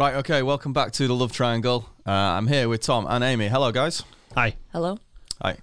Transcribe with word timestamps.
Right, 0.00 0.14
okay, 0.14 0.40
welcome 0.42 0.72
back 0.72 0.92
to 0.92 1.06
the 1.06 1.14
Love 1.14 1.30
Triangle. 1.30 1.86
Uh, 2.06 2.10
I'm 2.10 2.46
here 2.46 2.70
with 2.70 2.80
Tom 2.80 3.06
and 3.06 3.22
Amy. 3.22 3.48
Hello, 3.48 3.70
guys. 3.70 4.02
Hi. 4.34 4.56
Hello. 4.72 4.96
Hi. 5.42 5.58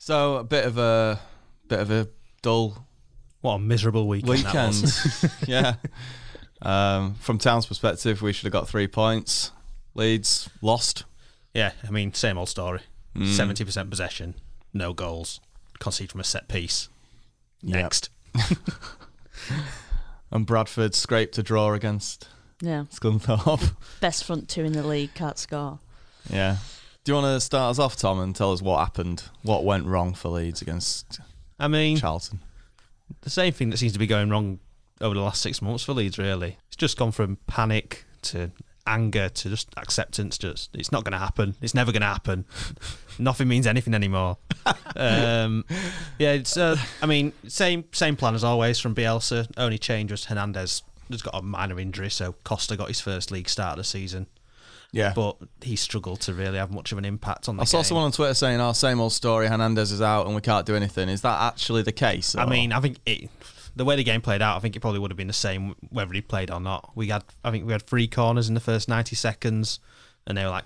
So, 0.00 0.38
a 0.38 0.42
bit 0.42 0.64
of 0.64 0.76
a 0.76 1.20
bit 1.68 1.78
of 1.78 1.92
a 1.92 2.08
dull 2.42 2.84
What 3.42 3.52
a 3.52 3.58
miserable 3.60 4.08
weekend. 4.08 4.38
that 4.38 4.46
weekend. 4.46 4.82
was. 4.82 5.30
yeah. 5.46 5.76
Um, 6.62 7.14
from 7.14 7.38
Town's 7.38 7.66
perspective, 7.66 8.22
we 8.22 8.32
should 8.32 8.46
have 8.46 8.52
got 8.52 8.68
three 8.68 8.88
points. 8.88 9.52
Leeds 9.94 10.50
lost. 10.62 11.04
yeah, 11.54 11.70
I 11.86 11.92
mean, 11.92 12.12
same 12.12 12.38
old 12.38 12.48
story. 12.48 12.80
Mm. 13.14 13.28
Seventy 13.28 13.64
percent 13.64 13.88
possession, 13.88 14.34
no 14.74 14.94
goals, 14.94 15.38
concede 15.78 16.10
from 16.10 16.18
a 16.18 16.24
set 16.24 16.48
piece. 16.48 16.88
Yep. 17.62 17.82
Next. 17.82 18.10
And 20.32 20.44
Bradford 20.44 20.94
scraped 20.94 21.38
a 21.38 21.42
draw 21.42 21.72
against 21.72 22.28
Yeah. 22.60 22.84
Scunthorpe. 22.90 23.74
Best 24.00 24.24
front 24.24 24.48
two 24.48 24.64
in 24.64 24.72
the 24.72 24.86
league, 24.86 25.14
can't 25.14 25.38
score. 25.38 25.78
yeah. 26.30 26.56
Do 27.04 27.12
you 27.12 27.16
want 27.22 27.36
to 27.36 27.40
start 27.40 27.70
us 27.70 27.78
off, 27.78 27.94
Tom, 27.94 28.18
and 28.18 28.34
tell 28.34 28.52
us 28.52 28.60
what 28.60 28.80
happened? 28.80 29.22
What 29.42 29.64
went 29.64 29.86
wrong 29.86 30.12
for 30.14 30.28
Leeds 30.30 30.60
against 30.60 31.20
I 31.60 31.68
mean, 31.68 31.96
Charlton? 31.98 32.40
the 33.20 33.30
same 33.30 33.52
thing 33.52 33.70
that 33.70 33.76
seems 33.76 33.92
to 33.92 33.98
be 34.00 34.08
going 34.08 34.28
wrong 34.28 34.58
over 35.00 35.14
the 35.14 35.20
last 35.20 35.40
six 35.40 35.62
months 35.62 35.84
for 35.84 35.92
Leeds. 35.92 36.18
Really, 36.18 36.56
it's 36.66 36.76
just 36.76 36.96
gone 36.96 37.12
from 37.12 37.38
panic 37.46 38.04
to 38.22 38.50
anger 38.88 39.28
to 39.28 39.48
just 39.48 39.68
acceptance. 39.76 40.36
Just 40.36 40.74
it's 40.74 40.90
not 40.90 41.04
going 41.04 41.12
to 41.12 41.18
happen. 41.18 41.54
It's 41.62 41.74
never 41.74 41.92
going 41.92 42.00
to 42.02 42.08
happen. 42.08 42.44
Nothing 43.20 43.46
means 43.46 43.68
anything 43.68 43.94
anymore. 43.94 44.38
um, 44.96 45.64
yeah, 46.18 46.32
it's. 46.32 46.56
Uh, 46.56 46.76
I 47.00 47.06
mean, 47.06 47.32
same 47.46 47.84
same 47.92 48.16
plan 48.16 48.34
as 48.34 48.42
always 48.42 48.80
from 48.80 48.96
Bielsa. 48.96 49.48
Only 49.56 49.78
change 49.78 50.10
was 50.10 50.24
Hernandez 50.24 50.82
has 51.14 51.22
got 51.22 51.34
a 51.34 51.42
minor 51.42 51.78
injury, 51.78 52.10
so 52.10 52.34
Costa 52.44 52.76
got 52.76 52.88
his 52.88 53.00
first 53.00 53.30
league 53.30 53.48
start 53.48 53.72
of 53.72 53.78
the 53.78 53.84
season, 53.84 54.26
Yeah. 54.92 55.12
but 55.14 55.36
he 55.62 55.76
struggled 55.76 56.20
to 56.22 56.34
really 56.34 56.58
have 56.58 56.70
much 56.70 56.92
of 56.92 56.98
an 56.98 57.04
impact 57.04 57.48
on 57.48 57.56
the 57.56 57.62
I 57.62 57.64
saw 57.64 57.78
game. 57.78 57.84
someone 57.84 58.04
on 58.04 58.12
Twitter 58.12 58.34
saying, 58.34 58.60
"Oh, 58.60 58.72
same 58.72 59.00
old 59.00 59.12
story. 59.12 59.48
Hernandez 59.48 59.92
is 59.92 60.00
out, 60.02 60.26
and 60.26 60.34
we 60.34 60.40
can't 60.40 60.66
do 60.66 60.74
anything." 60.76 61.08
Is 61.08 61.22
that 61.22 61.40
actually 61.40 61.82
the 61.82 61.92
case? 61.92 62.34
I 62.34 62.46
mean, 62.46 62.72
I 62.72 62.80
think 62.80 62.98
it, 63.06 63.30
the 63.74 63.84
way 63.84 63.96
the 63.96 64.04
game 64.04 64.20
played 64.22 64.40
out, 64.42 64.56
I 64.56 64.60
think 64.60 64.74
it 64.76 64.80
probably 64.80 65.00
would 65.00 65.10
have 65.10 65.18
been 65.18 65.26
the 65.26 65.32
same 65.32 65.74
whether 65.90 66.12
he 66.14 66.20
played 66.22 66.50
or 66.50 66.60
not. 66.60 66.90
We 66.94 67.08
had, 67.08 67.24
I 67.44 67.50
think, 67.50 67.66
we 67.66 67.72
had 67.72 67.82
three 67.82 68.08
corners 68.08 68.48
in 68.48 68.54
the 68.54 68.60
first 68.60 68.88
ninety 68.88 69.16
seconds, 69.16 69.80
and 70.26 70.36
they 70.38 70.44
were 70.44 70.50
like 70.50 70.64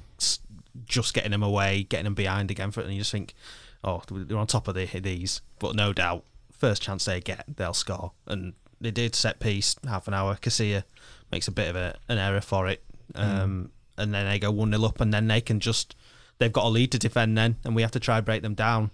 just 0.87 1.15
getting 1.15 1.33
them 1.33 1.43
away, 1.43 1.83
getting 1.83 2.05
them 2.05 2.15
behind 2.15 2.51
again. 2.51 2.71
For 2.71 2.81
and 2.83 2.93
you 2.93 3.01
just 3.01 3.11
think, 3.11 3.35
oh, 3.83 4.03
they're 4.11 4.39
on 4.39 4.47
top 4.47 4.69
of 4.69 4.75
the, 4.75 4.87
these. 5.01 5.41
But 5.59 5.75
no 5.75 5.93
doubt, 5.93 6.25
first 6.53 6.83
chance 6.83 7.05
they 7.07 7.21
get, 7.21 7.45
they'll 7.57 7.75
score, 7.75 8.13
and 8.27 8.53
they 8.81 8.91
did 8.91 9.15
set 9.15 9.41
piece 9.41 9.77
half 9.87 10.09
an 10.09 10.15
hour. 10.15 10.37
Casilla 10.37 10.85
makes 11.31 11.49
a 11.49 11.53
bit 11.53 11.69
of 11.69 11.77
a, 11.77 11.97
an 12.09 12.19
error 12.19 12.41
for 12.41 12.67
it, 12.69 12.83
um, 13.15 13.71
and 13.97 14.15
then 14.15 14.27
they 14.27 14.39
go 14.39 14.51
one 14.51 14.71
0 14.71 14.85
up, 14.85 15.01
and 15.01 15.13
then 15.13 15.27
they 15.27 15.41
can 15.41 15.61
just 15.61 15.95
they've 16.39 16.53
got 16.53 16.65
a 16.65 16.69
lead 16.69 16.93
to 16.93 16.99
defend 16.99 17.37
then, 17.37 17.57
and 17.65 17.75
we 17.75 17.83
have 17.83 17.91
to 17.93 18.01
try 18.01 18.17
and 18.17 18.27
break 18.27 18.43
them 18.43 18.55
down. 18.55 18.91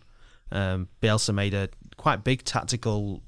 Um, 0.53 0.89
Bielsa 1.03 1.35
made 1.35 1.55
a 1.55 1.69
quite 1.97 2.25
big 2.25 2.45
tactical 2.45 3.23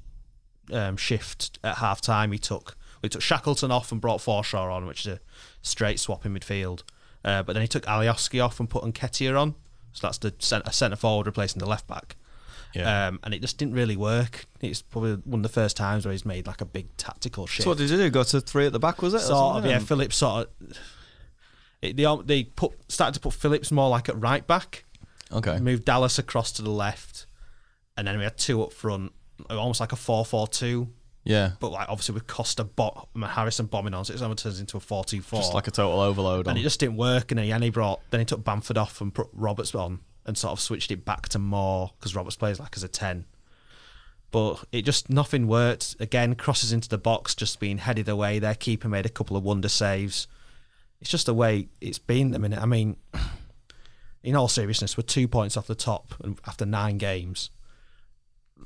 um, 0.73 0.97
shift 0.97 1.59
at 1.65 1.77
half 1.77 2.01
time. 2.01 2.33
He 2.33 2.39
took 2.39 2.77
we 3.03 3.09
took 3.09 3.23
Shackleton 3.23 3.71
off 3.71 3.93
and 3.93 4.01
brought 4.01 4.21
Forshaw 4.21 4.73
on, 4.73 4.87
which 4.87 5.07
is 5.07 5.15
a 5.15 5.21
straight 5.63 6.01
swap 6.01 6.27
in 6.27 6.35
midfield. 6.35 6.83
Uh, 7.25 7.43
but 7.43 7.53
then 7.53 7.63
he 7.63 7.69
took 7.69 7.85
Alioski 7.85 8.45
off 8.45 8.61
and 8.61 8.69
put 8.69 8.85
Nketiah 8.85 9.41
on. 9.41 9.55
So 9.93 10.07
that's 10.07 10.19
the 10.19 10.35
centre, 10.39 10.71
centre 10.71 10.97
forward 10.97 11.27
replacing 11.27 11.61
the 11.61 11.67
left 11.67 11.87
back. 11.87 12.17
Yeah. 12.75 13.09
Um, 13.09 13.19
and 13.23 13.33
it 13.33 13.41
just 13.41 13.57
didn't 13.59 13.75
really 13.75 13.97
work. 13.97 14.45
It's 14.61 14.83
probably 14.83 15.15
one 15.25 15.41
of 15.41 15.43
the 15.43 15.49
first 15.49 15.77
times 15.77 16.05
where 16.05 16.13
he's 16.13 16.27
made 16.27 16.47
like 16.47 16.61
a 16.61 16.67
big 16.67 16.95
tactical 16.97 17.47
shift. 17.47 17.65
so 17.65 17.71
what 17.71 17.79
did 17.79 17.89
you 17.91 17.97
do? 17.97 18.11
Go 18.11 18.23
to 18.23 18.41
three 18.41 18.67
at 18.67 18.73
the 18.73 18.79
back? 18.79 19.01
Was 19.03 19.15
it? 19.15 19.21
Sort 19.21 19.57
of, 19.57 19.67
yeah. 19.67 19.79
Phillips 19.79 20.17
sort 20.17 20.49
of. 20.61 20.79
It, 21.81 21.97
they 21.97 22.07
they 22.25 22.45
put 22.45 22.73
started 22.91 23.15
to 23.15 23.21
put 23.21 23.33
Phillips 23.33 23.71
more 23.71 23.89
like 23.89 24.09
at 24.09 24.21
right 24.21 24.47
back. 24.47 24.85
Okay. 25.33 25.59
Moved 25.61 25.85
Dallas 25.85 26.19
across 26.19 26.53
to 26.53 26.63
the 26.63 26.71
left, 26.71 27.27
and 27.97 28.07
then 28.07 28.19
we 28.19 28.25
had 28.25 28.37
two 28.37 28.63
up 28.63 28.73
front, 28.73 29.13
almost 29.51 29.79
like 29.79 29.93
a 29.93 29.97
4-4-2 29.97 30.89
Yeah. 31.25 31.51
but 31.61 31.71
like 31.71 31.87
obviously 31.91 32.15
with 32.15 32.27
Costa, 32.27 32.65
Bo- 32.65 33.09
Harrison 33.23 33.67
bombing 33.67 33.93
on, 33.95 34.05
so 34.07 34.15
it 34.15 34.23
almost 34.23 34.43
turns 34.43 34.59
into 34.59 34.79
a 34.79 34.81
4-2-4. 34.81 35.31
Just 35.37 35.55
like 35.55 35.69
a 35.69 35.71
total 35.71 36.01
overload. 36.01 36.47
On. 36.47 36.53
and 36.53 36.59
it 36.59 36.63
just 36.63 36.81
didn't 36.81 36.97
work. 36.97 37.31
And 37.31 37.39
then, 37.39 37.51
and 37.53 37.63
he 37.63 37.69
brought, 37.71 38.01
then 38.11 38.21
he 38.21 38.25
took 38.25 38.43
Bamford 38.43 38.79
off 38.79 39.01
and 39.03 39.13
put 39.15 39.29
Roberts 39.35 39.75
on, 39.75 40.01
and 40.29 40.39
sort 40.39 40.53
of 40.53 40.61
switched 40.61 40.93
it 40.93 41.05
back 41.05 41.29
to 41.31 41.39
more 41.39 41.93
because 41.99 42.15
Roberts 42.15 42.37
plays 42.37 42.61
like 42.61 42.77
as 42.77 42.85
a 42.85 42.89
ten. 42.89 43.25
But 44.31 44.63
it 44.71 44.83
just 44.83 45.09
nothing 45.09 45.49
worked. 45.49 45.97
Again, 45.99 46.35
crosses 46.35 46.71
into 46.71 46.89
the 46.89 46.99
box, 46.99 47.35
just 47.35 47.59
being 47.59 47.79
headed 47.79 48.09
away. 48.09 48.39
Their 48.39 48.55
keeper 48.55 48.89
made 48.89 49.07
a 49.07 49.11
couple 49.11 49.37
of 49.37 49.43
wonder 49.43 49.71
saves. 49.71 50.29
It's 51.01 51.11
just 51.11 51.27
the 51.27 51.35
way 51.35 51.69
it's 51.81 51.99
been. 51.99 52.31
the 52.31 52.39
minute. 52.39 52.61
I 52.61 52.67
mean, 52.67 52.97
in 54.23 54.37
all 54.37 54.49
seriousness, 54.49 54.97
we're 54.99 55.03
two 55.03 55.27
points 55.27 55.57
off 55.57 55.67
the 55.67 55.75
top 55.75 56.13
after 56.47 56.67
nine 56.67 56.99
games. 56.99 57.51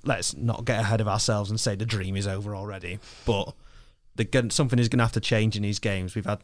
Let's 0.04 0.36
not 0.36 0.64
get 0.64 0.80
ahead 0.80 1.00
of 1.00 1.06
ourselves 1.06 1.48
and 1.48 1.60
say 1.60 1.76
the 1.76 1.86
dream 1.86 2.16
is 2.16 2.26
over 2.26 2.56
already. 2.56 2.98
But 3.24 3.54
the, 4.16 4.48
something 4.50 4.80
is 4.80 4.88
going 4.88 4.98
to 4.98 5.04
have 5.04 5.12
to 5.12 5.20
change 5.20 5.54
in 5.54 5.62
these 5.62 5.78
games. 5.78 6.16
We've 6.16 6.26
had 6.26 6.40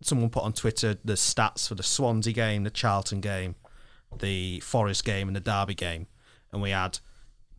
someone 0.00 0.30
put 0.30 0.44
on 0.44 0.54
Twitter 0.54 0.96
the 1.04 1.14
stats 1.14 1.68
for 1.68 1.74
the 1.74 1.82
Swansea 1.82 2.32
game, 2.32 2.64
the 2.64 2.70
Charlton 2.70 3.20
game, 3.20 3.54
the 4.20 4.60
Forest 4.60 5.04
game, 5.04 5.28
and 5.28 5.36
the 5.36 5.40
Derby 5.40 5.74
game, 5.74 6.06
and 6.52 6.62
we 6.62 6.70
had 6.70 6.98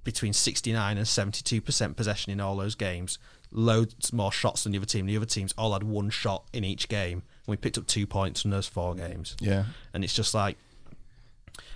between 0.04 0.34
69 0.34 0.98
and 0.98 1.08
72 1.08 1.62
percent 1.62 1.96
possession 1.96 2.32
in 2.32 2.40
all 2.40 2.56
those 2.56 2.76
games. 2.76 3.18
Loads 3.52 4.12
more 4.12 4.32
shots 4.32 4.64
than 4.64 4.72
the 4.72 4.80
other 4.80 4.88
team. 4.88 5.06
The 5.06 5.16
other 5.16 5.28
teams 5.28 5.54
all 5.58 5.74
had 5.74 5.84
one 5.84 6.10
shot 6.10 6.46
in 6.54 6.64
each 6.64 6.90
game, 6.90 7.20
and 7.46 7.48
we 7.48 7.56
picked 7.56 7.78
up 7.78 7.86
two 7.86 8.08
points 8.08 8.42
from 8.42 8.52
those 8.52 8.68
four 8.68 8.96
games. 8.96 9.36
yeah. 9.40 9.66
And 9.94 10.04
it's 10.04 10.14
just 10.14 10.34
like, 10.34 10.58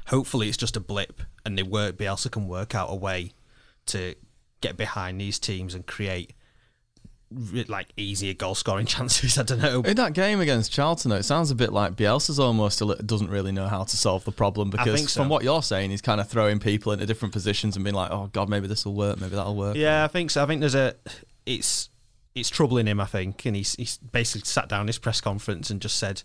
hopefully, 0.08 0.48
it's 0.48 0.58
just 0.58 0.76
a 0.76 0.80
blip, 0.80 1.22
and 1.46 1.58
they 1.58 1.64
work. 1.64 1.98
Bielsa 1.98 2.32
can 2.32 2.48
work 2.48 2.74
out 2.74 2.88
a 2.90 2.96
way 2.96 3.32
to 3.88 4.16
get 4.62 4.76
behind 4.76 5.22
these 5.22 5.38
teams 5.38 5.76
and 5.76 5.86
create 5.86 6.30
re- 6.30 6.36
like 7.32 7.88
easier 7.98 8.34
goal 8.34 8.56
scoring 8.56 8.86
chances. 8.88 9.38
I 9.38 9.44
don't 9.44 9.60
know. 9.60 9.82
In 9.82 9.96
that 9.98 10.14
game 10.14 10.40
against 10.40 10.72
Charlton, 10.72 11.10
though, 11.10 11.18
it 11.18 11.24
sounds 11.24 11.52
a 11.52 11.56
bit 11.56 11.74
like 11.74 11.96
Bielsa's 11.96 12.40
almost 12.40 12.82
a 12.82 12.86
li- 12.86 13.00
doesn't 13.06 13.30
really 13.30 13.52
know 13.52 13.68
how 13.68 13.84
to 13.84 13.98
solve 13.98 14.24
the 14.24 14.32
problem 14.32 14.70
because 14.70 15.12
so. 15.12 15.22
from 15.22 15.30
what 15.30 15.44
you're 15.44 15.64
saying, 15.64 15.92
he's 15.92 16.02
kind 16.02 16.22
of 16.22 16.30
throwing 16.30 16.60
people 16.60 16.92
into 16.92 17.06
different 17.06 17.34
positions 17.34 17.76
and 17.76 17.84
being 17.84 17.96
like, 17.96 18.12
"Oh 18.12 18.30
God, 18.32 18.50
maybe 18.50 18.68
this 18.68 18.86
will 18.86 18.94
work, 18.94 19.20
maybe 19.20 19.36
that'll 19.36 19.56
work." 19.56 19.76
Yeah, 19.76 20.04
I 20.04 20.08
think 20.08 20.32
so. 20.32 20.44
I 20.44 20.46
think 20.46 20.62
there's 20.62 20.76
a 20.76 20.96
it's 21.46 21.90
it's 22.34 22.50
troubling 22.50 22.88
him. 22.88 23.00
I 23.00 23.06
think, 23.06 23.46
and 23.46 23.56
he's 23.56 23.76
he's 23.76 23.98
basically 23.98 24.46
sat 24.46 24.70
down 24.70 24.82
in 24.82 24.88
his 24.88 24.98
press 24.98 25.20
conference 25.20 25.70
and 25.70 25.82
just 25.82 25.98
said 25.98 26.24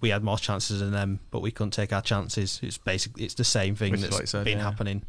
we 0.00 0.08
had 0.08 0.24
more 0.24 0.38
chances 0.38 0.80
than 0.80 0.92
them, 0.92 1.20
but 1.30 1.40
we 1.40 1.50
couldn't 1.50 1.72
take 1.72 1.92
our 1.92 2.02
chances. 2.02 2.58
It's 2.62 2.78
basically 2.78 3.24
it's 3.24 3.34
the 3.34 3.44
same 3.44 3.76
thing 3.76 3.92
Which 3.92 4.00
that's 4.00 4.30
said, 4.30 4.44
been 4.44 4.58
yeah. 4.58 4.64
happening. 4.64 5.02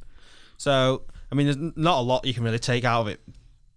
So 0.58 1.04
I 1.32 1.36
mean, 1.36 1.48
there's 1.48 1.74
not 1.76 2.00
a 2.00 2.02
lot 2.02 2.26
you 2.26 2.34
can 2.34 2.44
really 2.44 2.60
take 2.60 2.84
out 2.84 3.02
of 3.02 3.08
it 3.08 3.20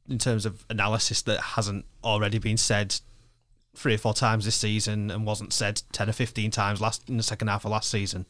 in 0.09 0.19
terms 0.19 0.47
of 0.47 0.65
analysis 0.71 1.23
that 1.23 1.41
hasn't 1.41 1.85
already 2.03 2.39
been 2.39 2.57
said 2.57 2.97
three 3.77 3.95
or 3.95 3.99
four 3.99 4.15
times 4.15 4.45
this 4.45 4.57
season 4.57 5.11
and 5.11 5.27
wasn't 5.27 5.53
said 5.53 5.83
ten 5.93 6.09
or 6.09 6.13
fifteen 6.13 6.51
times 6.51 6.81
last 6.81 7.09
in 7.09 7.17
the 7.17 7.23
second 7.23 7.49
half 7.49 7.65
of 7.65 7.71
last 7.71 7.91
season. 7.91 8.27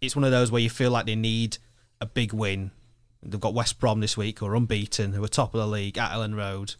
It's 0.00 0.16
one 0.16 0.24
of 0.24 0.30
those 0.30 0.50
where 0.50 0.62
you 0.62 0.70
feel 0.70 0.90
like 0.90 1.06
they 1.06 1.16
need 1.16 1.58
a 2.00 2.06
big 2.06 2.32
win. 2.32 2.70
They've 3.22 3.40
got 3.40 3.54
West 3.54 3.80
Brom 3.80 4.00
this 4.00 4.16
week, 4.16 4.38
who 4.38 4.46
are 4.46 4.54
unbeaten, 4.54 5.12
who 5.12 5.24
are 5.24 5.28
top 5.28 5.54
of 5.54 5.60
the 5.60 5.66
league 5.66 5.98
at 5.98 6.12
Elland 6.12 6.36
Road. 6.36 6.74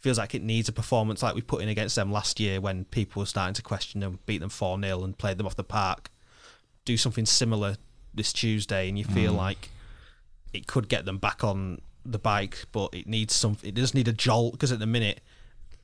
Feels 0.00 0.18
like 0.18 0.34
it 0.34 0.42
needs 0.42 0.68
a 0.68 0.72
performance 0.72 1.22
like 1.22 1.34
we 1.34 1.42
put 1.42 1.60
in 1.60 1.68
against 1.68 1.96
them 1.96 2.10
last 2.10 2.40
year 2.40 2.60
when 2.60 2.86
people 2.86 3.20
were 3.20 3.26
starting 3.26 3.54
to 3.54 3.62
question 3.62 4.00
them, 4.00 4.18
beat 4.24 4.38
them 4.38 4.48
4 4.48 4.80
0 4.80 5.04
and 5.04 5.18
played 5.18 5.36
them 5.36 5.46
off 5.46 5.56
the 5.56 5.64
park. 5.64 6.10
Do 6.86 6.96
something 6.96 7.26
similar 7.26 7.76
this 8.14 8.32
Tuesday, 8.32 8.88
and 8.88 8.98
you 8.98 9.04
feel 9.04 9.34
mm. 9.34 9.36
like 9.36 9.68
it 10.52 10.66
could 10.66 10.88
get 10.88 11.04
them 11.04 11.18
back 11.18 11.44
on 11.44 11.80
the 12.04 12.18
bike, 12.18 12.64
but 12.72 12.94
it 12.94 13.06
needs 13.06 13.34
some. 13.34 13.56
It 13.62 13.74
does 13.74 13.94
need 13.94 14.08
a 14.08 14.12
jolt 14.12 14.52
because 14.52 14.72
at 14.72 14.78
the 14.78 14.86
minute, 14.86 15.20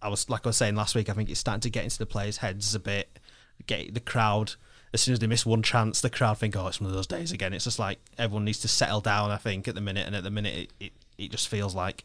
I 0.02 0.08
was 0.08 0.28
like 0.30 0.46
I 0.46 0.50
was 0.50 0.56
saying 0.56 0.76
last 0.76 0.94
week, 0.94 1.08
I 1.08 1.12
think 1.12 1.30
it's 1.30 1.40
starting 1.40 1.60
to 1.62 1.70
get 1.70 1.84
into 1.84 1.98
the 1.98 2.06
players' 2.06 2.38
heads 2.38 2.74
a 2.74 2.80
bit. 2.80 3.18
Get 3.66 3.94
the 3.94 4.00
crowd. 4.00 4.54
As 4.92 5.02
soon 5.02 5.12
as 5.12 5.18
they 5.18 5.26
miss 5.26 5.44
one 5.44 5.62
chance, 5.62 6.00
the 6.00 6.10
crowd 6.10 6.38
think, 6.38 6.56
"Oh, 6.56 6.68
it's 6.68 6.80
one 6.80 6.88
of 6.88 6.96
those 6.96 7.06
days 7.06 7.32
again." 7.32 7.52
It's 7.52 7.64
just 7.64 7.78
like 7.78 7.98
everyone 8.18 8.44
needs 8.44 8.60
to 8.60 8.68
settle 8.68 9.00
down. 9.00 9.30
I 9.30 9.36
think 9.36 9.68
at 9.68 9.74
the 9.74 9.80
minute, 9.80 10.06
and 10.06 10.14
at 10.16 10.24
the 10.24 10.30
minute, 10.30 10.54
it 10.54 10.72
it, 10.80 10.92
it 11.18 11.30
just 11.30 11.48
feels 11.48 11.74
like 11.74 12.04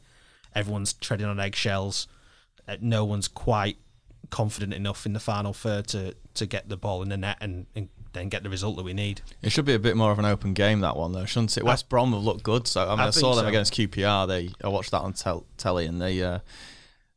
everyone's 0.55 0.93
treading 0.93 1.27
on 1.27 1.39
eggshells. 1.39 2.07
Uh, 2.67 2.77
no 2.81 3.05
one's 3.05 3.27
quite 3.27 3.77
confident 4.29 4.73
enough 4.73 5.05
in 5.05 5.13
the 5.13 5.19
final 5.19 5.53
third 5.53 5.87
to 5.87 6.15
to 6.33 6.45
get 6.45 6.69
the 6.69 6.77
ball 6.77 7.01
in 7.01 7.09
the 7.09 7.17
net 7.17 7.37
and, 7.41 7.65
and 7.75 7.89
then 8.13 8.29
get 8.29 8.43
the 8.43 8.49
result 8.49 8.75
that 8.77 8.83
we 8.83 8.93
need. 8.93 9.21
It 9.41 9.51
should 9.51 9.65
be 9.65 9.73
a 9.73 9.79
bit 9.79 9.95
more 9.95 10.11
of 10.11 10.19
an 10.19 10.25
open 10.25 10.53
game 10.53 10.81
that 10.81 10.95
one 10.97 11.11
though, 11.13 11.25
shouldn't 11.25 11.55
it? 11.57 11.63
West 11.63 11.89
Brom 11.89 12.11
have 12.13 12.23
looked 12.23 12.43
good, 12.43 12.67
so 12.67 12.85
I 12.87 12.91
mean, 12.91 12.99
I, 12.99 13.07
I 13.07 13.09
saw 13.11 13.35
them 13.35 13.45
so. 13.45 13.49
against 13.49 13.73
QPR. 13.73 14.27
They 14.27 14.49
I 14.63 14.67
watched 14.67 14.91
that 14.91 14.99
on 15.01 15.13
tel- 15.13 15.45
telly, 15.57 15.85
and 15.85 16.01
they 16.01 16.21
uh, 16.21 16.39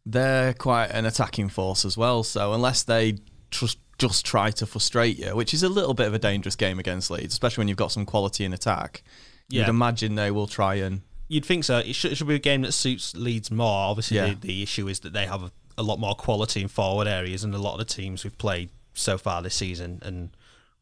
they're 0.06 0.52
quite 0.54 0.86
an 0.86 1.06
attacking 1.06 1.48
force 1.48 1.84
as 1.84 1.96
well. 1.96 2.22
So 2.22 2.52
unless 2.52 2.82
they 2.82 3.18
just 3.50 3.78
just 3.98 4.26
try 4.26 4.50
to 4.50 4.66
frustrate 4.66 5.18
you, 5.18 5.34
which 5.36 5.54
is 5.54 5.62
a 5.62 5.68
little 5.68 5.94
bit 5.94 6.06
of 6.08 6.14
a 6.14 6.18
dangerous 6.18 6.56
game 6.56 6.78
against 6.78 7.10
Leeds, 7.10 7.32
especially 7.32 7.62
when 7.62 7.68
you've 7.68 7.76
got 7.76 7.92
some 7.92 8.04
quality 8.04 8.44
in 8.44 8.52
attack. 8.52 9.02
You'd 9.48 9.62
Yeah. 9.62 9.68
imagine 9.70 10.14
they 10.16 10.30
will 10.30 10.46
try 10.48 10.76
and 10.76 11.02
You'd 11.28 11.44
think 11.46 11.64
so. 11.64 11.78
It 11.78 11.94
should, 11.94 12.12
it 12.12 12.16
should 12.16 12.26
be 12.28 12.34
a 12.34 12.38
game 12.40 12.62
that 12.62 12.72
suits 12.72 13.16
Leeds 13.16 13.50
more. 13.50 13.88
Obviously, 13.88 14.16
Yeah. 14.18 14.30
the, 14.30 14.34
the 14.34 14.62
issue 14.62 14.88
is 14.88 15.00
that 15.00 15.12
they 15.14 15.26
have 15.26 15.42
a, 15.44 15.52
a 15.78 15.82
lot 15.82 15.98
more 15.98 16.14
quality 16.14 16.60
in 16.60 16.68
forward 16.68 17.06
areas 17.06 17.42
than 17.42 17.54
a 17.54 17.58
lot 17.58 17.72
of 17.72 17.78
the 17.78 17.84
teams 17.86 18.24
we've 18.24 18.36
played 18.36 18.68
so 18.94 19.16
far 19.16 19.40
this 19.42 19.54
season, 19.54 20.00
and 20.02 20.30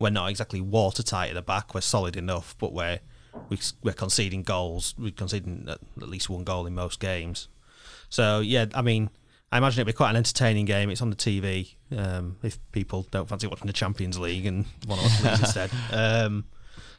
we're 0.02 0.10
not 0.10 0.28
exactly 0.28 0.60
watertight 0.60 1.30
at 1.30 1.34
the 1.34 1.42
back. 1.42 1.74
We're 1.74 1.80
solid 1.80 2.16
enough, 2.16 2.56
but 2.58 2.72
we're 2.72 2.98
we, 3.48 3.58
we're 3.82 3.92
conceding 3.92 4.42
goals. 4.42 4.94
We're 4.98 5.12
conceding 5.12 5.66
at 5.68 5.80
least 5.96 6.28
one 6.28 6.44
goal 6.44 6.66
in 6.66 6.74
most 6.74 7.00
games. 7.00 7.48
So 8.08 8.40
yeah, 8.40 8.66
I 8.74 8.82
mean, 8.82 9.10
I 9.52 9.58
imagine 9.58 9.80
it'll 9.80 9.88
be 9.88 9.92
quite 9.94 10.10
an 10.10 10.16
entertaining 10.16 10.66
game. 10.66 10.90
It's 10.90 11.00
on 11.00 11.10
the 11.10 11.16
TV. 11.16 11.76
Um, 11.96 12.36
if 12.42 12.58
people 12.72 13.06
don't 13.10 13.28
fancy 13.28 13.46
watching 13.46 13.68
the 13.68 13.72
Champions 13.72 14.18
League 14.18 14.44
and 14.44 14.66
want 14.88 15.00
to 15.00 15.06
watch 15.06 15.22
Leeds 15.22 15.40
instead. 15.40 15.70
Um, 15.92 16.46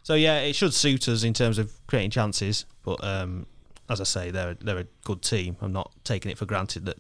so 0.02 0.16
yeah, 0.16 0.40
it 0.40 0.54
should 0.56 0.74
suit 0.74 1.08
us 1.10 1.24
in 1.24 1.34
terms 1.34 1.58
of 1.58 1.74
creating 1.88 2.12
chances. 2.12 2.66
But 2.84 3.04
um, 3.04 3.48
as 3.90 4.00
I 4.00 4.06
say, 4.06 4.32
they're 4.32 4.54
they're 4.56 4.80
a 4.80 4.88
good 5.04 5.22
team. 5.22 5.58
I'm 5.62 5.74
not 5.74 5.92
taking 6.06 6.32
it 6.32 6.38
for 6.38 6.46
granted 6.46 6.86
that 6.86 6.98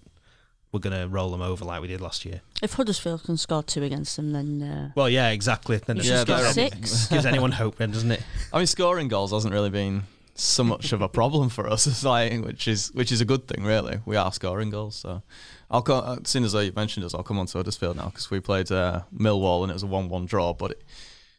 we're 0.73 0.79
going 0.79 0.99
to 0.99 1.07
roll 1.07 1.29
them 1.29 1.41
over 1.41 1.63
like 1.63 1.81
we 1.81 1.87
did 1.87 2.01
last 2.01 2.25
year. 2.25 2.41
If 2.61 2.73
Huddersfield 2.73 3.23
can 3.23 3.37
score 3.37 3.61
two 3.63 3.83
against 3.83 4.15
them, 4.17 4.33
then 4.33 4.61
uh, 4.63 4.91
Well, 4.95 5.07
yeah, 5.07 5.29
exactly. 5.29 5.77
Then 5.77 5.99
it 5.99 6.05
you 6.05 6.11
Yeah, 6.11 6.23
just 6.25 6.55
gives, 6.55 6.71
six. 6.71 7.07
gives 7.09 7.25
anyone 7.25 7.51
hope, 7.51 7.75
then, 7.77 7.91
doesn't 7.91 8.11
it? 8.11 8.23
I 8.51 8.57
mean, 8.57 8.65
scoring 8.67 9.07
goals 9.07 9.31
hasn't 9.31 9.53
really 9.53 9.69
been 9.69 10.03
so 10.35 10.63
much 10.63 10.91
of 10.91 11.01
a 11.01 11.07
problem 11.07 11.49
for 11.49 11.69
us, 11.69 11.85
it's 11.87 12.03
like, 12.03 12.43
which 12.43 12.67
is 12.67 12.91
which 12.95 13.11
is 13.11 13.21
a 13.21 13.25
good 13.25 13.47
thing, 13.47 13.63
really. 13.63 13.99
We 14.05 14.15
are 14.15 14.31
scoring 14.33 14.71
goals, 14.71 14.95
so 14.95 15.21
I'll 15.69 15.83
co- 15.83 15.99
uh, 15.99 16.17
as 16.23 16.29
soon 16.29 16.43
as 16.43 16.55
I 16.55 16.71
mentioned 16.75 17.05
us, 17.05 17.13
I'll 17.13 17.21
come 17.21 17.37
on 17.37 17.45
to 17.45 17.57
Huddersfield 17.59 17.95
now 17.97 18.05
because 18.07 18.31
we 18.31 18.39
played 18.39 18.71
uh, 18.71 19.01
Millwall 19.15 19.61
and 19.61 19.69
it 19.69 19.73
was 19.75 19.83
a 19.83 19.87
one-one 19.87 20.25
draw, 20.25 20.53
but. 20.53 20.71
It, 20.71 20.83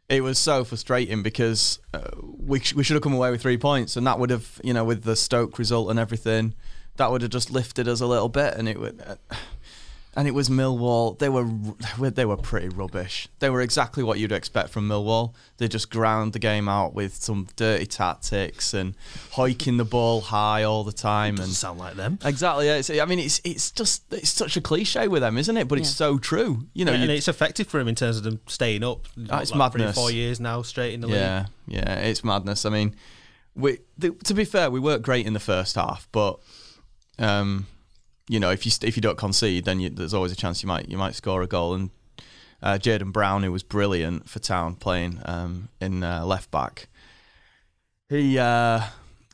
it 0.06 0.22
was 0.22 0.38
so 0.38 0.64
frustrating 0.64 1.22
because 1.22 1.78
uh, 1.94 2.10
we 2.20 2.60
sh- 2.60 2.74
we 2.74 2.84
should 2.84 2.92
have 2.92 3.02
come 3.02 3.14
away 3.14 3.30
with 3.30 3.40
three 3.40 3.56
points, 3.56 3.96
and 3.96 4.06
that 4.06 4.18
would 4.18 4.28
have, 4.28 4.60
you 4.62 4.74
know, 4.74 4.84
with 4.84 5.02
the 5.02 5.16
Stoke 5.16 5.58
result 5.58 5.88
and 5.88 5.98
everything, 5.98 6.52
that 6.96 7.10
would 7.10 7.22
have 7.22 7.30
just 7.30 7.50
lifted 7.50 7.88
us 7.88 8.00
a 8.00 8.06
little 8.06 8.28
bit, 8.28 8.54
and 8.54 8.68
it 8.68 8.78
would. 8.78 9.02
Uh, 9.06 9.16
and 10.16 10.28
it 10.28 10.30
was 10.30 10.48
Millwall. 10.48 11.18
They 11.18 11.28
were 11.28 11.44
they 12.10 12.24
were 12.24 12.36
pretty 12.36 12.68
rubbish. 12.68 13.26
They 13.40 13.50
were 13.50 13.60
exactly 13.60 14.04
what 14.04 14.20
you'd 14.20 14.30
expect 14.30 14.68
from 14.68 14.88
Millwall. 14.88 15.34
They 15.56 15.66
just 15.66 15.90
ground 15.90 16.34
the 16.34 16.38
game 16.38 16.68
out 16.68 16.94
with 16.94 17.16
some 17.16 17.48
dirty 17.56 17.86
tactics 17.86 18.72
and 18.74 18.94
hiking 19.32 19.76
the 19.76 19.84
ball 19.84 20.20
high 20.20 20.62
all 20.62 20.84
the 20.84 20.92
time. 20.92 21.34
Doesn't 21.34 21.46
And 21.50 21.54
sound 21.56 21.80
like 21.80 21.94
them. 21.96 22.20
exactly, 22.24 22.66
yeah, 22.66 22.76
it's, 22.76 22.90
I 22.90 23.04
mean, 23.06 23.18
it's 23.18 23.40
it's 23.42 23.72
just 23.72 24.04
it's 24.12 24.30
such 24.30 24.56
a 24.56 24.60
cliche 24.60 25.08
with 25.08 25.22
them, 25.22 25.36
isn't 25.36 25.56
it? 25.56 25.66
But 25.66 25.78
it's 25.80 25.90
so 25.90 26.18
true. 26.18 26.68
You 26.74 26.84
know, 26.84 26.92
Yeah, 26.92 26.98
and 27.02 27.10
it's 27.10 27.26
effective 27.26 27.66
for 27.66 27.80
him 27.80 27.88
in 27.88 27.96
terms 27.96 28.16
of 28.16 28.22
them 28.22 28.38
staying 28.46 28.84
up. 28.84 29.08
Oh, 29.30 29.38
it's 29.38 29.52
like 29.52 29.72
three 29.72 29.80
madness. 29.80 29.96
four 29.96 30.12
years 30.12 30.38
now 30.38 30.62
straight 30.62 30.94
in 30.94 31.00
the 31.00 31.08
league. 31.08 31.16
Yeah, 31.16 31.46
yeah, 31.66 31.98
it's 31.98 32.22
madness. 32.22 32.64
I 32.64 32.70
mean, 32.70 32.94
we 33.56 33.78
the, 33.98 34.10
to 34.12 34.32
be 34.34 34.44
fair, 34.44 34.70
we 34.70 34.78
weren't 34.78 35.02
great 35.02 35.26
in 35.26 35.32
the 35.32 35.40
first 35.40 35.74
half, 35.74 36.06
but 36.12 36.38
um, 37.18 37.66
you 38.28 38.40
know, 38.40 38.50
if 38.50 38.64
you 38.64 38.72
if 38.82 38.96
you 38.96 39.02
don't 39.02 39.18
concede, 39.18 39.64
then 39.64 39.80
you, 39.80 39.90
there's 39.90 40.14
always 40.14 40.32
a 40.32 40.36
chance 40.36 40.62
you 40.62 40.66
might 40.66 40.88
you 40.88 40.96
might 40.96 41.14
score 41.14 41.42
a 41.42 41.46
goal. 41.46 41.74
And 41.74 41.90
uh, 42.62 42.78
Jaden 42.78 43.12
Brown, 43.12 43.42
who 43.42 43.52
was 43.52 43.62
brilliant 43.62 44.28
for 44.28 44.38
Town 44.38 44.74
playing 44.74 45.20
um, 45.24 45.68
in 45.80 46.02
uh, 46.02 46.24
left 46.24 46.50
back, 46.50 46.88
he 48.08 48.38
uh, 48.38 48.80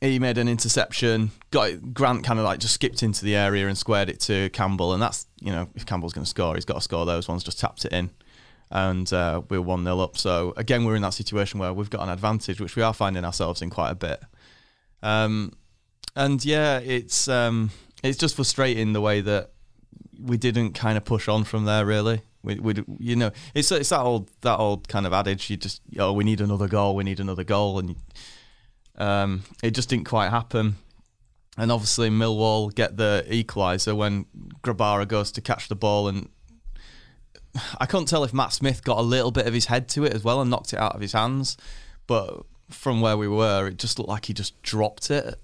he 0.00 0.19
made 0.19 0.38
an 0.38 0.49
interception. 0.49 1.31
Got 1.50 1.71
it, 1.71 1.94
Grant 1.94 2.25
kind 2.25 2.38
of 2.38 2.44
like 2.44 2.59
just 2.59 2.75
skipped 2.75 3.03
into 3.03 3.25
the 3.25 3.37
area 3.37 3.69
and 3.69 3.79
squared 3.79 4.09
it 4.09 4.21
to 4.21 4.50
Campbell, 4.50 4.93
and 4.93 5.03
that's 5.03 5.27
you 5.41 5.53
know 5.53 5.69
if 5.75 5.87
Campbell's 5.87 6.12
going 6.12 6.25
to 6.25 6.31
score, 6.31 6.55
he's 6.55 6.65
got 6.65 6.75
to 6.75 6.81
score 6.81 7.06
those 7.06 7.29
ones. 7.29 7.44
Just 7.44 7.61
tapped 7.61 7.85
it 7.85 7.93
in 7.93 8.11
and 8.71 9.12
uh, 9.12 9.43
we're 9.49 9.61
1 9.61 9.82
0 9.85 9.99
up. 9.99 10.17
So, 10.17 10.55
again, 10.56 10.85
we're 10.85 10.94
in 10.94 11.03
that 11.03 11.15
situation 11.15 11.59
where 11.59 11.73
we've 11.73 11.91
got 11.91 12.03
an 12.03 12.09
advantage, 12.09 12.61
which 12.61 12.77
we 12.77 12.82
are 12.82 12.94
finding 12.94 13.25
ourselves 13.25 13.62
in 13.62 13.71
quite 13.71 13.91
a 13.91 13.97
bit. 13.97 14.21
Um, 15.03 15.53
and 16.17 16.45
yeah, 16.45 16.79
it's 16.79 17.29
um, 17.29 17.71
it's 18.03 18.19
just 18.19 18.37
frustrating 18.37 18.93
the 18.93 19.01
way 19.01 19.21
that 19.21 19.51
we 20.19 20.37
didn't 20.37 20.73
kind 20.73 20.97
of 20.97 21.05
push 21.05 21.29
on 21.29 21.45
from 21.45 21.65
there, 21.65 21.85
really. 21.85 22.23
We, 22.43 22.55
we, 22.57 22.75
you 22.99 23.17
know, 23.17 23.33
it's 23.55 23.71
it's 23.73 23.91
that 23.91 24.01
old 24.01 24.31
that 24.43 24.59
old 24.59 24.89
kind 24.89 25.07
of 25.07 25.12
adage. 25.12 25.51
You 25.51 25.57
just 25.57 25.83
oh, 25.99 26.12
we 26.12 26.25
need 26.25 26.41
another 26.41 26.69
goal, 26.69 26.95
we 26.97 27.05
need 27.05 27.21
another 27.21 27.45
goal, 27.45 27.79
and 27.79 27.97
um, 28.97 29.43
it 29.62 29.73
just 29.73 29.89
didn't 29.89 30.07
quite 30.07 30.31
happen. 30.31 30.77
And 31.59 31.71
obviously, 31.71 32.09
Millwall 32.11 32.75
get 32.75 32.97
the 32.97 33.27
equaliser 33.29 33.95
when 33.95 34.25
Grabara 34.63 35.06
goes 35.06 35.33
to 35.33 35.41
catch 35.41 35.69
the 35.69 35.75
ball 35.75 36.09
and 36.09 36.29
I 37.79 37.87
couldn't 37.87 38.06
tell 38.06 38.25
if 38.25 38.33
Matt 38.33 38.53
Smith 38.53 38.85
got 38.85 38.99
a 38.99 39.03
little 39.03 39.31
bit 39.31 39.47
of 39.47 39.55
his 39.55 39.67
head 39.67 39.89
to 39.91 40.05
it 40.05 40.15
as 40.15 40.23
well 40.23 40.41
and 40.41 40.51
knocked 40.51 40.73
it 40.73 40.79
out 40.79 40.95
of 40.95 41.01
his 41.01 41.13
hands, 41.13 41.56
but 42.06 42.45
from 42.71 43.01
where 43.01 43.17
we 43.17 43.27
were, 43.27 43.67
it 43.69 43.79
just 43.79 43.99
looked 43.99 44.09
like 44.09 44.27
he 44.27 44.33
just 44.33 44.61
dropped 44.63 45.11
it. 45.11 45.35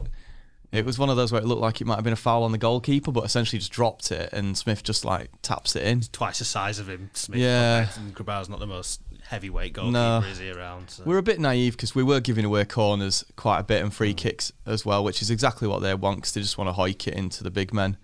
It 0.77 0.85
was 0.85 0.99
one 0.99 1.11
of 1.11 1.17
those 1.17 1.33
where 1.33 1.41
it 1.41 1.47
looked 1.47 1.63
like 1.63 1.81
it 1.81 1.87
might 1.87 1.95
have 1.97 2.05
been 2.05 2.13
a 2.13 2.17
foul 2.17 2.43
on 2.43 2.53
the 2.53 2.59
goalkeeper, 2.59 3.11
but 3.11 3.25
essentially 3.25 3.59
just 3.59 3.73
dropped 3.73 4.13
it, 4.13 4.31
and 4.33 4.57
Smith 4.57 4.83
just 4.83 5.05
like 5.05 5.31
taps 5.43 5.75
it 5.75 5.83
in. 5.85 6.03
Twice 6.13 6.39
the 6.39 6.45
size 6.45 6.79
of 6.79 6.89
him, 6.89 7.11
Smith. 7.15 7.39
Yeah. 7.41 7.89
And 7.97 8.15
Grabara's 8.15 8.49
not 8.49 8.59
the 8.61 8.67
most 8.67 9.01
heavyweight 9.29 9.73
goalkeeper, 9.73 9.93
No. 9.93 10.19
is 10.21 10.39
he, 10.39 10.51
around? 10.51 10.91
So. 10.91 11.03
We're 11.05 11.19
a 11.19 11.23
bit 11.23 11.41
naive 11.41 11.73
because 11.77 11.95
we 11.95 12.03
were 12.03 12.21
giving 12.21 12.45
away 12.45 12.65
corners 12.65 13.25
quite 13.37 13.59
a 13.59 13.65
bit 13.65 13.83
and 13.83 13.93
free 13.93 14.15
kicks 14.15 14.53
as 14.67 14.85
well, 14.85 15.03
which 15.03 15.23
is 15.23 15.31
exactly 15.31 15.67
what 15.67 15.81
they 15.81 15.95
want 15.95 16.19
because 16.19 16.33
they 16.33 16.41
just 16.43 16.59
want 16.59 16.69
to 16.69 16.73
hike 16.73 17.09
it 17.09 17.15
into 17.15 17.43
the 17.43 17.51
big 17.51 17.73
men 17.73 17.97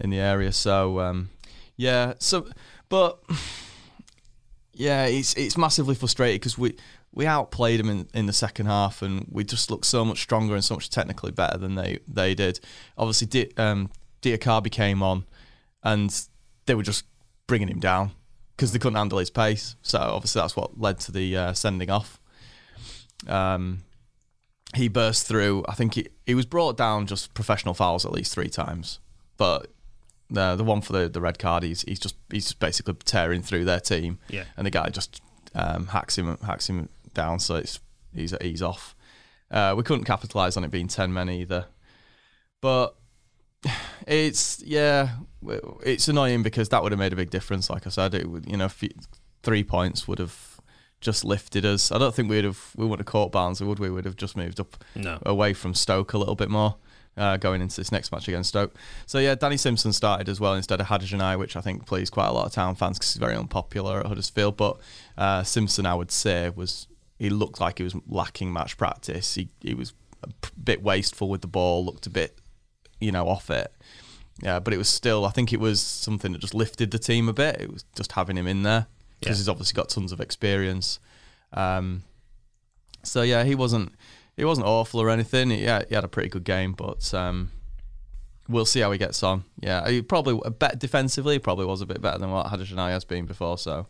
in 0.00 0.10
the 0.10 0.18
area. 0.18 0.52
So 0.52 1.00
um, 1.00 1.30
yeah, 1.76 2.14
so 2.18 2.48
but 2.88 3.18
yeah, 4.72 5.04
it's 5.06 5.34
it's 5.34 5.56
massively 5.56 5.94
frustrating 5.94 6.36
because 6.36 6.58
we 6.58 6.76
we 7.14 7.26
outplayed 7.26 7.78
them 7.80 7.88
in, 7.88 8.08
in 8.12 8.26
the 8.26 8.32
second 8.32 8.66
half 8.66 9.00
and 9.02 9.26
we 9.30 9.44
just 9.44 9.70
looked 9.70 9.86
so 9.86 10.04
much 10.04 10.20
stronger 10.20 10.54
and 10.54 10.64
so 10.64 10.74
much 10.74 10.90
technically 10.90 11.30
better 11.32 11.56
than 11.58 11.74
they 11.76 11.98
they 12.08 12.34
did. 12.34 12.60
Obviously, 12.98 13.26
Di- 13.28 13.52
um, 13.56 13.90
Diakhaby 14.22 14.70
came 14.70 15.02
on 15.02 15.24
and 15.82 16.26
they 16.66 16.74
were 16.74 16.82
just 16.82 17.04
bringing 17.46 17.68
him 17.68 17.78
down 17.80 18.10
because 18.56 18.72
they 18.72 18.78
couldn't 18.78 18.96
handle 18.96 19.18
his 19.18 19.30
pace. 19.30 19.76
So 19.82 19.98
obviously 19.98 20.40
that's 20.40 20.56
what 20.56 20.80
led 20.80 20.98
to 21.00 21.12
the 21.12 21.36
uh, 21.36 21.52
sending 21.52 21.90
off. 21.90 22.18
Um, 23.26 23.84
he 24.74 24.88
burst 24.88 25.26
through. 25.26 25.64
I 25.68 25.74
think 25.74 25.94
he, 25.94 26.08
he 26.26 26.34
was 26.34 26.46
brought 26.46 26.76
down 26.76 27.06
just 27.06 27.32
professional 27.34 27.74
fouls 27.74 28.04
at 28.04 28.12
least 28.12 28.32
three 28.34 28.48
times, 28.48 28.98
but 29.36 29.68
the 30.30 30.56
the 30.56 30.64
one 30.64 30.80
for 30.80 30.92
the, 30.92 31.08
the 31.08 31.20
red 31.20 31.38
card, 31.38 31.62
he's 31.62 31.82
he's 31.82 32.00
just 32.00 32.16
he's 32.30 32.44
just 32.46 32.58
basically 32.58 32.94
tearing 33.04 33.42
through 33.42 33.64
their 33.66 33.78
team, 33.80 34.18
Yeah. 34.28 34.44
and 34.56 34.66
the 34.66 34.70
guy 34.70 34.88
just 34.88 35.20
um, 35.54 35.86
hacks 35.88 36.18
him 36.18 36.36
hacks 36.44 36.68
him 36.68 36.88
down. 37.14 37.38
So 37.38 37.56
it's 37.56 37.80
he's 38.14 38.34
he's 38.40 38.62
off. 38.62 38.94
Uh, 39.50 39.74
we 39.76 39.82
couldn't 39.82 40.04
capitalise 40.04 40.56
on 40.56 40.64
it 40.64 40.70
being 40.70 40.88
ten 40.88 41.12
men 41.12 41.30
either, 41.30 41.66
but 42.60 42.96
it's 44.06 44.62
yeah, 44.64 45.10
it's 45.82 46.08
annoying 46.08 46.42
because 46.42 46.68
that 46.70 46.82
would 46.82 46.92
have 46.92 46.98
made 46.98 47.12
a 47.12 47.16
big 47.16 47.30
difference. 47.30 47.70
Like 47.70 47.86
I 47.86 47.90
said, 47.90 48.14
it 48.14 48.28
would 48.28 48.46
you 48.50 48.56
know 48.56 48.66
f- 48.66 48.82
three 49.42 49.64
points 49.64 50.06
would 50.08 50.18
have 50.18 50.60
just 51.00 51.24
lifted 51.24 51.64
us. 51.64 51.92
I 51.92 51.98
don't 51.98 52.14
think 52.14 52.30
we'd 52.30 52.44
have 52.44 52.72
we 52.76 52.84
wouldn't 52.84 53.00
have 53.06 53.12
caught 53.12 53.32
Barnsley, 53.32 53.66
would 53.66 53.78
we? 53.78 53.90
We'd 53.90 54.04
have 54.06 54.16
just 54.16 54.36
moved 54.36 54.58
up 54.60 54.82
No. 54.94 55.18
away 55.24 55.52
from 55.52 55.74
Stoke 55.74 56.12
a 56.12 56.18
little 56.18 56.34
bit 56.36 56.50
more. 56.50 56.76
Uh, 57.16 57.36
going 57.36 57.60
into 57.62 57.76
this 57.76 57.92
next 57.92 58.10
match 58.10 58.26
against 58.26 58.48
Stoke, 58.48 58.74
so 59.06 59.20
yeah, 59.20 59.36
Danny 59.36 59.56
Simpson 59.56 59.92
started 59.92 60.28
as 60.28 60.40
well 60.40 60.54
instead 60.54 60.80
of 60.80 60.88
Hadergjonaj, 60.88 61.38
which 61.38 61.54
I 61.54 61.60
think 61.60 61.86
pleased 61.86 62.12
quite 62.12 62.26
a 62.26 62.32
lot 62.32 62.44
of 62.46 62.50
town 62.52 62.74
fans 62.74 62.98
because 62.98 63.12
he's 63.14 63.20
very 63.20 63.36
unpopular 63.36 64.00
at 64.00 64.06
Huddersfield. 64.06 64.56
But 64.56 64.80
uh, 65.16 65.44
Simpson, 65.44 65.86
I 65.86 65.94
would 65.94 66.10
say, 66.10 66.50
was 66.50 66.88
he 67.18 67.30
looked 67.30 67.60
like 67.60 67.78
he 67.78 67.84
was 67.84 67.94
lacking 68.08 68.52
match 68.52 68.76
practice. 68.76 69.34
He 69.34 69.48
he 69.60 69.74
was 69.74 69.92
a 70.22 70.28
bit 70.58 70.82
wasteful 70.82 71.28
with 71.28 71.40
the 71.42 71.46
ball, 71.48 71.84
looked 71.84 72.06
a 72.06 72.10
bit, 72.10 72.38
you 73.00 73.12
know, 73.12 73.28
off 73.28 73.50
it. 73.50 73.72
Yeah, 74.42 74.58
but 74.58 74.74
it 74.74 74.78
was 74.78 74.88
still. 74.88 75.24
I 75.24 75.30
think 75.30 75.52
it 75.52 75.60
was 75.60 75.80
something 75.80 76.32
that 76.32 76.40
just 76.40 76.54
lifted 76.54 76.90
the 76.90 76.98
team 76.98 77.28
a 77.28 77.32
bit. 77.32 77.60
It 77.60 77.72
was 77.72 77.84
just 77.96 78.12
having 78.12 78.36
him 78.36 78.46
in 78.48 78.62
there 78.64 78.86
because 79.20 79.36
Yeah. 79.38 79.40
he's 79.42 79.48
obviously 79.48 79.74
got 79.76 79.88
tons 79.90 80.10
of 80.12 80.20
experience. 80.20 80.98
Um, 81.52 82.02
so 83.04 83.22
yeah, 83.22 83.44
he 83.44 83.54
wasn't 83.54 83.92
he 84.36 84.44
wasn't 84.44 84.66
awful 84.66 85.00
or 85.00 85.08
anything. 85.10 85.50
He, 85.50 85.62
yeah, 85.64 85.82
he 85.88 85.94
had 85.94 86.04
a 86.04 86.08
pretty 86.08 86.28
good 86.30 86.42
game, 86.44 86.72
but 86.72 87.14
um, 87.14 87.52
we'll 88.48 88.66
see 88.66 88.80
how 88.80 88.90
he 88.90 88.98
gets 88.98 89.22
on. 89.22 89.44
Yeah, 89.60 89.88
he 89.88 90.02
probably 90.02 90.40
a 90.44 90.50
bet 90.50 90.78
defensively 90.80 91.34
he 91.34 91.38
probably 91.38 91.66
was 91.66 91.80
a 91.80 91.86
bit 91.86 92.00
better 92.00 92.18
than 92.18 92.30
what 92.32 92.46
Hadergjonaj 92.46 92.88
has 92.90 93.04
been 93.04 93.26
before. 93.26 93.56
So, 93.58 93.86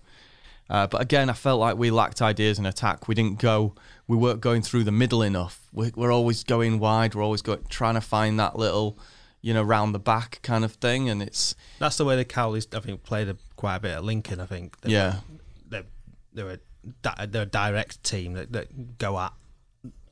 uh, 0.71 0.87
but 0.87 1.01
again, 1.01 1.29
I 1.31 1.35
felt 1.35 1.61
like 1.61 1.77
we 1.77 1.91
lacked 1.91 2.23
ideas 2.23 2.59
in 2.59 2.67
attack. 2.67 3.07
We 3.09 3.15
didn't 3.15 3.39
go. 3.39 3.75
We 4.07 4.17
weren't 4.17 4.41
going 4.41 4.63
through 4.63 4.85
the 4.85 4.93
middle 4.93 5.23
enough. 5.23 5.69
We, 5.73 5.93
we're 5.95 6.13
always 6.13 6.45
going 6.45 6.79
wide. 6.79 7.15
We're 7.15 7.23
always 7.25 7.43
go, 7.43 7.57
trying 7.69 7.95
to 7.95 8.01
find 8.01 8.39
that 8.41 8.57
little, 8.57 8.99
you 9.43 9.53
know, 9.55 9.63
round 9.63 9.95
the 9.95 9.99
back 9.99 10.41
kind 10.43 10.65
of 10.65 10.73
thing. 10.73 11.09
And 11.09 11.23
it's 11.23 11.55
That's 11.79 11.97
the 11.97 12.05
way 12.05 12.17
the 12.17 12.25
Cowleys, 12.25 12.75
I 12.75 12.81
think, 12.81 13.03
played 13.03 13.29
a, 13.29 13.37
quite 13.57 13.77
a 13.77 13.81
bit 13.81 13.93
at 13.93 14.05
Lincoln. 14.05 14.41
I 14.41 14.47
think. 14.47 14.81
They 14.81 14.93
yeah, 14.93 15.17
They're, 15.69 15.85
they're, 16.33 16.51
a, 16.51 16.59
di- 17.03 17.27
they're 17.27 17.43
a 17.43 17.47
direct 17.47 18.03
team 18.05 18.33
that, 18.35 18.53
that 18.53 18.99
go 18.99 19.19
at 19.19 19.33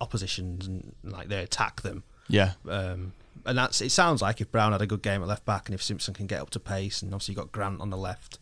oppositions 0.00 0.66
and 0.66 0.94
like 1.02 1.28
they 1.28 1.42
attack 1.42 1.82
them. 1.82 2.02
yeah, 2.28 2.52
Um, 2.68 3.12
and 3.44 3.58
that's 3.58 3.80
it. 3.80 3.90
Sounds 3.90 4.22
like 4.22 4.40
if 4.40 4.50
Brown 4.52 4.72
had 4.72 4.82
a 4.82 4.86
good 4.86 5.02
game 5.02 5.22
at 5.22 5.28
left 5.28 5.44
back, 5.44 5.66
and 5.66 5.74
if 5.74 5.82
Simpson 5.82 6.14
can 6.14 6.26
get 6.26 6.40
up 6.40 6.50
to 6.50 6.60
pace, 6.60 7.02
and 7.02 7.12
obviously 7.12 7.32
you've 7.32 7.40
got 7.40 7.52
Grant 7.52 7.80
on 7.80 7.90
the 7.90 7.96
left, 7.96 8.38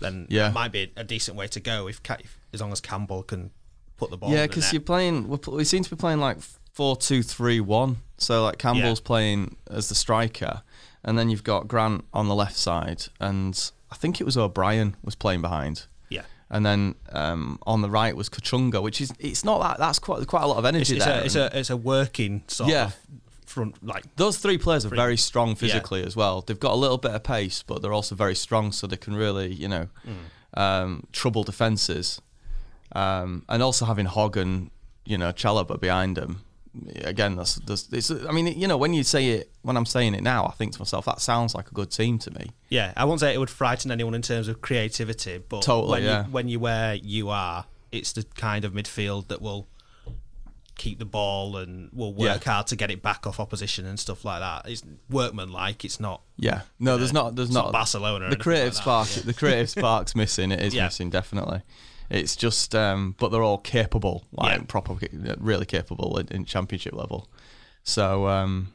then 0.00 0.26
Yeah. 0.30 0.48
it 0.50 0.54
might 0.54 0.72
be 0.72 0.92
a 0.96 1.04
decent 1.04 1.36
way 1.36 1.46
to 1.48 1.60
go. 1.60 1.88
If, 1.88 2.00
if 2.20 2.38
as 2.52 2.60
long 2.60 2.72
as 2.72 2.80
Campbell 2.80 3.22
can 3.22 3.50
put 3.96 4.10
the 4.10 4.16
ball, 4.16 4.30
yeah, 4.30 4.46
because 4.46 4.72
you're 4.72 4.82
playing. 4.82 5.28
We 5.28 5.38
we 5.48 5.64
seem 5.64 5.82
to 5.82 5.90
be 5.90 5.96
playing 5.96 6.20
like 6.20 6.38
four 6.72 6.96
two 6.96 7.22
three 7.22 7.60
one. 7.60 7.98
So 8.18 8.44
like 8.44 8.58
Campbell's 8.58 9.00
playing 9.00 9.56
as 9.70 9.88
the 9.88 9.94
striker, 9.94 10.62
and 11.04 11.18
then 11.18 11.28
you've 11.28 11.44
got 11.44 11.68
Grant 11.68 12.04
on 12.12 12.28
the 12.28 12.34
left 12.34 12.56
side, 12.56 13.04
and 13.20 13.70
I 13.90 13.94
think 13.96 14.20
it 14.20 14.24
was 14.24 14.36
O'Brien 14.36 14.96
was 15.04 15.14
playing 15.14 15.42
behind. 15.42 15.86
Yeah. 16.08 16.22
And 16.50 16.64
then 16.64 16.94
um, 17.12 17.58
on 17.66 17.82
the 17.82 17.90
right 17.90 18.16
was 18.16 18.28
Kachunga, 18.28 18.82
which 18.82 19.00
is 19.00 19.12
it's 19.18 19.44
not 19.44 19.60
that 19.60 19.78
that's 19.78 19.98
quite 19.98 20.26
quite 20.26 20.42
a 20.44 20.46
lot 20.46 20.58
of 20.58 20.64
It's, 20.64 20.74
energy 20.74 20.96
it's, 20.96 21.04
there. 21.04 21.20
a, 21.20 21.24
it's 21.24 21.34
a 21.34 21.58
it's 21.58 21.70
a 21.70 21.76
working 21.76 22.42
sort 22.48 22.70
Yeah. 22.70 22.84
of 22.86 22.96
front 23.56 23.82
like 23.82 24.04
Those 24.16 24.36
three 24.36 24.58
players 24.58 24.84
are 24.84 24.94
very 24.94 25.16
strong 25.16 25.54
physically 25.56 26.04
as 26.04 26.14
well. 26.14 26.42
They've 26.42 26.60
got 26.60 26.72
a 26.72 26.76
little 26.76 26.98
bit 26.98 27.12
of 27.12 27.22
pace, 27.24 27.62
but 27.62 27.80
they're 27.80 27.92
also 27.92 28.14
very 28.14 28.34
strong, 28.34 28.70
so 28.72 28.86
they 28.86 28.98
can 28.98 29.16
really, 29.16 29.52
you 29.52 29.66
know, 29.66 29.88
um, 30.54 31.06
trouble 31.12 31.42
defenses. 31.42 32.20
Um, 32.92 33.44
and 33.48 33.62
also 33.62 33.84
having 33.86 34.06
Hogg 34.06 34.36
and 34.36 34.70
you 35.04 35.18
know 35.18 35.32
Chalobah 35.32 35.80
behind 35.80 36.16
them. 36.16 36.42
Again, 37.04 37.36
that's, 37.36 37.54
that's 37.54 37.88
it's, 37.90 38.10
I 38.10 38.32
mean, 38.32 38.46
you 38.46 38.68
know, 38.68 38.76
when 38.76 38.92
you 38.92 39.02
say 39.02 39.28
it, 39.30 39.50
when 39.62 39.78
I'm 39.78 39.86
saying 39.86 40.14
it 40.14 40.22
now, 40.22 40.44
I 40.44 40.52
think 40.52 40.74
to 40.74 40.78
myself 40.78 41.06
that 41.06 41.22
sounds 41.22 41.54
like 41.54 41.68
a 41.70 41.74
good 41.74 41.90
team 41.90 42.18
to 42.18 42.30
me. 42.30 42.50
Yeah, 42.68 42.92
I 42.98 43.06
won't 43.06 43.20
say 43.20 43.32
it 43.32 43.38
would 43.38 43.48
frighten 43.48 43.90
anyone 43.90 44.14
in 44.14 44.20
terms 44.20 44.46
of 44.46 44.60
creativity, 44.60 45.38
but 45.38 45.62
Totally, 45.62 45.90
when 45.90 46.02
yeah. 46.02 46.26
you 46.26 46.32
when 46.32 46.48
you're 46.48 46.60
where 46.60 46.94
you 46.94 47.30
are, 47.30 47.64
it's 47.90 48.12
the 48.12 48.24
kind 48.36 48.64
of 48.66 48.72
midfield 48.72 49.28
that 49.28 49.40
will 49.40 49.66
keep 50.76 50.98
the 50.98 51.04
ball 51.06 51.56
and 51.56 51.90
will 51.92 52.12
work 52.14 52.44
Yeah. 52.44 52.52
hard 52.52 52.66
to 52.68 52.76
get 52.76 52.90
it 52.90 53.02
back 53.02 53.26
off 53.26 53.40
opposition 53.40 53.86
and 53.86 53.98
stuff 53.98 54.24
like 54.24 54.40
that. 54.40 54.70
It's 54.70 54.82
workmanlike. 55.10 55.84
It's 55.84 55.98
not 55.98 56.20
Yeah, 56.36 56.62
no, 56.78 56.96
there's 56.98 57.12
not, 57.12 57.34
there's 57.36 57.50
not, 57.50 57.66
not 57.66 57.72
Barcelona. 57.72 58.28
the 58.30 58.36
creative 58.36 58.74
like 58.74 58.82
spark. 58.82 59.08
That. 59.08 59.26
The 59.26 59.34
creative 59.34 59.70
spark's 59.70 60.14
missing. 60.14 60.52
It 60.52 60.60
is 60.60 60.74
Yeah. 60.74 60.84
missing 60.84 61.10
definitely. 61.10 61.62
It's 62.10 62.36
just, 62.36 62.74
um, 62.74 63.16
but 63.18 63.30
they're 63.30 63.42
all 63.42 63.58
capable, 63.58 64.24
like 64.32 64.58
Yeah. 64.60 64.64
proper, 64.68 64.96
really 65.38 65.66
capable 65.66 66.18
in, 66.18 66.28
in 66.28 66.44
championship 66.44 66.92
level. 66.94 67.28
So, 67.82 68.28
um, 68.28 68.72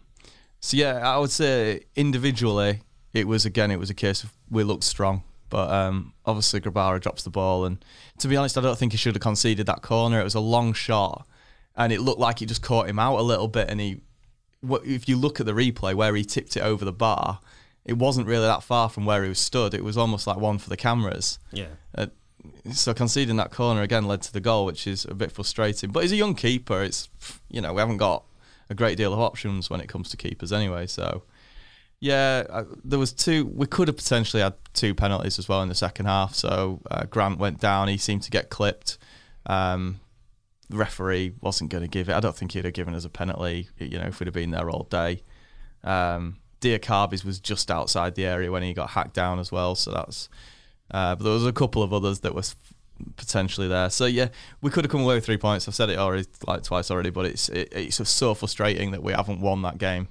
so 0.60 0.75
yeah, 0.77 0.98
I 1.08 1.17
would 1.17 1.31
say 1.31 1.81
individually, 1.96 2.81
it 3.13 3.27
was 3.27 3.46
again, 3.46 3.72
it 3.72 3.79
was 3.79 3.89
a 3.89 3.93
case 3.93 4.24
of 4.24 4.34
we 4.50 4.63
looked 4.63 4.84
strong, 4.84 5.24
but 5.50 5.70
um, 5.72 6.13
obviously 6.25 6.60
Grabara 6.62 7.00
drops 7.00 7.24
the 7.24 7.29
ball, 7.29 7.63
and 7.65 7.84
to 8.20 8.27
be 8.27 8.36
honest, 8.38 8.58
I 8.58 8.62
don't 8.62 8.77
think 8.77 8.91
he 8.91 8.98
should 8.98 9.15
have 9.15 9.22
conceded 9.22 9.65
that 9.67 9.81
corner. 9.81 10.20
It 10.20 10.24
was 10.24 10.36
a 10.36 10.39
long 10.39 10.74
shot, 10.74 11.25
and 11.75 11.93
it 11.93 12.01
looked 12.01 12.19
like 12.19 12.41
it 12.41 12.47
just 12.47 12.61
caught 12.61 12.87
him 12.89 12.99
out 12.99 13.19
a 13.19 13.23
little 13.23 13.47
bit, 13.47 13.69
and 13.69 13.79
he 13.79 14.01
if 14.83 15.09
you 15.09 15.17
look 15.17 15.39
at 15.39 15.45
the 15.45 15.53
replay 15.53 15.93
where 15.93 16.15
he 16.15 16.23
tipped 16.23 16.55
it 16.55 16.61
over 16.61 16.85
the 16.85 16.93
bar, 16.93 17.39
it 17.83 17.97
wasn't 17.97 18.27
really 18.27 18.45
that 18.45 18.63
far 18.63 18.89
from 18.89 19.05
where 19.05 19.23
he 19.23 19.29
was 19.29 19.39
stood. 19.39 19.73
It 19.73 19.83
was 19.83 19.97
almost 19.97 20.27
like 20.27 20.37
one 20.37 20.59
for 20.59 20.69
the 20.69 20.77
cameras. 20.77 21.39
Yeah. 21.51 21.67
Uh, 21.95 22.07
so 22.71 22.93
conceding 22.93 23.37
that 23.37 23.51
corner 23.51 23.81
again 23.81 24.05
led 24.05 24.21
to 24.23 24.33
the 24.33 24.39
goal, 24.39 24.65
which 24.65 24.85
is 24.85 25.05
a 25.05 25.15
bit 25.15 25.31
frustrating. 25.31 25.91
But 25.91 26.03
he's 26.03 26.11
a 26.11 26.17
young 26.17 26.35
keeper. 26.35 26.83
It's 26.83 27.09
you 27.49 27.61
know 27.61 27.73
we 27.73 27.79
haven't 27.79 27.97
got 27.97 28.23
a 28.69 28.75
great 28.75 28.97
deal 28.97 29.13
of 29.13 29.19
options 29.19 29.69
when 29.69 29.81
it 29.81 29.87
comes 29.89 30.09
to 30.09 30.17
keepers 30.17 30.51
anyway. 30.53 30.87
So 30.87 31.23
yeah, 31.99 32.63
there 32.83 32.99
was 32.99 33.13
two. 33.13 33.45
We 33.45 33.67
could 33.67 33.87
have 33.87 33.97
potentially 33.97 34.41
had 34.41 34.53
two 34.73 34.93
penalties 34.93 35.39
as 35.39 35.47
well 35.47 35.61
in 35.61 35.69
the 35.69 35.75
second 35.75 36.05
half. 36.05 36.35
So 36.35 36.81
uh, 36.89 37.05
Grant 37.05 37.39
went 37.39 37.59
down. 37.59 37.87
He 37.87 37.97
seemed 37.97 38.23
to 38.23 38.31
get 38.31 38.49
clipped. 38.49 38.97
Um, 39.45 39.99
the 40.71 40.77
referee 40.77 41.33
wasn't 41.41 41.69
going 41.69 41.83
to 41.83 41.89
give 41.89 42.09
it. 42.09 42.13
I 42.13 42.19
don't 42.19 42.35
think 42.35 42.53
he'd 42.53 42.65
have 42.65 42.73
given 42.73 42.95
us 42.95 43.05
a 43.05 43.09
penalty. 43.09 43.69
You 43.77 43.99
know, 43.99 44.05
if 44.05 44.19
we'd 44.19 44.27
have 44.27 44.33
been 44.33 44.51
there 44.51 44.69
all 44.69 44.87
day. 44.89 45.23
Um, 45.83 46.37
Diakhaby's 46.61 47.25
was 47.25 47.39
just 47.39 47.71
outside 47.71 48.15
the 48.15 48.25
area 48.25 48.51
when 48.51 48.63
he 48.63 48.73
got 48.73 48.91
hacked 48.91 49.13
down 49.13 49.39
as 49.39 49.51
well. 49.51 49.75
So 49.75 49.91
that's. 49.91 50.29
Uh, 50.89 51.15
but 51.15 51.23
there 51.23 51.33
was 51.33 51.45
a 51.45 51.53
couple 51.53 51.83
of 51.83 51.93
others 51.93 52.19
that 52.21 52.35
was 52.35 52.55
potentially 53.15 53.67
there. 53.67 53.89
So 53.89 54.05
yeah, 54.05 54.29
we 54.61 54.69
could 54.69 54.85
have 54.85 54.91
come 54.91 55.01
away 55.01 55.15
with 55.15 55.25
three 55.25 55.37
points. 55.37 55.67
I've 55.67 55.75
said 55.75 55.89
it 55.89 55.97
already 55.97 56.27
like 56.45 56.63
twice 56.63 56.91
already, 56.91 57.09
but 57.09 57.25
it's 57.25 57.49
it, 57.49 57.69
it's 57.71 57.97
just 57.97 58.15
so 58.15 58.33
frustrating 58.33 58.91
that 58.91 59.03
we 59.03 59.13
haven't 59.13 59.41
won 59.41 59.61
that 59.63 59.77
game. 59.77 60.07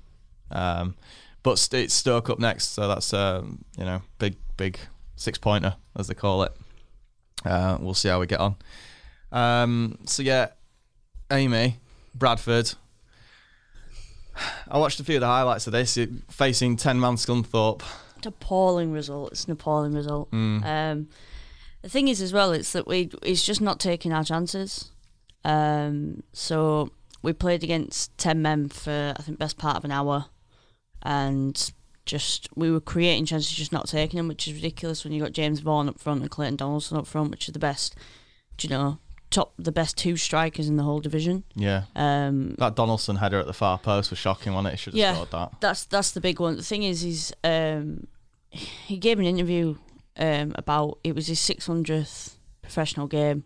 Um, 0.50 0.96
but 1.42 1.58
st- 1.58 1.84
it's 1.84 1.94
Stoke 1.94 2.28
up 2.28 2.38
next, 2.38 2.68
so 2.68 2.88
that's 2.88 3.12
um, 3.14 3.64
you 3.78 3.84
know 3.84 4.02
big 4.18 4.36
big 4.56 4.78
six 5.16 5.38
pointer 5.38 5.76
as 5.96 6.08
they 6.08 6.14
call 6.14 6.42
it. 6.42 6.52
Uh, 7.44 7.78
we'll 7.80 7.94
see 7.94 8.08
how 8.08 8.20
we 8.20 8.26
get 8.26 8.40
on. 8.40 8.56
Um, 9.32 9.99
so 10.06 10.22
yeah, 10.22 10.49
Amy 11.30 11.78
Bradford. 12.14 12.75
I 14.68 14.78
watched 14.78 15.00
a 15.00 15.04
few 15.04 15.16
of 15.16 15.20
the 15.20 15.26
highlights 15.26 15.66
of 15.66 15.72
this. 15.72 15.99
Facing 16.30 16.76
ten 16.76 16.99
man 16.99 17.14
Scunthorpe. 17.16 17.82
It's 18.16 18.26
an 18.26 18.32
appalling 18.32 18.92
result. 18.92 19.32
It's 19.32 19.44
an 19.44 19.52
appalling 19.52 19.92
result. 19.92 20.30
Mm. 20.30 20.64
Um, 20.64 21.08
the 21.82 21.88
thing 21.88 22.08
is, 22.08 22.20
as 22.20 22.32
well, 22.32 22.52
it's 22.52 22.72
that 22.72 22.87
we 22.87 23.10
it's 23.22 23.44
just 23.44 23.60
not 23.60 23.80
taking 23.80 24.12
our 24.12 24.25
chances. 24.25 24.90
Um, 25.44 26.22
so 26.32 26.90
we 27.22 27.32
played 27.32 27.64
against 27.64 28.16
ten 28.18 28.42
men 28.42 28.68
for 28.68 29.14
I 29.16 29.22
think 29.22 29.38
best 29.38 29.58
part 29.58 29.76
of 29.76 29.84
an 29.84 29.92
hour, 29.92 30.26
and 31.02 31.72
just 32.06 32.49
we 32.54 32.70
were 32.70 32.80
creating 32.80 33.26
chances, 33.26 33.52
just 33.52 33.72
not 33.72 33.88
taking 33.88 34.18
them, 34.18 34.28
which 34.28 34.49
is 34.49 34.54
ridiculous 34.54 35.04
when 35.04 35.12
you 35.12 35.22
got 35.22 35.32
James 35.32 35.60
Vaughan 35.60 35.88
up 35.88 35.99
front 35.99 36.20
and 36.22 36.30
Clayton 36.30 36.56
Donaldson 36.56 36.99
up 36.99 37.06
front, 37.06 37.30
which 37.30 37.49
are 37.49 37.52
the 37.52 37.58
best, 37.58 37.94
do 38.56 38.66
you 38.66 38.75
know, 38.75 38.99
top 39.30 39.52
the 39.58 39.72
best 39.72 39.96
two 39.96 40.16
strikers 40.16 40.68
in 40.68 40.76
the 40.76 40.82
whole 40.82 41.00
division. 41.00 41.44
Yeah, 41.54 41.84
Um, 41.94 42.54
that 42.58 42.75
Donaldson 42.75 43.16
header 43.16 43.38
at 43.38 43.46
the 43.46 43.52
far 43.52 43.78
post 43.78 44.10
was 44.10 44.18
shocking, 44.18 44.52
wasn't 44.52 44.68
it? 44.68 44.70
He 44.72 44.76
should 44.78 44.92
have 44.94 44.99
Yeah. 44.99 45.14
scored 45.14 45.30
that. 45.30 45.52
that's 45.60 45.84
that's 45.84 46.10
the 46.10 46.20
big 46.20 46.40
one. 46.40 46.56
The 46.56 46.62
thing 46.62 46.82
is, 46.82 47.00
he's 47.02 47.32
um, 47.44 48.06
he 48.50 48.96
gave 48.99 49.18
an 49.18 49.25
interview 49.26 49.76
um, 50.18 50.52
about 50.56 50.99
it 51.04 51.14
was 51.14 51.28
his 51.28 51.38
six 51.40 51.66
hundredth 51.66 52.37
professional 52.62 53.06
game, 53.06 53.44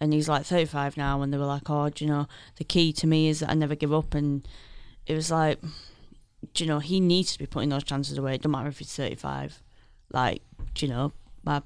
and 0.00 0.12
he's 0.12 0.28
like 0.28 0.44
thirty 0.46 0.66
five 0.66 0.96
now. 0.96 1.20
And 1.22 1.32
they 1.32 1.38
were 1.38 1.46
like, 1.46 1.68
"Oh, 1.68 1.88
do 1.88 2.04
you 2.04 2.10
know, 2.10 2.26
the 2.56 2.64
key 2.64 2.92
to 2.94 3.06
me 3.06 3.28
is 3.28 3.40
that 3.40 3.50
I 3.50 3.54
never 3.54 3.74
give 3.74 3.92
up." 3.92 4.14
And 4.14 4.46
it 5.06 5.14
was 5.14 5.30
like, 5.30 5.60
do 6.54 6.62
you 6.64 6.68
know, 6.68 6.78
he 6.78 7.00
needs 7.00 7.32
to 7.32 7.38
be 7.38 7.46
putting 7.46 7.68
those 7.70 7.84
chances 7.84 8.16
away. 8.16 8.36
It 8.36 8.42
don't 8.42 8.52
matter 8.52 8.68
if 8.68 8.78
he's 8.78 8.94
thirty 8.94 9.16
five. 9.16 9.60
Like, 10.12 10.42
do 10.74 10.86
you 10.86 10.92
know, 10.92 11.12
my, 11.44 11.60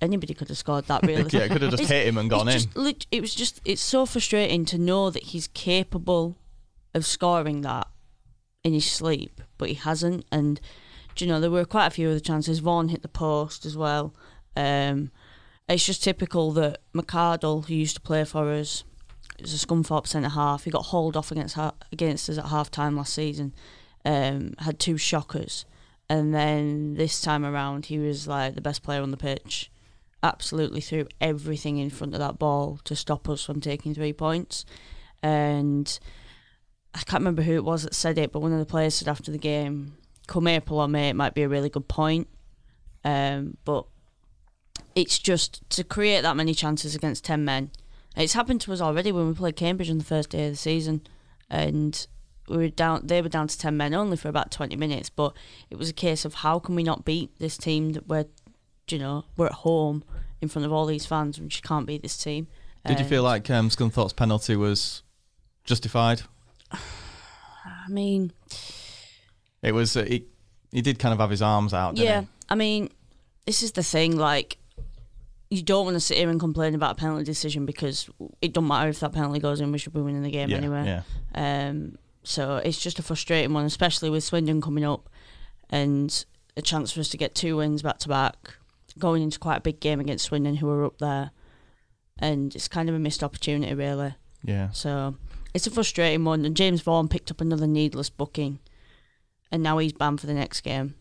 anybody 0.00 0.34
could 0.34 0.48
have 0.48 0.58
scored 0.58 0.86
that. 0.86 1.02
Really, 1.06 1.28
yeah, 1.30 1.48
could 1.48 1.62
have 1.62 1.70
just 1.70 1.82
It's- 1.84 1.88
hit 1.88 2.06
him 2.06 2.18
and 2.18 2.28
gone 2.30 2.48
in. 2.48 2.54
just 2.54 3.06
it 3.10 3.20
was 3.20 3.34
just 3.34 3.60
it's 3.64 3.82
so 3.82 4.06
frustrating 4.06 4.64
to 4.66 4.78
know 4.78 5.10
that 5.10 5.22
he's 5.24 5.48
capable 5.48 6.36
of 6.94 7.04
scoring 7.04 7.62
that 7.62 7.88
in 8.62 8.72
his 8.72 8.90
sleep, 8.90 9.40
but 9.58 9.68
he 9.68 9.74
hasn't. 9.74 10.24
And 10.32 10.60
do 11.14 11.24
you 11.24 11.30
know 11.30 11.40
there 11.40 11.50
were 11.50 11.64
quite 11.64 11.86
a 11.86 11.90
few 11.90 12.08
other 12.10 12.20
chances. 12.20 12.58
Vaughan 12.60 12.88
hit 12.88 13.02
the 13.02 13.08
post 13.08 13.66
as 13.66 13.76
well. 13.76 14.14
Um, 14.56 15.10
it's 15.68 15.84
just 15.86 16.02
typical 16.04 16.52
that 16.52 16.80
McCardle, 16.94 17.66
who 17.66 17.74
used 17.74 17.96
to 17.96 18.00
play 18.00 18.24
for 18.24 18.50
us, 18.52 18.84
is 19.38 19.54
a 19.54 19.66
Scunthorpe 19.66 20.06
centre 20.06 20.28
half. 20.28 20.64
He 20.64 20.70
got 20.70 20.86
hauled 20.86 21.16
off 21.16 21.30
against 21.32 21.56
against 21.92 22.28
us 22.30 22.38
at 22.38 22.46
half 22.46 22.70
time 22.70 22.96
last 22.96 23.14
season. 23.14 23.54
Um, 24.04 24.54
had 24.58 24.78
two 24.78 24.98
shockers, 24.98 25.64
and 26.10 26.34
then 26.34 26.94
this 26.94 27.20
time 27.22 27.44
around 27.44 27.86
he 27.86 27.98
was 27.98 28.28
like 28.28 28.54
the 28.54 28.60
best 28.60 28.82
player 28.82 29.00
on 29.02 29.10
the 29.10 29.16
pitch 29.16 29.70
absolutely 30.24 30.80
threw 30.80 31.06
everything 31.20 31.78
in 31.78 31.90
front 31.90 32.14
of 32.14 32.18
that 32.18 32.38
ball 32.38 32.80
to 32.84 32.96
stop 32.96 33.28
us 33.28 33.44
from 33.44 33.60
taking 33.60 33.94
three 33.94 34.12
points. 34.12 34.64
And 35.22 35.96
I 36.94 36.98
can't 36.98 37.20
remember 37.20 37.42
who 37.42 37.54
it 37.54 37.64
was 37.64 37.84
that 37.84 37.94
said 37.94 38.18
it, 38.18 38.32
but 38.32 38.40
one 38.40 38.52
of 38.52 38.58
the 38.58 38.66
players 38.66 38.96
said 38.96 39.08
after 39.08 39.30
the 39.30 39.38
game, 39.38 39.96
"Come 40.26 40.48
April 40.48 40.80
or 40.80 40.88
May, 40.88 41.10
it 41.10 41.16
might 41.16 41.34
be 41.34 41.42
a 41.42 41.48
really 41.48 41.68
good 41.68 41.86
point." 41.86 42.26
Um, 43.04 43.58
but 43.64 43.86
it's 44.94 45.18
just 45.18 45.68
to 45.70 45.84
create 45.84 46.22
that 46.22 46.36
many 46.36 46.54
chances 46.54 46.94
against 46.94 47.24
ten 47.24 47.44
men. 47.44 47.70
It's 48.16 48.32
happened 48.32 48.60
to 48.62 48.72
us 48.72 48.80
already 48.80 49.12
when 49.12 49.28
we 49.28 49.34
played 49.34 49.56
Cambridge 49.56 49.90
on 49.90 49.98
the 49.98 50.04
first 50.04 50.30
day 50.30 50.46
of 50.46 50.52
the 50.52 50.56
season, 50.56 51.02
and 51.50 52.06
we 52.48 52.56
were 52.56 52.68
down. 52.68 53.06
They 53.06 53.20
were 53.20 53.28
down 53.28 53.48
to 53.48 53.58
ten 53.58 53.76
men 53.76 53.92
only 53.92 54.16
for 54.16 54.28
about 54.28 54.50
twenty 54.50 54.76
minutes, 54.76 55.10
but 55.10 55.36
it 55.68 55.76
was 55.76 55.90
a 55.90 55.94
case 55.94 56.24
of 56.24 56.34
how 56.34 56.58
can 56.58 56.74
we 56.74 56.82
not 56.82 57.04
beat 57.04 57.38
this 57.38 57.58
team 57.58 57.92
that 57.92 58.06
we're, 58.06 58.26
you 58.90 58.98
know, 58.98 59.24
we're 59.36 59.46
at 59.46 59.52
home 59.52 60.04
in 60.40 60.48
front 60.48 60.66
of 60.66 60.72
all 60.72 60.86
these 60.86 61.06
fans, 61.06 61.38
and 61.38 61.52
she 61.52 61.62
can't 61.62 61.86
beat 61.86 62.02
this 62.02 62.16
team. 62.16 62.46
Did 62.86 63.00
you 63.00 63.06
feel 63.06 63.22
like 63.22 63.48
um, 63.48 63.70
Scunthorpe's 63.70 64.12
penalty 64.12 64.56
was 64.56 65.02
justified? 65.64 66.22
I 66.70 67.88
mean, 67.88 68.32
It 69.62 69.72
was. 69.72 69.96
Uh, 69.96 70.04
he, 70.04 70.26
he 70.70 70.82
did 70.82 70.98
kind 70.98 71.12
of 71.14 71.20
have 71.20 71.30
his 71.30 71.40
arms 71.40 71.72
out. 71.72 71.94
Didn't 71.94 72.06
yeah. 72.06 72.20
He? 72.22 72.26
I 72.50 72.54
mean, 72.56 72.90
this 73.46 73.62
is 73.62 73.72
the 73.72 73.82
thing. 73.82 74.16
Like, 74.18 74.58
you 75.50 75.62
don't 75.62 75.84
want 75.86 75.94
to 75.94 76.00
sit 76.00 76.18
here 76.18 76.28
and 76.28 76.38
complain 76.38 76.74
about 76.74 76.92
a 76.92 76.94
penalty 76.96 77.24
decision 77.24 77.64
because 77.64 78.10
it 78.42 78.52
don't 78.52 78.66
matter 78.66 78.90
if 78.90 79.00
that 79.00 79.12
penalty 79.12 79.40
goes 79.40 79.60
in. 79.60 79.72
We 79.72 79.78
should 79.78 79.94
be 79.94 80.00
winning 80.00 80.22
the 80.22 80.30
game 80.30 80.50
yeah, 80.50 80.56
anyway. 80.56 81.02
Yeah. 81.34 81.68
Um, 81.68 81.96
so 82.22 82.56
it's 82.56 82.78
just 82.78 82.98
a 82.98 83.02
frustrating 83.02 83.52
one, 83.52 83.64
especially 83.64 84.10
with 84.10 84.24
Swindon 84.24 84.60
coming 84.60 84.84
up 84.84 85.08
and 85.70 86.24
a 86.56 86.62
chance 86.62 86.92
for 86.92 87.00
us 87.00 87.08
to 87.10 87.16
get 87.16 87.34
two 87.34 87.56
wins 87.56 87.82
back 87.82 87.98
to 87.98 88.08
back, 88.08 88.56
going 88.98 89.22
into 89.22 89.38
quite 89.38 89.56
a 89.56 89.62
big 89.62 89.80
game 89.80 90.00
against 90.00 90.26
Swindon, 90.26 90.56
who 90.56 90.68
are 90.70 90.84
up 90.84 90.98
there. 90.98 91.30
And 92.18 92.54
it's 92.54 92.68
kind 92.68 92.88
of 92.88 92.94
a 92.94 92.98
missed 92.98 93.24
opportunity, 93.24 93.74
really. 93.74 94.14
Yeah. 94.44 94.70
So 94.70 95.16
it's 95.52 95.66
a 95.66 95.70
frustrating 95.70 96.24
one. 96.24 96.44
And 96.44 96.56
James 96.56 96.80
Vaughan 96.82 97.08
picked 97.08 97.30
up 97.30 97.40
another 97.40 97.66
needless 97.66 98.10
booking, 98.10 98.60
and 99.50 99.62
now 99.62 99.78
he's 99.78 99.92
banned 99.92 100.20
for 100.20 100.26
the 100.26 100.34
next 100.34 100.60
game. 100.60 100.94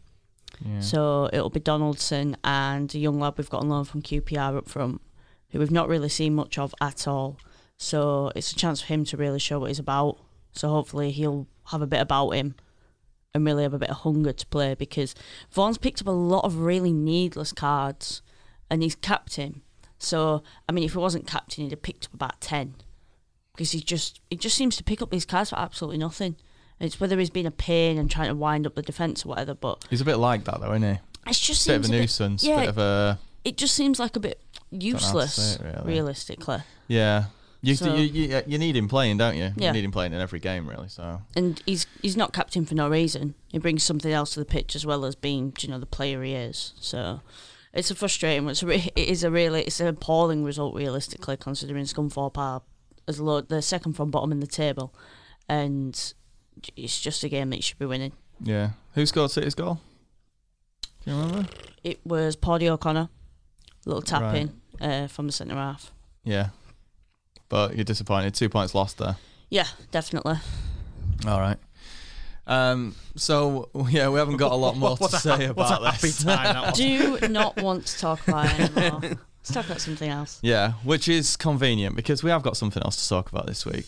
Yeah. 0.64 0.80
So 0.80 1.30
it'll 1.34 1.50
be 1.50 1.60
Donaldson 1.60 2.38
and 2.44 2.94
a 2.94 3.00
young 3.00 3.20
lad 3.20 3.34
we've 3.38 3.50
got 3.50 3.62
on 3.62 3.70
loan 3.70 3.86
from 3.86 4.02
QPR 4.02 4.58
up 4.58 4.70
front, 4.70 5.02
who 5.50 5.60
we've 5.60 5.72
not 5.72 5.90
really 5.90 6.10
seen 6.10 6.36
much 6.36 6.58
of 6.58 6.74
at 6.82 7.08
all. 7.08 7.38
So 7.78 8.32
it's 8.36 8.52
a 8.52 8.56
chance 8.56 8.82
for 8.82 8.88
him 8.88 9.04
to 9.06 9.18
really 9.18 9.40
show 9.40 9.60
what 9.60 9.70
he's 9.70 9.80
about. 9.80 10.20
So 10.54 10.70
hopefully 10.70 11.12
he'll 11.12 11.48
have 11.68 11.82
a 11.82 11.88
bit 11.88 12.02
about 12.02 12.32
him 12.32 12.56
and 13.34 13.46
really 13.46 13.64
have 13.64 13.74
a 13.74 13.80
bit 13.80 13.90
of 13.90 13.98
hunger 13.98 14.32
to 14.34 14.46
play 14.48 14.76
because 14.76 15.16
Vaughan's 15.52 15.78
picked 15.78 16.02
up 16.02 16.08
a 16.08 16.12
lot 16.12 16.44
of 16.46 16.60
really 16.60 16.92
needless 16.94 17.52
cards 17.52 18.22
and 18.70 18.84
he's 18.84 18.96
captain. 18.96 19.62
So, 19.98 20.44
I 20.68 20.72
mean, 20.72 20.84
if 20.84 20.92
he 20.94 20.98
wasn't 20.98 21.28
captain, 21.28 21.64
he'd 21.64 21.72
have 21.72 21.82
picked 21.82 22.06
up 22.06 22.14
about 22.14 22.42
10 22.42 22.76
because 23.56 23.72
he 23.72 23.80
just 23.80 24.20
he 24.30 24.36
just 24.36 24.56
seems 24.58 24.76
to 24.78 24.84
pick 24.84 25.02
up 25.02 25.10
these 25.12 25.26
cards 25.26 25.50
for 25.52 25.58
absolutely 25.60 25.98
nothing. 25.98 26.36
It's 26.80 27.00
whether 27.00 27.18
he's 27.18 27.30
been 27.30 27.46
a 27.46 27.52
pain 27.52 27.98
and 27.98 28.10
trying 28.12 28.28
to 28.28 28.36
wind 28.36 28.66
up 28.68 28.76
the 28.76 28.82
defence 28.82 29.26
or 29.26 29.30
whatever, 29.30 29.54
but 29.54 29.86
He's 29.90 30.02
a 30.02 30.06
bit 30.06 30.18
like 30.18 30.44
that 30.46 30.60
though, 30.60 30.74
isn't 30.74 30.96
he? 30.96 31.00
it's 31.28 31.40
just 31.40 31.66
Bit 31.68 31.78
of 31.78 31.86
a 31.86 31.90
bit, 31.90 32.00
nuisance. 32.02 32.44
yeah. 32.44 32.60
Bit 32.62 32.70
of 32.70 32.78
a 32.78 33.20
it 33.46 33.58
just 33.58 33.76
seems 33.76 34.00
like 34.00 34.16
a 34.16 34.20
bit 34.20 34.40
know 34.72 34.78
how 34.78 34.80
to 34.80 34.86
useless, 34.86 35.56
it, 35.56 35.62
really. 35.64 35.84
realistically. 35.94 36.58
yeah. 36.88 37.26
You, 37.66 37.76
So- 37.76 37.96
you, 37.96 38.04
you 38.04 38.42
you 38.46 38.58
need 38.58 38.76
him 38.76 38.88
playing, 38.90 39.18
don't 39.18 39.36
you? 39.38 39.52
Yeah. 39.56 39.68
You 39.70 39.74
need 39.74 39.86
him 39.86 39.92
playing 39.92 40.12
in 40.14 40.20
every 40.20 40.40
game, 40.40 40.68
really. 40.70 40.90
So 40.90 41.22
And 41.36 41.62
he's 41.66 41.88
he's 42.02 42.18
not 42.18 42.34
captain 42.34 42.66
for 42.66 42.76
no 42.76 42.90
reason. 42.90 43.36
He 43.48 43.58
brings 43.58 43.84
something 43.84 44.12
else 44.12 44.34
to 44.34 44.40
the 44.42 44.46
pitch 44.46 44.76
as 44.76 44.86
well 44.86 45.06
as 45.06 45.16
being, 45.16 45.54
you 45.62 45.70
know, 45.70 45.80
the 45.80 45.86
player 45.86 46.22
he 46.24 46.34
is. 46.34 46.74
So 46.82 47.22
it's 47.74 47.90
a 47.90 47.96
frustrating. 47.96 48.50
It's 48.50 48.62
a 48.64 48.68
re- 48.68 48.92
it 48.96 49.08
is 49.08 49.24
a 49.24 49.32
really 49.32 49.62
it's 49.64 49.80
an 49.80 49.88
appalling 49.88 50.44
result 50.44 50.76
realistically, 50.76 51.38
considering 51.38 51.86
Scunthorpe 51.86 52.38
are 52.38 52.62
as 53.08 53.20
low 53.22 53.40
the 53.42 53.62
second 53.62 53.94
from 53.94 54.12
bottom 54.12 54.32
in 54.34 54.42
the 54.42 54.48
table, 54.48 54.94
and 55.48 56.14
it's 56.76 57.00
just 57.00 57.24
a 57.24 57.30
game 57.30 57.50
that 57.52 57.56
you 57.58 57.62
should 57.62 57.80
be 57.80 57.86
winning. 57.86 58.12
yeah. 58.42 58.72
Who 58.96 59.06
scored 59.06 59.32
City's 59.32 59.56
goal? 59.56 59.80
Do 61.06 61.12
you 61.12 61.18
remember? 61.18 61.50
It 61.84 62.00
was 62.06 62.36
Paddy 62.36 62.70
O'Connor, 62.70 63.10
little 63.86 64.02
tap 64.02 64.22
Right. 64.22 64.50
in 64.82 64.86
uh, 64.88 65.08
from 65.08 65.28
the 65.28 65.34
centre 65.34 65.56
half. 65.56 65.92
Yeah. 66.26 66.50
But 67.54 67.76
you're 67.76 67.84
disappointed. 67.84 68.34
Two 68.34 68.50
points 68.50 68.74
lost 68.74 68.98
there. 68.98 69.16
Yeah, 69.52 69.68
definitely. 69.92 70.38
All 71.28 71.40
right. 71.40 71.60
Um, 72.48 72.96
so 73.16 73.70
yeah, 73.92 74.10
we 74.10 74.18
haven't 74.18 74.38
got 74.38 74.54
a 74.54 74.56
lot 74.56 74.76
more 74.76 74.96
What 74.96 75.12
to 75.12 75.18
a 75.18 75.20
say 75.20 75.52
what 75.52 75.70
a 75.70 75.78
about 75.78 75.84
happy 75.94 76.08
this. 76.08 76.24
time 76.24 76.46
that 76.46 76.66
was. 76.70 76.78
Do 76.80 77.28
not 77.30 77.62
want 77.62 77.86
to 77.86 78.00
talk 78.00 78.28
about 78.28 78.60
it 78.60 78.76
anymore. 78.76 79.02
Let's 79.02 79.54
talk 79.54 79.68
about 79.68 79.82
something 79.82 80.10
else. 80.10 80.40
Yeah, 80.42 80.72
which 80.84 81.08
is 81.08 81.38
convenient 81.38 81.96
because 81.96 82.24
we 82.24 82.32
have 82.32 82.42
got 82.42 82.58
something 82.58 82.82
else 82.82 83.04
to 83.04 83.08
talk 83.08 83.32
about 83.32 83.46
this 83.46 83.68
week. 83.68 83.86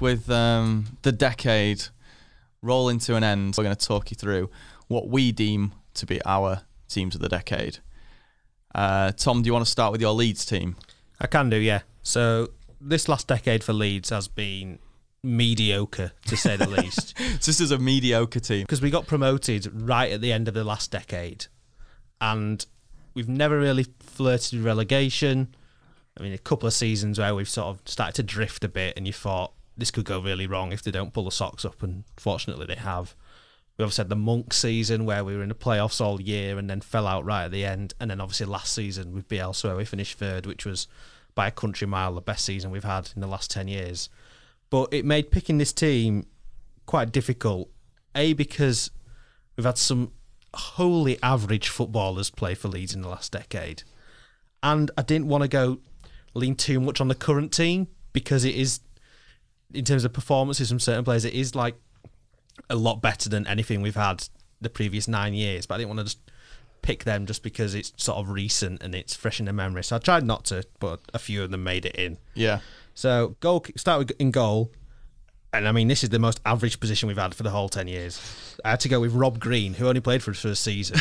With 0.00 0.30
um, 0.30 0.86
the 1.02 1.12
decade 1.12 1.84
rolling 2.62 2.98
to 3.00 3.14
an 3.14 3.24
end, 3.24 3.56
we're 3.58 3.64
going 3.64 3.76
to 3.76 3.86
talk 3.86 4.10
you 4.10 4.14
through 4.14 4.48
what 4.86 5.10
we 5.10 5.32
deem 5.32 5.72
to 5.94 6.06
be 6.06 6.18
our 6.24 6.62
teams 6.88 7.14
of 7.14 7.20
the 7.20 7.28
decade. 7.28 7.80
Uh, 8.74 9.12
Tom, 9.12 9.42
do 9.42 9.46
you 9.46 9.52
want 9.52 9.64
to 9.64 9.70
start 9.70 9.92
with 9.92 10.00
your 10.00 10.12
Leeds 10.12 10.44
team? 10.44 10.76
I 11.20 11.26
can 11.26 11.50
do, 11.50 11.56
yeah. 11.56 11.80
So 12.02 12.50
this 12.80 13.08
last 13.08 13.26
decade 13.26 13.64
for 13.64 13.72
Leeds 13.72 14.10
has 14.10 14.28
been 14.28 14.78
mediocre, 15.22 16.12
to 16.26 16.36
say 16.36 16.56
the 16.56 16.68
least. 16.68 17.14
So 17.40 17.50
this 17.50 17.60
is 17.60 17.70
a 17.70 17.78
mediocre 17.78 18.40
team. 18.40 18.62
because 18.62 18.80
we 18.80 18.90
got 18.90 19.06
promoted 19.06 19.68
right 19.72 20.12
at 20.12 20.20
the 20.20 20.32
end 20.32 20.48
of 20.48 20.54
the 20.54 20.64
last 20.64 20.90
decade, 20.90 21.46
and 22.20 22.64
we've 23.14 23.28
never 23.28 23.58
really 23.58 23.86
flirted 24.00 24.54
with 24.54 24.64
relegation. 24.64 25.54
I 26.18 26.22
mean, 26.22 26.32
a 26.32 26.38
couple 26.38 26.66
of 26.66 26.72
seasons 26.72 27.18
where 27.18 27.34
we've 27.34 27.48
sort 27.48 27.68
of 27.68 27.82
started 27.84 28.14
to 28.16 28.22
drift 28.22 28.64
a 28.64 28.68
bit, 28.68 28.96
and 28.96 29.06
you 29.06 29.12
thought 29.12 29.52
this 29.76 29.90
could 29.90 30.04
go 30.04 30.20
really 30.20 30.46
wrong 30.46 30.72
if 30.72 30.82
they 30.82 30.90
don't 30.90 31.12
pull 31.12 31.24
the 31.24 31.30
socks 31.30 31.64
up, 31.64 31.82
and 31.82 32.04
fortunately 32.16 32.66
they 32.66 32.76
have. 32.76 33.14
We 33.78 33.84
obviously 33.84 34.02
had 34.02 34.08
the 34.08 34.16
Monk 34.16 34.52
season 34.52 35.04
where 35.04 35.24
we 35.24 35.36
were 35.36 35.42
in 35.42 35.50
the 35.50 35.54
playoffs 35.54 36.00
all 36.00 36.20
year 36.20 36.58
and 36.58 36.68
then 36.68 36.80
fell 36.80 37.06
out 37.06 37.24
right 37.24 37.44
at 37.44 37.52
the 37.52 37.64
end, 37.64 37.94
and 38.00 38.10
then 38.10 38.20
obviously 38.20 38.46
last 38.46 38.72
season 38.72 39.14
with 39.14 39.28
Bielsa 39.28 39.64
where 39.64 39.76
we 39.76 39.84
finished 39.84 40.18
third, 40.18 40.46
which 40.46 40.66
was 40.66 40.88
by 41.36 41.46
a 41.46 41.52
country 41.52 41.86
mile 41.86 42.12
the 42.14 42.20
best 42.20 42.44
season 42.44 42.72
we've 42.72 42.82
had 42.82 43.10
in 43.14 43.20
the 43.20 43.28
last 43.28 43.52
ten 43.52 43.68
years. 43.68 44.08
But 44.68 44.92
it 44.92 45.04
made 45.04 45.30
picking 45.30 45.58
this 45.58 45.72
team 45.72 46.26
quite 46.86 47.12
difficult. 47.12 47.70
A 48.16 48.32
because 48.32 48.90
we've 49.56 49.64
had 49.64 49.78
some 49.78 50.10
wholly 50.54 51.16
average 51.22 51.68
footballers 51.68 52.30
play 52.30 52.56
for 52.56 52.66
Leeds 52.66 52.94
in 52.94 53.02
the 53.02 53.08
last 53.08 53.30
decade, 53.30 53.84
and 54.60 54.90
I 54.98 55.02
didn't 55.02 55.28
want 55.28 55.42
to 55.42 55.48
go 55.48 55.78
lean 56.34 56.56
too 56.56 56.80
much 56.80 57.00
on 57.00 57.06
the 57.06 57.14
current 57.14 57.52
team 57.52 57.86
because 58.12 58.44
it 58.44 58.56
is, 58.56 58.80
in 59.72 59.84
terms 59.84 60.04
of 60.04 60.12
performances 60.12 60.68
from 60.68 60.80
certain 60.80 61.04
players, 61.04 61.24
it 61.24 61.34
is 61.34 61.54
like 61.54 61.76
a 62.68 62.76
lot 62.76 63.00
better 63.00 63.28
than 63.28 63.46
anything 63.46 63.82
we've 63.82 63.96
had 63.96 64.28
the 64.60 64.68
previous 64.68 65.08
nine 65.08 65.34
years. 65.34 65.66
But 65.66 65.76
I 65.76 65.78
didn't 65.78 65.88
want 65.88 66.00
to 66.00 66.04
just 66.04 66.18
pick 66.82 67.04
them 67.04 67.26
just 67.26 67.42
because 67.42 67.74
it's 67.74 67.92
sort 67.96 68.18
of 68.18 68.30
recent 68.30 68.82
and 68.82 68.94
it's 68.94 69.14
fresh 69.14 69.40
in 69.40 69.46
the 69.46 69.52
memory. 69.52 69.84
So 69.84 69.96
I 69.96 69.98
tried 69.98 70.24
not 70.24 70.44
to, 70.46 70.64
but 70.78 71.00
a 71.12 71.18
few 71.18 71.42
of 71.42 71.50
them 71.50 71.64
made 71.64 71.84
it 71.84 71.96
in. 71.96 72.18
Yeah. 72.34 72.60
So 72.94 73.36
goal 73.40 73.64
start 73.76 73.98
with 73.98 74.10
in 74.18 74.30
goal, 74.30 74.72
and 75.52 75.68
I 75.68 75.72
mean 75.72 75.86
this 75.88 76.02
is 76.02 76.10
the 76.10 76.18
most 76.18 76.40
average 76.44 76.80
position 76.80 77.06
we've 77.06 77.18
had 77.18 77.34
for 77.34 77.42
the 77.42 77.50
whole 77.50 77.68
ten 77.68 77.86
years. 77.86 78.20
I 78.64 78.70
had 78.70 78.80
to 78.80 78.88
go 78.88 79.00
with 79.00 79.12
Rob 79.12 79.38
Green, 79.38 79.74
who 79.74 79.86
only 79.86 80.00
played 80.00 80.22
for 80.22 80.32
us 80.32 80.40
for 80.40 80.48
a 80.48 80.56
season, 80.56 80.98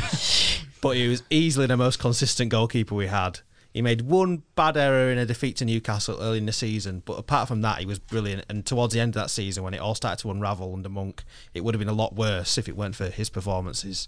but 0.81 0.95
he 0.95 1.07
was 1.07 1.23
easily 1.29 1.65
the 1.65 1.77
most 1.77 1.97
consistent 1.99 2.51
goalkeeper 2.51 2.93
we 2.93 3.07
had. 3.07 3.39
He 3.77 3.83
made 3.83 4.01
one 4.01 4.41
bad 4.55 4.75
error 4.75 5.11
in 5.11 5.19
a 5.19 5.25
defeat 5.27 5.57
to 5.57 5.65
Newcastle 5.65 6.17
early 6.19 6.39
in 6.39 6.47
the 6.47 6.51
season, 6.51 7.03
but 7.05 7.19
apart 7.19 7.47
from 7.47 7.61
that, 7.61 7.77
he 7.77 7.85
was 7.85 7.99
brilliant. 7.99 8.43
And 8.49 8.65
towards 8.65 8.91
the 8.91 8.99
end 8.99 9.15
of 9.15 9.21
that 9.21 9.29
season, 9.29 9.63
when 9.63 9.75
it 9.75 9.77
all 9.77 9.93
started 9.93 10.19
to 10.23 10.31
unravel 10.31 10.73
under 10.73 10.89
Monk, 10.89 11.23
it 11.53 11.63
would 11.63 11.75
have 11.75 11.79
been 11.79 11.87
a 11.87 11.93
lot 11.93 12.15
worse 12.15 12.57
if 12.57 12.67
it 12.67 12.75
weren't 12.75 12.95
for 12.95 13.09
his 13.11 13.29
performances. 13.29 14.07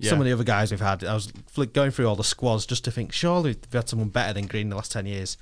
Yeah. 0.00 0.10
Some 0.10 0.18
of 0.18 0.24
the 0.24 0.32
other 0.32 0.42
guys 0.42 0.72
we've 0.72 0.80
had, 0.80 1.04
I 1.04 1.14
was 1.14 1.32
flick- 1.46 1.72
going 1.72 1.92
through 1.92 2.08
all 2.08 2.16
the 2.16 2.24
squads 2.24 2.66
just 2.66 2.82
to 2.82 2.90
think, 2.90 3.12
surely 3.12 3.50
we've 3.50 3.72
had 3.72 3.88
someone 3.88 4.08
better 4.08 4.32
than 4.32 4.48
Green 4.48 4.62
in 4.62 4.70
the 4.70 4.76
last 4.76 4.90
10 4.90 5.06
years. 5.06 5.36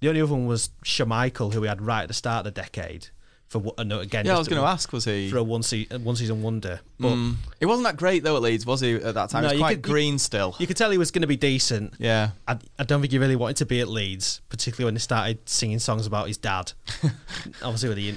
The 0.00 0.08
only 0.08 0.20
other 0.20 0.32
one 0.32 0.46
was 0.46 0.70
Schmeichel, 0.84 1.54
who 1.54 1.60
we 1.60 1.68
had 1.68 1.80
right 1.80 2.02
at 2.02 2.08
the 2.08 2.14
start 2.14 2.48
of 2.48 2.52
the 2.52 2.60
decade. 2.60 3.10
For 3.48 3.60
what- 3.60 3.86
no, 3.86 4.00
again, 4.00 4.26
Yeah, 4.26 4.34
I 4.34 4.38
was 4.38 4.46
going 4.46 4.60
to 4.60 4.66
ask, 4.68 4.92
was 4.92 5.06
he? 5.06 5.30
for 5.30 5.38
a 5.38 5.42
one, 5.42 5.62
se- 5.62 5.86
one 6.02 6.16
season 6.16 6.42
wonder. 6.42 6.80
But 7.00 7.12
Mm. 7.14 7.36
It 7.60 7.66
wasn't 7.66 7.86
that 7.86 7.96
great 7.96 8.22
though 8.22 8.36
at 8.36 8.42
Leeds, 8.42 8.66
was 8.66 8.80
he? 8.82 8.94
At 8.96 9.14
that 9.14 9.30
time, 9.30 9.42
No, 9.42 9.48
he 9.48 9.54
was 9.54 9.60
quite 9.60 9.76
could- 9.82 9.88
you- 9.88 9.92
green 9.94 10.18
still. 10.18 10.54
you 10.58 10.66
could 10.66 10.76
tell 10.76 10.90
he 10.90 10.98
was 10.98 11.10
going 11.10 11.22
to 11.22 11.28
be 11.28 11.36
decent. 11.36 11.94
yeah. 11.98 12.30
I, 12.46 12.58
I 12.78 12.84
don't 12.84 13.00
think 13.00 13.10
he 13.10 13.18
really 13.18 13.36
wanted 13.36 13.56
to 13.56 13.66
be 13.66 13.80
at 13.80 13.88
Leeds, 13.88 14.42
particularly 14.50 14.84
when 14.86 14.94
they 14.94 15.00
started 15.00 15.38
singing 15.48 15.78
songs 15.78 16.06
about 16.06 16.26
his 16.28 16.36
dad. 16.36 16.72
Obviously, 17.62 17.88
with 17.88 17.96
the, 17.98 18.10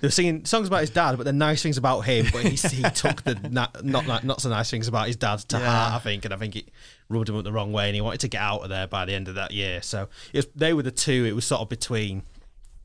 they 0.00 0.06
were 0.06 0.10
singing 0.10 0.44
songs 0.44 0.68
about 0.68 0.82
his 0.82 0.90
dad, 0.90 1.16
but 1.16 1.24
the 1.24 1.32
nice 1.32 1.62
things 1.62 1.78
about 1.78 2.00
him. 2.02 2.26
But 2.32 2.42
he, 2.44 2.50
he 2.56 2.82
took 2.90 3.22
the 3.24 3.34
na- 3.50 3.68
not 3.82 4.06
not 4.06 4.22
not 4.24 4.40
so 4.40 4.48
nice 4.50 4.70
things 4.70 4.86
about 4.88 5.08
his 5.08 5.16
dad 5.16 5.40
to 5.48 5.58
Yeah. 5.58 5.66
heart, 5.68 5.94
I 5.94 5.98
think, 5.98 6.24
and 6.24 6.32
I 6.32 6.36
think 6.36 6.54
it 6.56 6.68
rubbed 7.08 7.28
him 7.28 7.36
up 7.36 7.44
the 7.44 7.52
wrong 7.52 7.72
way, 7.72 7.86
and 7.88 7.94
he 7.94 8.00
wanted 8.00 8.20
to 8.20 8.28
get 8.28 8.40
out 8.40 8.60
of 8.62 8.68
there 8.68 8.86
by 8.86 9.04
the 9.04 9.14
end 9.14 9.26
of 9.28 9.34
that 9.34 9.50
year. 9.52 9.82
So 9.82 10.08
it 10.32 10.38
was, 10.38 10.46
they 10.54 10.72
were 10.72 10.82
the 10.82 10.90
two. 10.92 11.24
It 11.24 11.34
was 11.34 11.44
sort 11.44 11.60
of 11.62 11.68
between. 11.68 12.22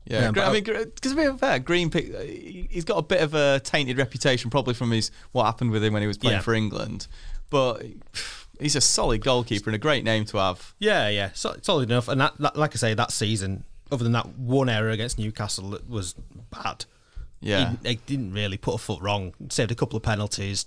Yeah, 0.04 0.32
Yeah, 0.34 0.48
I 0.48 0.52
mean, 0.52 0.64
because 0.64 1.12
to 1.12 1.14
be 1.32 1.38
fair, 1.38 1.58
Green 1.60 1.88
pick, 1.90 2.06
he- 2.06 2.68
he's 2.70 2.84
got 2.84 2.96
a 2.98 3.02
bit 3.02 3.20
of 3.20 3.34
a 3.34 3.60
tainted 3.60 3.98
reputation, 3.98 4.50
probably 4.50 4.74
from 4.74 4.90
his 4.90 5.10
what 5.32 5.44
happened 5.44 5.70
with 5.70 5.84
him 5.84 5.92
when 5.92 6.02
he 6.02 6.08
was 6.08 6.18
playing 6.18 6.38
Yeah. 6.38 6.42
for 6.42 6.54
England. 6.54 7.06
But 7.50 7.82
he's 8.60 8.74
a 8.76 8.80
solid 8.80 9.22
goalkeeper 9.22 9.70
and 9.70 9.74
a 9.74 9.78
great 9.78 10.04
name 10.04 10.24
to 10.26 10.38
have. 10.38 10.74
Yeah, 10.78 11.08
yeah, 11.08 11.30
so, 11.34 11.56
solid 11.62 11.90
enough. 11.90 12.08
And 12.08 12.20
that, 12.20 12.36
that, 12.38 12.56
like 12.56 12.74
I 12.74 12.78
say, 12.78 12.94
that 12.94 13.12
season, 13.12 13.64
other 13.90 14.02
than 14.04 14.12
that 14.12 14.26
one 14.38 14.68
error 14.68 14.90
against 14.90 15.18
Newcastle, 15.18 15.70
that 15.70 15.88
was 15.88 16.14
bad. 16.50 16.84
Yeah, 17.40 17.74
he, 17.82 17.90
he 17.90 17.94
didn't 18.06 18.32
really 18.32 18.56
put 18.56 18.74
a 18.74 18.78
foot 18.78 19.00
wrong. 19.02 19.34
Saved 19.50 19.70
a 19.70 19.74
couple 19.74 19.96
of 19.96 20.02
penalties 20.02 20.66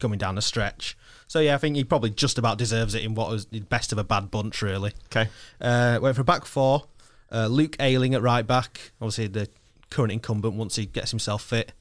coming 0.00 0.18
down 0.18 0.34
the 0.34 0.42
stretch. 0.42 0.96
So 1.28 1.40
yeah, 1.40 1.54
I 1.54 1.58
think 1.58 1.76
he 1.76 1.84
probably 1.84 2.10
just 2.10 2.38
about 2.38 2.58
deserves 2.58 2.94
it 2.94 3.02
in 3.02 3.14
what 3.14 3.28
was 3.30 3.46
the 3.46 3.60
best 3.60 3.92
of 3.92 3.98
a 3.98 4.04
bad 4.04 4.30
bunch, 4.30 4.62
really. 4.62 4.92
okay. 5.06 5.28
Uh, 5.60 5.98
went 6.02 6.14
for 6.16 6.22
a 6.22 6.24
back 6.24 6.44
four. 6.44 6.84
Uh, 7.30 7.46
Luke 7.46 7.76
Ayling 7.80 8.14
at 8.14 8.22
right 8.22 8.46
back, 8.46 8.92
obviously 9.00 9.26
the 9.26 9.48
current 9.90 10.12
incumbent 10.12 10.54
once 10.54 10.76
he 10.76 10.86
gets 10.86 11.10
himself 11.10 11.42
fit. 11.42 11.72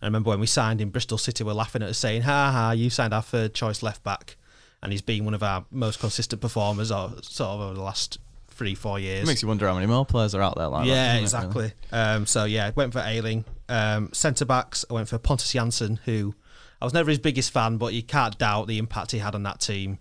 I 0.00 0.06
remember 0.06 0.30
when 0.30 0.40
we 0.40 0.46
signed 0.46 0.80
him, 0.80 0.90
Bristol 0.90 1.18
City 1.18 1.42
We're 1.42 1.52
laughing 1.52 1.82
at 1.82 1.88
us 1.88 1.98
saying, 1.98 2.22
"Ha 2.22 2.50
ha, 2.50 2.70
you 2.72 2.90
signed 2.90 3.14
our 3.14 3.22
third 3.22 3.54
choice 3.54 3.82
left 3.82 4.04
back," 4.04 4.36
and 4.82 4.92
he's 4.92 5.02
been 5.02 5.24
one 5.24 5.34
of 5.34 5.42
our 5.42 5.64
most 5.70 6.00
consistent 6.00 6.40
performers, 6.40 6.90
or 6.92 7.12
sort 7.22 7.50
of 7.50 7.60
over 7.60 7.74
the 7.74 7.82
last 7.82 8.18
three, 8.48 8.74
four 8.74 8.98
years. 8.98 9.24
It 9.24 9.26
makes 9.26 9.42
you 9.42 9.48
wonder 9.48 9.66
how 9.66 9.74
many 9.74 9.86
more 9.86 10.04
players 10.04 10.34
are 10.34 10.42
out 10.42 10.56
there 10.56 10.68
like 10.68 10.84
that. 10.84 10.88
Yeah, 10.88 11.20
doesn't 11.20 11.38
it, 11.38 11.54
really? 11.54 11.66
exactly. 11.66 11.72
Um, 11.92 12.26
so 12.26 12.44
yeah, 12.44 12.70
went 12.74 12.92
for 12.92 13.00
Ayling. 13.00 13.44
Um, 13.68 14.10
Centre 14.12 14.44
backs, 14.44 14.84
I 14.90 14.94
went 14.94 15.08
for 15.08 15.18
Pontus 15.18 15.52
Jansson, 15.52 15.98
who 16.04 16.34
I 16.80 16.84
was 16.84 16.94
never 16.94 17.10
his 17.10 17.18
biggest 17.18 17.50
fan, 17.50 17.78
but 17.78 17.94
you 17.94 18.02
can't 18.02 18.36
doubt 18.38 18.66
the 18.66 18.78
impact 18.78 19.12
he 19.12 19.18
had 19.18 19.34
on 19.34 19.42
that 19.44 19.60
team 19.60 19.98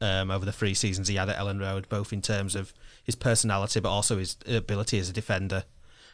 um, 0.00 0.30
over 0.30 0.44
the 0.44 0.52
three 0.52 0.74
seasons 0.74 1.08
he 1.08 1.16
had 1.16 1.28
at 1.28 1.36
Elland 1.36 1.60
Road, 1.60 1.88
both 1.88 2.12
in 2.12 2.22
terms 2.22 2.54
of 2.54 2.72
his 3.10 3.16
personality, 3.16 3.80
but 3.80 3.90
also 3.90 4.18
his 4.18 4.36
ability 4.46 4.98
as 4.98 5.08
a 5.08 5.12
defender. 5.12 5.64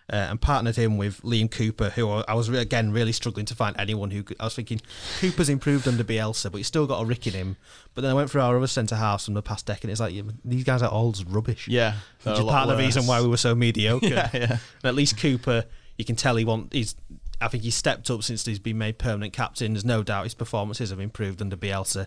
Uh, 0.09 0.29
and 0.31 0.41
partnered 0.41 0.77
him 0.77 0.97
with 0.99 1.21
Liam 1.23 1.51
Cooper, 1.51 1.91
who 1.91 2.09
I 2.09 2.35
was 2.35 2.49
again 2.49 2.93
really 2.93 3.11
struggling 3.11 3.45
to 3.47 3.57
find 3.57 3.75
anyone 3.77 4.13
who 4.13 4.23
could, 4.23 4.37
I 4.39 4.45
was 4.45 4.55
thinking 4.55 4.81
Cooper's 5.19 5.49
improved 5.49 5.89
under 5.89 6.05
Bielsa, 6.05 6.53
but 6.53 6.59
he's 6.59 6.69
still 6.69 6.87
got 6.87 7.03
a 7.03 7.05
rick 7.05 7.27
in 7.27 7.33
him. 7.33 7.57
But 7.93 8.03
then 8.03 8.13
I 8.13 8.15
went 8.15 8.31
through 8.31 8.43
our 8.43 8.57
other 8.57 8.69
centre 8.69 8.95
halves 8.95 9.25
from 9.25 9.35
the 9.35 9.43
past 9.43 9.67
decade. 9.67 9.83
And 9.83 9.91
it's 9.91 10.01
like 10.01 10.15
yeah, 10.15 10.23
these 10.45 10.63
guys 10.63 10.81
are 10.81 10.89
all 10.89 11.13
rubbish 11.27 11.67
Yeah, 11.67 11.95
which 12.23 12.39
is 12.39 12.45
part 12.45 12.71
of 12.71 12.77
the 12.79 12.85
reason 12.85 13.05
why 13.09 13.21
we 13.21 13.27
were 13.27 13.37
so 13.37 13.57
mediocre. 13.57 14.07
Yeah, 14.11 14.31
yeah. 14.33 14.43
And 14.43 14.85
at 14.85 14.95
least 14.95 15.19
Cooper, 15.19 15.65
you 15.99 16.05
can 16.05 16.15
tell 16.15 16.37
he 16.37 16.45
want 16.45 16.73
he's. 16.73 16.95
I 17.41 17.49
think 17.49 17.65
he's 17.65 17.75
stepped 17.75 18.09
up 18.09 18.23
since 18.23 18.45
he's 18.45 18.61
been 18.61 18.79
made 18.79 18.99
permanent 18.99 19.33
captain. 19.33 19.73
There's 19.73 19.85
no 19.85 20.05
doubt 20.05 20.23
his 20.23 20.35
performances 20.35 20.91
have 20.91 21.01
improved 21.01 21.43
under 21.43 21.57
Bielsa. 21.57 22.07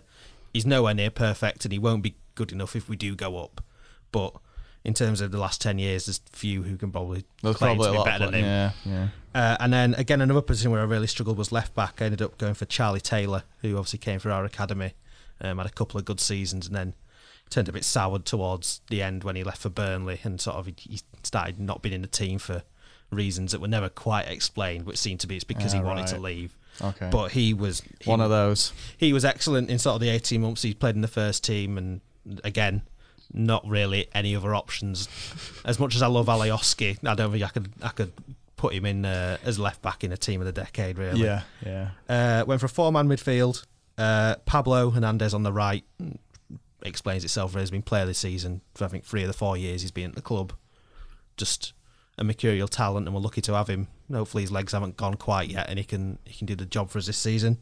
He's 0.54 0.64
nowhere 0.64 0.94
near 0.94 1.10
perfect, 1.10 1.66
and 1.66 1.72
he 1.72 1.78
won't 1.78 2.02
be 2.02 2.16
good 2.34 2.50
enough 2.50 2.74
if 2.74 2.88
we 2.88 2.96
do 2.96 3.14
go 3.14 3.36
up. 3.36 3.62
But 4.10 4.36
in 4.84 4.94
terms 4.94 5.20
of 5.20 5.30
the 5.30 5.38
last 5.38 5.60
ten 5.60 5.78
years, 5.78 6.06
there's 6.06 6.20
few 6.32 6.62
who 6.62 6.76
can 6.76 6.90
probably 6.90 7.24
There's 7.42 7.56
claim 7.56 7.76
probably 7.76 7.96
to 7.98 8.02
be 8.02 8.10
better 8.10 8.24
than 8.26 8.34
him. 8.34 8.44
yeah, 8.44 8.70
yeah. 8.84 9.08
Uh, 9.34 9.56
and 9.60 9.72
then 9.72 9.94
again, 9.94 10.20
another 10.20 10.42
position 10.42 10.70
where 10.70 10.80
I 10.80 10.84
really 10.84 11.06
struggled 11.06 11.36
was 11.38 11.52
left 11.52 11.74
back. 11.74 12.00
I 12.00 12.06
ended 12.06 12.22
up 12.22 12.38
going 12.38 12.54
for 12.54 12.64
Charlie 12.64 13.00
Taylor, 13.00 13.42
who 13.62 13.76
obviously 13.76 13.98
came 13.98 14.18
through 14.18 14.32
our 14.32 14.44
academy, 14.44 14.94
um, 15.40 15.58
had 15.58 15.66
a 15.66 15.70
couple 15.70 15.98
of 15.98 16.04
good 16.04 16.18
seasons, 16.20 16.66
and 16.66 16.74
then 16.74 16.94
turned 17.50 17.68
a 17.68 17.72
bit 17.72 17.84
soured 17.84 18.24
towards 18.24 18.80
the 18.90 19.02
end 19.02 19.24
when 19.24 19.36
he 19.36 19.44
left 19.44 19.60
for 19.62 19.68
Burnley, 19.70 20.20
and 20.24 20.40
sort 20.40 20.56
of 20.56 20.66
he, 20.66 20.74
he 20.78 21.00
started 21.22 21.58
not 21.60 21.82
being 21.82 21.94
in 21.94 22.02
the 22.02 22.08
team 22.08 22.38
for 22.38 22.62
reasons 23.10 23.50
that 23.52 23.60
were 23.60 23.68
never 23.68 23.88
quite 23.88 24.28
explained, 24.28 24.84
but 24.84 24.94
it 24.94 24.98
seemed 24.98 25.18
to 25.20 25.26
be 25.26 25.34
it's 25.34 25.44
because 25.44 25.72
he 25.72 25.78
Ah, 25.80 25.82
wanted 25.82 26.06
to 26.08 26.18
leave. 26.18 26.56
Okay. 26.80 27.08
But 27.10 27.32
he 27.32 27.52
was 27.52 27.82
he, 28.00 28.08
One 28.08 28.20
of 28.20 28.30
those. 28.30 28.72
he 28.96 29.12
was 29.12 29.24
excellent 29.24 29.68
in 29.68 29.78
sort 29.80 29.94
of 29.96 30.00
the 30.00 30.08
18 30.08 30.40
months 30.40 30.62
he 30.62 30.72
played 30.74 30.94
in 30.94 31.00
the 31.02 31.08
first 31.08 31.42
team 31.44 31.76
and 31.76 32.00
again 32.44 32.82
not 33.32 33.66
really 33.66 34.08
any 34.14 34.34
other 34.34 34.54
options. 34.54 35.08
As 35.64 35.78
much 35.78 35.94
as 35.94 36.02
I 36.02 36.06
love 36.06 36.26
Alioski 36.26 36.98
I 37.06 37.14
don't 37.14 37.32
think 37.32 37.44
I 37.44 37.48
could 37.48 37.72
I 37.82 37.88
could 37.88 38.12
put 38.56 38.74
him 38.74 38.84
in 38.84 39.04
uh, 39.04 39.38
as 39.44 39.58
left 39.58 39.80
back 39.82 40.04
in 40.04 40.12
a 40.12 40.16
team 40.16 40.40
of 40.40 40.46
the 40.46 40.52
decade 40.52 40.98
really. 40.98 41.22
Yeah, 41.22 41.42
yeah. 41.64 41.90
uh, 42.08 42.44
went 42.46 42.60
for 42.60 42.66
a 42.66 42.70
four 42.70 42.92
man 42.92 43.08
midfield. 43.08 43.64
Uh, 43.96 44.36
Pablo 44.46 44.90
Hernandez 44.90 45.34
on 45.34 45.42
the 45.42 45.52
right 45.52 45.84
explains 46.82 47.24
itself 47.24 47.54
he's 47.54 47.70
been 47.70 47.82
player 47.82 48.06
this 48.06 48.18
season 48.18 48.62
for 48.74 48.84
I 48.84 48.88
think 48.88 49.04
three 49.04 49.22
of 49.22 49.28
the 49.28 49.34
four 49.34 49.56
years 49.56 49.82
he's 49.82 49.90
been 49.90 50.10
at 50.10 50.16
the 50.16 50.22
club. 50.22 50.52
Just 51.36 51.72
a 52.18 52.24
mercurial 52.24 52.68
talent 52.68 53.06
and 53.06 53.14
we're 53.14 53.22
lucky 53.22 53.40
to 53.42 53.54
have 53.54 53.68
him. 53.68 53.88
Hopefully 54.12 54.42
his 54.42 54.52
legs 54.52 54.72
haven't 54.72 54.96
gone 54.96 55.14
quite 55.14 55.48
yet 55.48 55.68
and 55.68 55.78
he 55.78 55.84
can 55.84 56.18
he 56.24 56.34
can 56.34 56.46
do 56.46 56.54
the 56.54 56.66
job 56.66 56.90
for 56.90 56.98
us 56.98 57.06
this 57.06 57.18
season. 57.18 57.58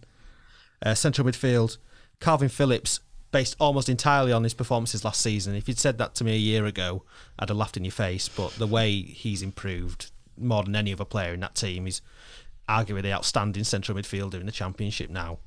Uh, 0.84 0.94
central 0.94 1.26
midfield, 1.26 1.78
Kalvin 2.20 2.50
Phillips, 2.50 3.00
based 3.30 3.56
almost 3.58 3.88
entirely 3.88 4.32
on 4.32 4.42
his 4.42 4.54
performances 4.54 5.04
last 5.04 5.20
season. 5.20 5.54
If 5.54 5.68
you'd 5.68 5.78
said 5.78 5.98
that 5.98 6.14
to 6.16 6.24
me 6.24 6.34
a 6.34 6.38
year 6.38 6.66
ago, 6.66 7.02
I'd 7.38 7.48
have 7.48 7.58
laughed 7.58 7.76
in 7.76 7.84
your 7.84 7.92
face. 7.92 8.28
But 8.28 8.52
the 8.52 8.66
way 8.66 9.00
he's 9.02 9.42
improved 9.42 10.10
more 10.36 10.62
than 10.62 10.76
any 10.76 10.92
other 10.92 11.04
player 11.04 11.34
in 11.34 11.40
that 11.40 11.54
team, 11.54 11.84
he's 11.84 12.00
arguably 12.68 13.02
the 13.02 13.12
outstanding 13.12 13.64
central 13.64 13.98
midfielder 13.98 14.40
in 14.40 14.46
the 14.46 14.52
championship 14.52 15.10
now. 15.10 15.38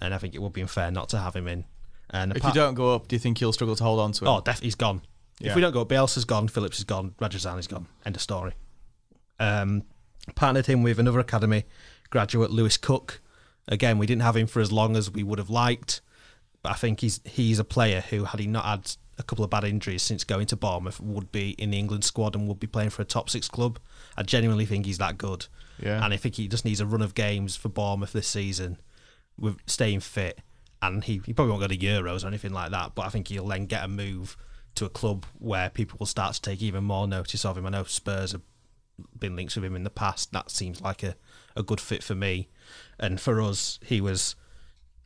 And 0.00 0.14
I 0.14 0.18
think 0.18 0.34
it 0.34 0.42
would 0.42 0.52
be 0.52 0.60
unfair 0.60 0.90
not 0.90 1.08
to 1.10 1.18
have 1.18 1.34
him 1.34 1.48
in. 1.48 1.64
And 2.10 2.36
If 2.36 2.44
you 2.44 2.52
don't 2.52 2.74
go 2.74 2.94
up, 2.94 3.08
do 3.08 3.16
you 3.16 3.20
think 3.20 3.40
you'll 3.40 3.52
struggle 3.52 3.76
to 3.76 3.84
hold 3.84 4.00
on 4.00 4.12
to 4.12 4.24
him? 4.24 4.28
Oh, 4.28 4.40
definitely, 4.40 4.68
he's 4.68 4.74
gone. 4.74 5.02
Yeah. 5.40 5.50
If 5.50 5.56
we 5.56 5.60
don't 5.60 5.72
go, 5.72 5.82
up, 5.82 5.88
Bielsa's 5.88 6.24
gone, 6.24 6.48
Phillips 6.48 6.78
is 6.78 6.84
gone, 6.84 7.14
Rajazani's 7.20 7.66
gone. 7.66 7.86
End 8.04 8.16
of 8.16 8.22
story. 8.22 8.54
Um, 9.38 9.84
partnered 10.34 10.66
him 10.66 10.82
with 10.82 10.98
another 10.98 11.20
academy 11.20 11.64
graduate, 12.10 12.50
Lewis 12.50 12.76
Cook. 12.76 13.20
Again, 13.68 13.98
we 13.98 14.06
didn't 14.06 14.22
have 14.22 14.36
him 14.36 14.46
for 14.46 14.60
as 14.60 14.72
long 14.72 14.96
as 14.96 15.10
we 15.10 15.22
would 15.22 15.38
have 15.38 15.50
liked, 15.50 16.00
but 16.68 16.74
I 16.74 16.76
think 16.76 17.00
he's 17.00 17.22
he's 17.24 17.58
a 17.58 17.64
player 17.64 18.02
who, 18.02 18.24
had 18.24 18.40
he 18.40 18.46
not 18.46 18.66
had 18.66 18.92
a 19.16 19.22
couple 19.22 19.42
of 19.42 19.50
bad 19.50 19.64
injuries 19.64 20.02
since 20.02 20.22
going 20.22 20.46
to 20.48 20.56
Bournemouth, 20.56 21.00
would 21.00 21.32
be 21.32 21.52
in 21.52 21.70
the 21.70 21.78
England 21.78 22.04
squad 22.04 22.36
and 22.36 22.46
would 22.46 22.60
be 22.60 22.66
playing 22.66 22.90
for 22.90 23.00
a 23.00 23.06
top 23.06 23.30
six 23.30 23.48
club. 23.48 23.78
I 24.18 24.22
genuinely 24.22 24.66
think 24.66 24.84
he's 24.84 24.98
that 24.98 25.16
good. 25.16 25.46
Yeah. 25.82 26.04
And 26.04 26.12
I 26.12 26.18
think 26.18 26.34
he 26.34 26.46
just 26.46 26.66
needs 26.66 26.82
a 26.82 26.86
run 26.86 27.00
of 27.00 27.14
games 27.14 27.56
for 27.56 27.70
Bournemouth 27.70 28.12
this 28.12 28.28
season 28.28 28.76
with 29.38 29.56
staying 29.64 30.00
fit. 30.00 30.40
And 30.82 31.02
he, 31.02 31.22
he 31.24 31.32
probably 31.32 31.52
won't 31.52 31.62
go 31.62 31.68
to 31.68 31.78
Euros 31.78 32.22
or 32.22 32.26
anything 32.26 32.52
like 32.52 32.70
that, 32.70 32.94
but 32.94 33.06
I 33.06 33.08
think 33.08 33.28
he'll 33.28 33.48
then 33.48 33.64
get 33.64 33.82
a 33.82 33.88
move 33.88 34.36
to 34.74 34.84
a 34.84 34.90
club 34.90 35.24
where 35.38 35.70
people 35.70 35.96
will 35.98 36.06
start 36.06 36.34
to 36.34 36.42
take 36.42 36.60
even 36.60 36.84
more 36.84 37.08
notice 37.08 37.46
of 37.46 37.56
him. 37.56 37.64
I 37.64 37.70
know 37.70 37.84
Spurs 37.84 38.32
have 38.32 38.42
been 39.18 39.36
linked 39.36 39.56
with 39.56 39.64
him 39.64 39.74
in 39.74 39.84
the 39.84 39.90
past. 39.90 40.32
That 40.32 40.50
seems 40.50 40.82
like 40.82 41.02
a, 41.02 41.16
a 41.56 41.62
good 41.62 41.80
fit 41.80 42.02
for 42.02 42.14
me. 42.14 42.50
And 42.98 43.18
for 43.18 43.40
us, 43.40 43.80
he 43.82 44.02
was 44.02 44.36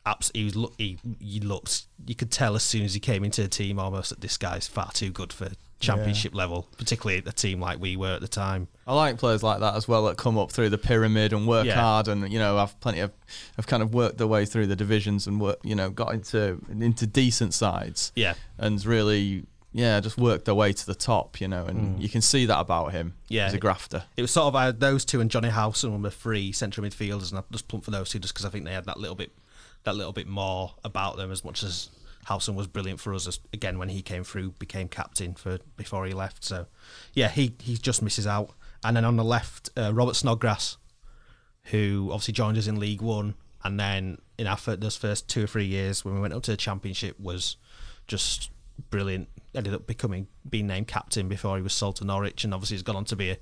abs- 0.07 0.31
he 0.35 0.45
was 0.45 0.57
look 0.57 0.75
he, 0.79 0.99
he 1.21 1.41
looked 1.41 1.85
you 2.07 2.15
could 2.15 2.31
tell 2.31 2.55
as 2.57 2.63
soon 2.63 2.83
as 2.85 2.95
he 2.95 3.01
came 3.01 3.25
into 3.25 3.43
the 3.43 3.49
team 3.49 3.79
almost 3.79 4.11
that 4.11 4.21
this 4.21 4.37
guy's 4.37 4.67
far 4.67 4.91
too 4.93 5.11
good 5.11 5.33
for 5.33 5.49
championship 5.79 6.33
level, 6.33 6.69
particularly 6.79 7.19
at 7.19 7.27
a 7.27 7.33
team 7.33 7.61
like 7.61 7.81
we 7.81 7.97
were 7.97 8.13
at 8.13 8.21
the 8.21 8.29
time. 8.29 8.69
I 8.87 8.95
like 8.95 9.19
players 9.19 9.43
like 9.43 9.59
that 9.61 9.75
as 9.75 9.89
well 9.89 10.05
that 10.05 10.17
come 10.17 10.39
up 10.39 10.53
through 10.53 10.69
the 10.69 10.79
pyramid 10.79 11.33
and 11.33 11.45
work 11.47 11.67
Yeah. 11.67 11.75
hard 11.81 12.07
and 12.07 12.33
you 12.33 12.39
know 12.39 12.57
have 12.59 12.79
plenty 12.81 13.01
of 13.01 13.11
have 13.57 13.67
kind 13.67 13.83
of 13.83 13.93
worked 13.93 14.19
their 14.19 14.29
way 14.29 14.45
through 14.47 14.69
the 14.69 14.77
divisions 14.77 15.27
and 15.27 15.41
work 15.41 15.59
you 15.65 15.75
know 15.75 15.91
got 15.91 16.15
into 16.15 16.61
into 16.71 17.07
decent 17.07 17.53
sides 17.53 18.13
Yeah. 18.15 18.35
and 18.59 18.85
really 18.87 19.45
yeah 19.73 19.99
just 20.01 20.19
worked 20.19 20.45
their 20.45 20.55
way 20.55 20.73
to 20.73 20.87
the 20.87 20.95
top 20.95 21.41
you 21.41 21.49
know 21.49 21.65
and 21.65 22.01
you 22.01 22.09
can 22.09 22.21
see 22.21 22.47
that 22.47 22.61
about 22.61 22.93
him. 22.93 23.09
Mm. 23.09 23.13
Yeah. 23.29 23.45
he's 23.47 23.55
a 23.55 23.59
grafter. 23.59 24.05
It 24.17 24.23
was 24.23 24.31
sort 24.31 24.47
of 24.49 24.55
uh, 24.55 24.71
those 24.71 25.05
two 25.05 25.21
and 25.21 25.31
Johnny 25.33 25.49
Howson 25.49 25.91
were 25.93 26.09
the 26.11 26.15
three 26.15 26.53
central 26.53 26.87
midfielders, 26.87 27.31
and 27.31 27.39
I 27.41 27.43
just 27.51 27.67
plumped 27.67 27.87
for 27.87 27.91
those 27.91 28.11
two 28.11 28.21
just 28.21 28.35
because 28.35 28.45
I 28.45 28.51
think 28.51 28.67
they 28.67 28.73
had 28.75 28.85
that 28.85 28.99
little 29.01 29.17
bit, 29.17 29.33
that 29.85 29.97
little 29.97 30.13
bit 30.13 30.27
more 30.27 30.75
about 30.85 31.17
them. 31.17 31.31
As 31.31 31.45
much 31.45 31.63
as 31.63 31.91
Howson 32.25 32.55
was 32.55 32.67
brilliant 32.67 33.01
for 33.01 33.15
us, 33.15 33.27
as, 33.27 33.41
again 33.53 33.79
when 33.79 33.89
he 33.89 34.03
came 34.03 34.25
through, 34.25 34.53
became 34.53 34.89
captain 34.89 35.35
for 35.35 35.59
before 35.77 36.07
he 36.07 36.13
left. 36.13 36.45
So, 36.45 36.67
yeah, 37.15 37.29
he 37.29 37.55
he 37.61 37.77
just 37.77 38.03
misses 38.03 38.27
out. 38.27 38.51
And 38.85 38.97
then 38.97 39.05
on 39.05 39.17
the 39.17 39.25
left, 39.25 39.71
uh, 39.77 39.93
Robert 39.95 40.17
Snodgrass, 40.17 40.77
who 41.65 42.11
obviously 42.13 42.35
joined 42.35 42.59
us 42.59 42.67
in 42.67 42.79
League 42.79 43.03
One, 43.03 43.35
and 43.65 43.79
then 43.79 44.19
in 44.39 44.47
our 44.47 44.59
those 44.77 44.97
first 44.97 45.29
two 45.29 45.45
or 45.45 45.47
three 45.47 45.67
years 45.67 46.05
when 46.05 46.15
we 46.15 46.21
went 46.21 46.35
up 46.35 46.43
to 46.45 46.51
the 46.51 46.57
Championship 46.57 47.19
was 47.19 47.57
just 48.07 48.51
brilliant. 48.91 49.29
Ended 49.55 49.75
up 49.75 49.87
becoming 49.87 50.29
being 50.49 50.67
named 50.67 50.89
captain 50.89 51.29
before 51.29 51.57
he 51.57 51.63
was 51.63 51.73
sold 51.73 51.97
to 51.97 52.05
Norwich, 52.05 52.45
and 52.45 52.55
obviously 52.55 52.77
he's 52.77 52.83
gone 52.83 52.97
on 52.97 53.05
to 53.07 53.17
be 53.17 53.31
a 53.31 53.37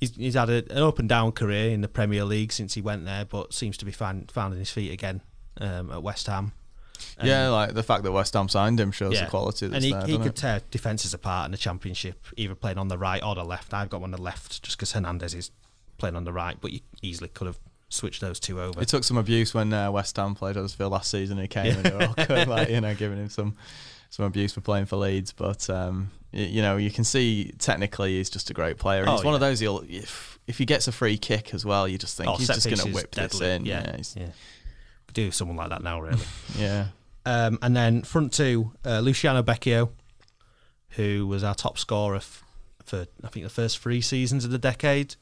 he's, 0.00 0.14
he's 0.16 0.34
had 0.34 0.50
a, 0.50 0.64
an 0.70 0.82
up 0.82 0.98
and 0.98 1.08
down 1.08 1.32
career 1.32 1.70
in 1.70 1.80
the 1.80 1.88
Premier 1.88 2.24
League 2.24 2.52
since 2.52 2.74
he 2.74 2.80
went 2.80 3.04
there, 3.04 3.24
but 3.24 3.52
seems 3.52 3.76
to 3.78 3.84
be 3.84 3.92
find, 3.92 4.30
finding 4.30 4.58
his 4.58 4.70
feet 4.70 4.92
again 4.92 5.20
um, 5.60 5.90
at 5.90 6.02
West 6.02 6.26
Ham. 6.26 6.52
And- 7.18 7.28
yeah, 7.28 7.48
like 7.48 7.74
the 7.74 7.82
fact 7.82 8.02
that 8.04 8.12
West 8.12 8.34
Ham 8.34 8.48
signed 8.48 8.80
him 8.80 8.90
shows 8.90 9.18
the 9.18 9.26
quality 9.26 9.66
that's 9.68 9.76
and 9.76 9.84
he, 9.84 9.92
there. 9.92 10.06
he 10.06 10.18
could 10.18 10.26
it? 10.28 10.36
tear 10.36 10.60
defences 10.70 11.14
apart 11.14 11.46
in 11.46 11.52
the 11.52 11.58
Championship, 11.58 12.26
either 12.36 12.54
playing 12.54 12.78
on 12.78 12.88
the 12.88 12.98
right 12.98 13.22
or 13.22 13.34
the 13.34 13.44
left. 13.44 13.72
I've 13.72 13.88
got 13.90 14.00
one 14.00 14.12
on 14.12 14.18
the 14.18 14.22
left 14.22 14.62
just 14.62 14.76
because 14.76 14.92
Hernandez 14.92 15.34
is 15.34 15.50
playing 15.98 16.16
on 16.16 16.24
the 16.24 16.32
right, 16.32 16.56
but 16.60 16.72
you 16.72 16.80
easily 17.02 17.28
could 17.28 17.46
have 17.46 17.58
switched 17.88 18.20
those 18.20 18.38
two 18.40 18.60
over. 18.60 18.80
He 18.80 18.86
took 18.86 19.04
some 19.04 19.16
abuse 19.16 19.54
when 19.54 19.72
uh, 19.72 19.90
West 19.90 20.16
Ham 20.16 20.34
played 20.34 20.56
Huddersfield 20.56 20.92
last 20.92 21.10
season. 21.10 21.38
And 21.38 21.42
he 21.44 21.48
came 21.48 21.74
and 21.76 21.84
they 21.84 21.90
were 21.90 22.04
all 22.04 22.26
good, 22.26 22.48
like 22.48 22.68
you 22.68 22.80
know, 22.80 22.94
giving 22.94 23.18
him 23.18 23.28
some 23.30 23.56
some 24.10 24.24
abuse 24.24 24.52
for 24.52 24.60
playing 24.60 24.86
for 24.86 24.96
Leeds. 24.96 25.32
But 25.32 25.68
um, 25.70 26.10
you 26.32 26.62
know, 26.62 26.76
you 26.76 26.90
can 26.90 27.04
see 27.04 27.52
technically 27.58 28.16
he's 28.16 28.30
just 28.30 28.50
a 28.50 28.54
great 28.54 28.76
player. 28.78 29.04
Oh, 29.06 29.16
he's 29.16 29.24
one 29.24 29.34
of 29.34 29.40
those. 29.40 29.60
He'll 29.60 29.84
if 29.88 30.38
if 30.46 30.58
he 30.58 30.64
gets 30.64 30.88
a 30.88 30.92
free 30.92 31.16
kick 31.18 31.54
as 31.54 31.64
well, 31.64 31.86
you 31.86 31.98
just 31.98 32.16
think 32.16 32.28
Oh, 32.28 32.36
he's 32.36 32.48
just 32.48 32.66
going 32.66 32.78
to 32.78 32.90
whip 32.92 33.12
this 33.12 33.40
in. 33.40 33.64
Yeah, 33.64 33.82
Yeah, 33.84 33.96
he's- 33.96 34.16
yeah. 34.18 34.26
Could 35.08 35.14
do 35.14 35.30
someone 35.30 35.56
like 35.56 35.70
that 35.70 35.82
now, 35.82 36.00
really. 36.00 36.22
yeah. 36.58 36.88
Um, 37.26 37.58
and 37.60 37.76
then 37.76 38.02
front 38.02 38.32
two, 38.32 38.72
uh, 38.86 39.00
Luciano 39.00 39.42
Becchio, 39.42 39.90
who 40.90 41.26
was 41.26 41.42
our 41.42 41.54
top 41.54 41.78
scorer 41.78 42.16
f- 42.16 42.44
for 42.84 43.06
I 43.24 43.28
think 43.28 43.44
the 43.44 43.50
first 43.50 43.78
three 43.78 44.00
seasons 44.00 44.44
of 44.44 44.50
the 44.50 44.58
decade. 44.58 45.16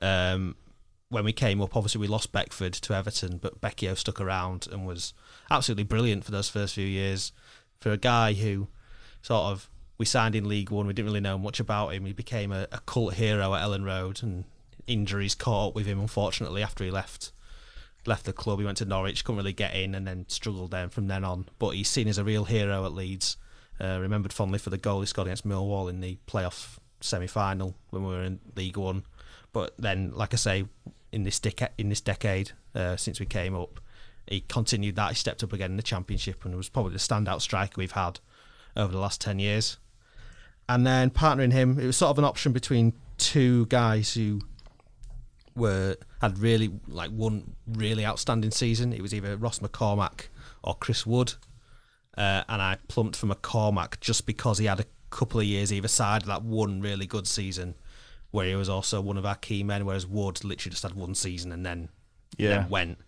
Um, 0.00 0.56
when 1.10 1.24
we 1.24 1.32
came 1.32 1.60
up, 1.60 1.76
obviously 1.76 2.00
we 2.00 2.06
lost 2.06 2.32
Beckford 2.32 2.72
to 2.74 2.94
Everton, 2.94 3.38
but 3.38 3.60
Becchio 3.60 3.96
stuck 3.96 4.20
around 4.20 4.68
and 4.70 4.86
was 4.86 5.12
absolutely 5.50 5.84
brilliant 5.84 6.24
for 6.24 6.30
those 6.30 6.48
first 6.48 6.74
few 6.74 6.86
years. 6.86 7.32
For 7.80 7.90
a 7.90 7.96
guy 7.96 8.32
who 8.34 8.68
sort 9.20 9.46
of 9.46 9.68
we 9.98 10.06
signed 10.06 10.34
in 10.34 10.48
League 10.48 10.70
One, 10.70 10.86
we 10.86 10.92
didn't 10.92 11.08
really 11.08 11.20
know 11.20 11.36
much 11.36 11.60
about 11.60 11.92
him. 11.92 12.06
He 12.06 12.12
became 12.12 12.52
a, 12.52 12.68
a 12.72 12.80
cult 12.86 13.14
hero 13.14 13.54
at 13.54 13.62
Elland 13.62 13.84
Road, 13.84 14.22
and 14.22 14.44
injuries 14.86 15.34
caught 15.34 15.68
up 15.68 15.74
with 15.74 15.86
him 15.86 16.00
unfortunately 16.00 16.62
after 16.62 16.84
he 16.84 16.90
left 16.90 17.32
left 18.06 18.24
the 18.24 18.32
club. 18.32 18.58
He 18.58 18.64
went 18.64 18.78
to 18.78 18.84
Norwich, 18.84 19.24
couldn't 19.24 19.38
really 19.38 19.52
get 19.52 19.74
in, 19.74 19.94
and 19.94 20.06
then 20.06 20.24
struggled 20.28 20.70
then 20.70 20.88
from 20.88 21.06
then 21.06 21.24
on. 21.24 21.46
But 21.58 21.70
he's 21.70 21.88
seen 21.88 22.08
as 22.08 22.18
a 22.18 22.24
real 22.24 22.44
hero 22.44 22.84
at 22.84 22.92
Leeds. 22.92 23.36
Uh, 23.80 23.98
remembered 23.98 24.32
fondly 24.32 24.58
for 24.58 24.70
the 24.70 24.76
goal 24.76 25.00
he 25.00 25.06
scored 25.06 25.26
against 25.26 25.48
Millwall 25.48 25.88
in 25.88 26.00
the 26.00 26.18
playoff 26.26 26.78
semi-final 27.00 27.74
when 27.88 28.04
we 28.04 28.10
were 28.10 28.22
in 28.22 28.40
League 28.54 28.76
One. 28.76 29.04
But 29.52 29.74
then, 29.78 30.12
like 30.14 30.34
I 30.34 30.36
say, 30.36 30.66
in 31.12 31.22
this 31.24 31.40
deca- 31.40 31.70
in 31.78 31.88
this 31.88 32.00
decade 32.00 32.52
uh, 32.74 32.96
since 32.96 33.18
we 33.18 33.26
came 33.26 33.56
up, 33.56 33.80
he 34.26 34.40
continued 34.42 34.96
that. 34.96 35.08
He 35.08 35.14
stepped 35.14 35.42
up 35.42 35.52
again 35.52 35.70
in 35.70 35.76
the 35.76 35.82
Championship 35.82 36.44
and 36.44 36.54
was 36.56 36.68
probably 36.68 36.92
the 36.92 36.98
standout 36.98 37.40
striker 37.40 37.74
we've 37.76 37.92
had 37.92 38.20
over 38.76 38.92
the 38.92 38.98
last 38.98 39.20
ten 39.20 39.38
years. 39.38 39.78
And 40.68 40.86
then 40.86 41.10
partnering 41.10 41.52
him, 41.52 41.78
it 41.80 41.86
was 41.86 41.96
sort 41.96 42.10
of 42.10 42.18
an 42.18 42.24
option 42.24 42.52
between 42.52 42.92
two 43.18 43.66
guys 43.66 44.14
who 44.14 44.40
were 45.56 45.96
had 46.20 46.38
really 46.38 46.70
like 46.86 47.10
one 47.10 47.54
really 47.66 48.04
outstanding 48.06 48.50
season. 48.50 48.92
It 48.92 49.02
was 49.02 49.12
either 49.14 49.36
Ross 49.36 49.58
McCormack 49.60 50.26
or 50.62 50.74
Chris 50.74 51.06
Wood, 51.06 51.34
uh, 52.16 52.42
and 52.48 52.60
I 52.62 52.78
plumped 52.88 53.16
for 53.16 53.26
McCormack 53.26 54.00
just 54.00 54.26
because 54.26 54.58
he 54.58 54.66
had 54.66 54.80
a 54.80 54.84
couple 55.10 55.40
of 55.40 55.46
years 55.46 55.72
either 55.72 55.88
side 55.88 56.22
of 56.22 56.28
that 56.28 56.42
one 56.42 56.80
really 56.80 57.06
good 57.06 57.26
season, 57.26 57.74
where 58.30 58.46
he 58.46 58.54
was 58.54 58.68
also 58.68 59.00
one 59.00 59.16
of 59.16 59.26
our 59.26 59.34
key 59.36 59.62
men. 59.62 59.84
Whereas 59.86 60.06
Wood 60.06 60.44
literally 60.44 60.70
just 60.72 60.82
had 60.82 60.94
one 60.94 61.14
season 61.14 61.52
and 61.52 61.64
then 61.66 61.88
Yeah. 62.38 62.50
then 62.60 62.68
went. 62.68 62.98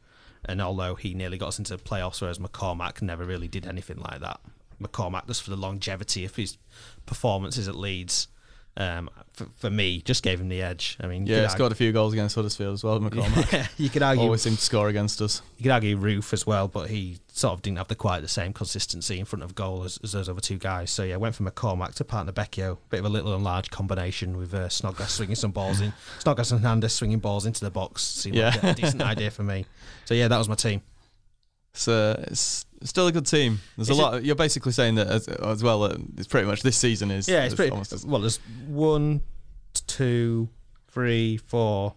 And 0.44 0.60
although 0.60 0.96
he 0.96 1.14
nearly 1.14 1.38
got 1.38 1.48
us 1.48 1.58
into 1.58 1.76
the 1.76 1.82
playoffs, 1.82 2.20
whereas 2.20 2.40
McCormack 2.40 3.00
never 3.02 3.24
really 3.24 3.46
did 3.46 3.64
anything 3.66 3.98
like 3.98 4.20
that. 4.20 4.40
McCormack 4.82 5.28
just 5.28 5.42
for 5.44 5.50
the 5.50 5.56
longevity 5.56 6.24
of 6.24 6.34
his 6.34 6.58
performances 7.06 7.68
at 7.68 7.76
Leeds 7.76 8.26
um, 8.76 9.10
for, 9.34 9.46
for 9.56 9.70
me, 9.70 10.00
just 10.00 10.22
gave 10.22 10.40
him 10.40 10.48
the 10.48 10.62
edge. 10.62 10.96
I 11.00 11.06
mean, 11.06 11.26
Yeah, 11.26 11.42
could 11.42 11.50
scored 11.50 11.72
a 11.72 11.74
few 11.74 11.92
goals 11.92 12.12
against 12.12 12.34
Huddersfield 12.34 12.74
as 12.74 12.82
well. 12.84 12.98
McCormack 13.00 13.52
argue, 13.54 13.68
you 13.76 13.90
could 13.90 14.02
argue 14.02 14.24
always 14.24 14.42
seemed 14.42 14.58
to 14.58 14.64
score 14.64 14.88
against 14.88 15.20
us. 15.20 15.42
you 15.58 15.64
could 15.64 15.72
argue 15.72 15.96
Roofe 15.98 16.32
as 16.32 16.46
well, 16.46 16.68
but 16.68 16.88
he 16.90 17.18
sort 17.32 17.54
of 17.54 17.62
didn't 17.62 17.78
have 17.78 17.88
the 17.88 17.94
quite 17.94 18.20
the 18.20 18.28
same 18.28 18.52
consistency 18.52 19.18
in 19.18 19.24
front 19.24 19.42
of 19.42 19.54
goal 19.54 19.84
as, 19.84 19.98
as 20.02 20.12
those 20.12 20.28
other 20.28 20.40
two 20.40 20.58
guys. 20.58 20.90
So 20.90 21.02
yeah, 21.02 21.16
went 21.16 21.34
from 21.34 21.46
McCormack 21.46 21.94
to 21.96 22.04
partner 22.04 22.32
Becchio. 22.32 22.78
Bit 22.90 23.00
of 23.00 23.06
a 23.06 23.08
little 23.10 23.34
and 23.34 23.44
large 23.44 23.70
combination 23.70 24.36
with 24.36 24.54
uh, 24.54 24.68
Snodgrass 24.68 25.12
swinging 25.12 25.36
some 25.36 25.50
balls 25.52 25.80
in, 25.80 25.92
Snodgrass 26.20 26.50
and 26.52 26.60
Hernandez 26.60 26.94
swinging 26.94 27.18
balls 27.18 27.44
into 27.46 27.64
the 27.64 27.70
box. 27.70 28.02
Seemed 28.02 28.36
like 28.36 28.54
Yeah. 28.62 28.70
a 28.70 28.74
decent 28.74 29.02
idea 29.02 29.30
for 29.30 29.42
me. 29.42 29.66
So 30.06 30.14
yeah, 30.14 30.28
that 30.28 30.38
was 30.38 30.48
my 30.48 30.54
team. 30.54 30.82
It's, 31.74 31.88
uh, 31.88 32.24
it's 32.28 32.66
still 32.84 33.06
a 33.06 33.12
good 33.12 33.26
team. 33.26 33.60
There's 33.76 33.88
Is 33.88 33.98
a 33.98 34.00
it- 34.00 34.04
lot. 34.04 34.24
you're 34.24 34.34
basically 34.34 34.72
saying 34.72 34.96
that 34.96 35.06
as, 35.06 35.28
as 35.28 35.62
well. 35.62 35.84
Uh, 35.84 35.96
it's 36.18 36.28
pretty 36.28 36.46
much 36.46 36.62
this 36.62 36.76
season 36.76 37.10
is. 37.10 37.28
Yeah, 37.28 37.44
it's 37.44 37.54
pretty. 37.54 37.70
almost 37.70 37.92
as- 37.92 38.04
Well, 38.04 38.20
there's 38.20 38.38
one, 38.66 39.22
two, 39.86 40.48
three, 40.88 41.38
four. 41.38 41.94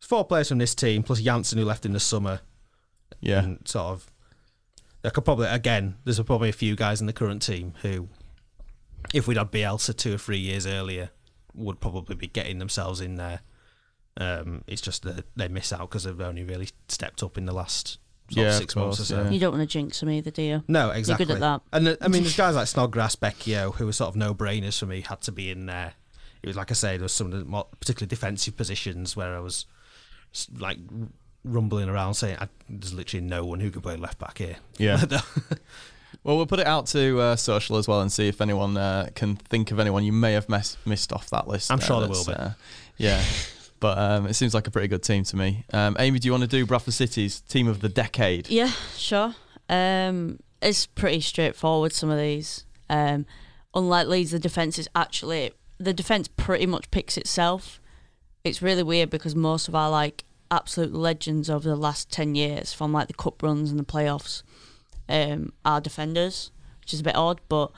There's 0.00 0.08
four 0.08 0.24
players 0.24 0.48
from 0.48 0.58
this 0.58 0.74
team 0.74 1.02
plus 1.02 1.20
Jansson 1.20 1.56
who 1.56 1.64
left 1.64 1.84
in 1.84 1.92
the 1.92 2.00
summer. 2.00 2.40
yeah. 3.20 3.42
and 3.42 3.66
sort 3.66 3.86
of 3.86 4.06
there 5.02 5.10
could 5.10 5.24
probably 5.24 5.48
again 5.48 5.96
there's 6.04 6.20
probably 6.20 6.48
a 6.48 6.52
few 6.52 6.76
guys 6.76 7.00
in 7.00 7.06
the 7.08 7.12
current 7.12 7.42
team 7.42 7.72
who 7.82 8.08
if 9.12 9.26
we'd 9.26 9.36
had 9.36 9.50
Bielsa 9.50 9.96
two 9.96 10.14
or 10.14 10.18
three 10.18 10.38
years 10.38 10.66
earlier 10.66 11.10
would 11.54 11.80
probably 11.80 12.14
be 12.14 12.28
getting 12.28 12.58
themselves 12.60 13.00
in 13.00 13.16
there 13.16 13.40
um, 14.18 14.62
it's 14.68 14.80
just 14.80 15.02
that 15.02 15.24
they 15.36 15.48
miss 15.48 15.72
out 15.72 15.88
because 15.90 16.04
they've 16.04 16.20
only 16.20 16.44
really 16.44 16.68
stepped 16.88 17.22
up 17.24 17.36
in 17.38 17.46
the 17.46 17.52
last 17.52 17.98
sort 18.30 18.36
Yeah, 18.36 18.42
of 18.44 18.48
of 18.54 18.54
six 18.58 18.76
months 18.76 19.00
or 19.00 19.04
so 19.04 19.22
yeah. 19.24 19.30
You 19.30 19.40
don't 19.40 19.52
want 19.56 19.62
to 19.68 19.72
jinx 19.72 20.00
them 20.00 20.10
either, 20.10 20.30
do 20.30 20.42
you? 20.42 20.62
no 20.68 20.90
exactly 20.90 21.26
You're 21.26 21.36
good 21.36 21.42
at 21.42 21.60
that. 21.70 21.76
and 21.76 21.88
uh, 21.88 21.96
I 22.00 22.08
mean 22.08 22.22
there's 22.22 22.36
guys 22.36 22.54
like 22.56 22.66
Snodgrass 22.68 23.16
Becchio 23.16 23.74
who 23.74 23.86
were 23.86 23.92
sort 23.92 24.08
of 24.10 24.16
no-brainers 24.16 24.78
for 24.78 24.86
me 24.86 25.00
had 25.02 25.20
to 25.22 25.32
be 25.32 25.50
in 25.50 25.66
there 25.66 25.94
it 26.42 26.46
was 26.46 26.56
like 26.56 26.70
I 26.70 26.74
say 26.74 26.96
there 26.96 27.04
was 27.04 27.12
some 27.12 27.32
of 27.32 27.38
the 27.38 27.44
more 27.44 27.66
particularly 27.80 28.08
defensive 28.08 28.56
positions 28.56 29.16
where 29.16 29.34
I 29.36 29.40
was 29.40 29.66
like 30.58 30.78
rumbling 31.44 31.88
around 31.88 32.14
saying 32.14 32.36
I, 32.40 32.48
there's 32.68 32.92
literally 32.94 33.24
no 33.24 33.44
one 33.44 33.60
who 33.60 33.70
could 33.70 33.82
play 33.82 33.96
left 33.96 34.18
back 34.18 34.38
here 34.38 34.56
Yeah. 34.78 35.02
Well, 36.24 36.36
we'll 36.36 36.46
put 36.46 36.58
it 36.58 36.66
out 36.66 36.86
to 36.88 37.20
uh, 37.20 37.36
social 37.36 37.76
as 37.76 37.86
well 37.86 38.00
and 38.00 38.10
see 38.10 38.28
if 38.28 38.40
anyone 38.40 38.76
uh, 38.76 39.08
can 39.14 39.36
think 39.36 39.70
of 39.70 39.78
anyone 39.78 40.04
you 40.04 40.12
may 40.12 40.32
have 40.32 40.48
mess- 40.48 40.76
missed 40.84 41.12
off 41.12 41.30
that 41.30 41.46
list. 41.46 41.70
I'm 41.70 41.78
there 41.78 41.86
sure 41.86 42.00
there 42.00 42.08
will 42.08 42.24
be. 42.24 42.32
Uh, 42.32 42.50
yeah. 42.96 43.22
But 43.80 43.98
um, 43.98 44.26
it 44.26 44.34
seems 44.34 44.54
like 44.54 44.66
a 44.66 44.70
pretty 44.70 44.88
good 44.88 45.02
team 45.02 45.24
to 45.24 45.36
me. 45.36 45.64
Um, 45.72 45.96
Amy, 45.98 46.18
do 46.18 46.26
you 46.26 46.32
want 46.32 46.42
to 46.42 46.48
do 46.48 46.66
Bradford 46.66 46.94
City's 46.94 47.40
team 47.40 47.68
of 47.68 47.80
the 47.80 47.88
decade? 47.88 48.48
Yeah, 48.48 48.72
sure. 48.96 49.34
Um, 49.68 50.40
it's 50.60 50.86
pretty 50.86 51.20
straightforward. 51.20 51.92
Some 51.92 52.10
of 52.10 52.18
these, 52.18 52.64
um, 52.90 53.26
unlike 53.74 54.08
Leeds, 54.08 54.32
the 54.32 54.38
defense 54.38 54.78
is 54.78 54.88
actually 54.94 55.52
the 55.78 55.92
defense 55.92 56.28
pretty 56.28 56.66
much 56.66 56.90
picks 56.90 57.16
itself. 57.16 57.80
It's 58.44 58.62
really 58.62 58.82
weird 58.82 59.10
because 59.10 59.36
most 59.36 59.68
of 59.68 59.74
our 59.74 59.90
like 59.90 60.24
absolute 60.50 60.94
legends 60.94 61.48
over 61.48 61.68
the 61.68 61.76
last 61.76 62.10
ten 62.10 62.34
years, 62.34 62.72
from 62.72 62.92
like 62.92 63.06
the 63.06 63.14
cup 63.14 63.42
runs 63.42 63.70
and 63.70 63.78
the 63.78 63.84
playoffs, 63.84 64.42
um, 65.08 65.52
are 65.64 65.80
defenders, 65.80 66.50
which 66.80 66.94
is 66.94 67.00
a 67.00 67.04
bit 67.04 67.16
odd. 67.16 67.40
But 67.48 67.70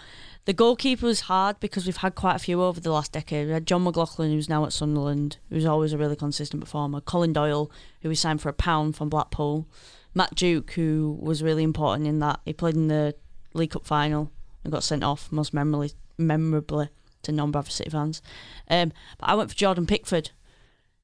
the 0.50 0.54
goalkeeper 0.54 1.06
was 1.06 1.20
hard 1.20 1.60
because 1.60 1.86
we've 1.86 1.98
had 1.98 2.16
quite 2.16 2.34
a 2.34 2.40
few 2.40 2.60
over 2.60 2.80
the 2.80 2.90
last 2.90 3.12
decade. 3.12 3.46
We 3.46 3.52
had 3.52 3.68
John 3.68 3.84
McLaughlin, 3.84 4.32
who's 4.32 4.48
now 4.48 4.64
at 4.64 4.72
Sunderland, 4.72 5.36
who's 5.48 5.64
always 5.64 5.92
a 5.92 5.96
really 5.96 6.16
consistent 6.16 6.60
performer. 6.60 7.00
Colin 7.00 7.32
Doyle, 7.32 7.70
who 8.02 8.08
we 8.08 8.16
signed 8.16 8.40
for 8.40 8.48
a 8.48 8.52
pound 8.52 8.96
from 8.96 9.08
Blackpool. 9.08 9.68
Matt 10.12 10.34
Duke, 10.34 10.72
who 10.72 11.16
was 11.22 11.40
really 11.40 11.62
important 11.62 12.08
in 12.08 12.18
that. 12.18 12.40
He 12.44 12.52
played 12.52 12.74
in 12.74 12.88
the 12.88 13.14
League 13.54 13.70
Cup 13.70 13.84
final 13.84 14.32
and 14.64 14.72
got 14.72 14.82
sent 14.82 15.04
off 15.04 15.30
most 15.30 15.54
memorably, 15.54 15.92
memorably 16.18 16.88
to 17.22 17.30
non-Bradford 17.30 17.72
City 17.72 17.90
fans. 17.90 18.20
Um, 18.66 18.92
but 19.20 19.28
I 19.28 19.36
went 19.36 19.50
for 19.50 19.56
Jordan 19.56 19.86
Pickford, 19.86 20.32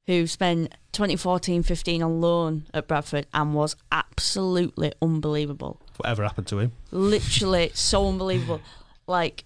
who 0.09 0.27
spent 0.27 0.75
2014-15 0.93 2.05
on 2.05 2.21
loan 2.21 2.67
at 2.75 2.89
Bradford 2.89 3.29
and 3.33 3.55
was 3.55 3.77
absolutely 3.93 4.93
unbelievable 5.01 5.81
whatever 5.99 6.23
happened 6.23 6.47
to 6.47 6.59
him 6.59 6.73
literally 6.91 7.71
so 7.73 8.07
unbelievable. 8.09 8.61
Like 9.07 9.45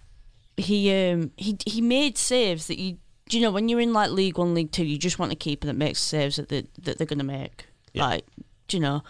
he 0.57 0.93
um 0.93 1.31
he 1.37 1.57
he 1.65 1.81
made 1.81 2.17
saves 2.17 2.67
that 2.67 2.79
you 2.79 2.97
do 3.29 3.37
you 3.37 3.43
know 3.43 3.51
when 3.51 3.69
you're 3.69 3.79
in 3.79 3.93
like 3.93 4.11
League 4.11 4.37
One, 4.37 4.53
League 4.53 4.71
Two, 4.71 4.85
you 4.85 4.97
just 4.97 5.19
want 5.19 5.31
a 5.31 5.35
keeper 5.35 5.67
that 5.67 5.75
makes 5.75 5.99
saves 5.99 6.35
that 6.35 6.49
they, 6.49 6.67
that 6.81 6.97
they're 6.97 7.07
gonna 7.07 7.23
make. 7.23 7.67
Yeah. 7.93 8.05
Like 8.07 8.25
do 8.67 8.77
you 8.77 8.81
know. 8.81 9.03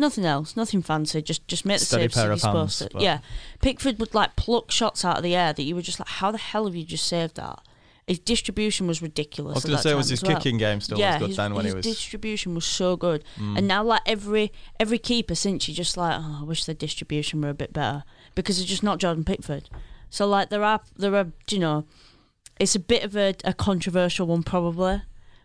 Nothing 0.00 0.24
else, 0.24 0.56
nothing 0.56 0.80
fancy. 0.80 1.20
Just, 1.20 1.48
just 1.48 1.64
make 1.64 1.80
the 1.80 1.84
Steady 1.84 2.04
saves 2.04 2.14
that 2.14 2.26
you're 2.26 2.36
supposed 2.36 2.78
to. 2.78 2.88
Yeah, 3.00 3.18
Pickford 3.60 3.98
would 3.98 4.14
like 4.14 4.36
pluck 4.36 4.70
shots 4.70 5.04
out 5.04 5.16
of 5.16 5.22
the 5.24 5.34
air 5.34 5.52
that 5.52 5.62
you 5.64 5.74
were 5.74 5.82
just 5.82 5.98
like, 5.98 6.06
how 6.06 6.30
the 6.30 6.38
hell 6.38 6.66
have 6.66 6.76
you 6.76 6.84
just 6.84 7.04
saved 7.04 7.34
that? 7.34 7.58
His 8.06 8.20
distribution 8.20 8.86
was 8.86 9.02
ridiculous. 9.02 9.54
I 9.54 9.56
was 9.56 9.64
going 9.64 9.76
to 9.76 9.82
say, 9.82 9.94
was 9.94 10.08
his 10.08 10.22
well 10.22 10.36
kicking 10.36 10.56
game 10.56 10.80
still 10.80 11.02
as 11.02 11.18
good 11.18 11.26
his, 11.26 11.36
then 11.36 11.52
when 11.52 11.64
his 11.64 11.72
he 11.72 11.76
was. 11.78 11.84
Mm. 11.84 11.90
distribution 11.90 12.54
was 12.54 12.64
so 12.64 12.96
good, 12.96 13.24
and 13.38 13.66
now 13.66 13.82
like 13.82 14.02
every 14.06 14.52
every 14.78 14.98
keeper 14.98 15.34
since 15.34 15.66
you 15.66 15.74
just 15.74 15.96
like, 15.96 16.14
oh, 16.16 16.38
I 16.42 16.44
wish 16.44 16.64
the 16.64 16.74
distribution 16.74 17.40
were 17.40 17.48
a 17.48 17.54
bit 17.54 17.72
better 17.72 18.04
because 18.36 18.60
it's 18.60 18.70
just 18.70 18.84
not 18.84 18.98
Jordan 18.98 19.24
Pickford. 19.24 19.68
So 20.10 20.26
like 20.26 20.48
there 20.50 20.64
are 20.64 20.80
there 20.96 21.14
are 21.14 21.26
you 21.50 21.58
know, 21.58 21.84
it's 22.58 22.74
a 22.74 22.80
bit 22.80 23.04
of 23.04 23.16
a, 23.16 23.34
a 23.44 23.52
controversial 23.52 24.26
one 24.26 24.42
probably 24.42 25.02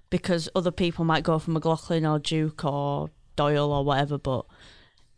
because 0.10 0.48
other 0.56 0.72
people 0.72 1.04
might 1.06 1.24
go 1.24 1.40
for 1.40 1.52
McLaughlin 1.52 2.06
or 2.06 2.20
Duke 2.20 2.64
or 2.66 3.10
Doyle 3.36 3.72
or 3.72 3.84
whatever, 3.84 4.18
but 4.18 4.46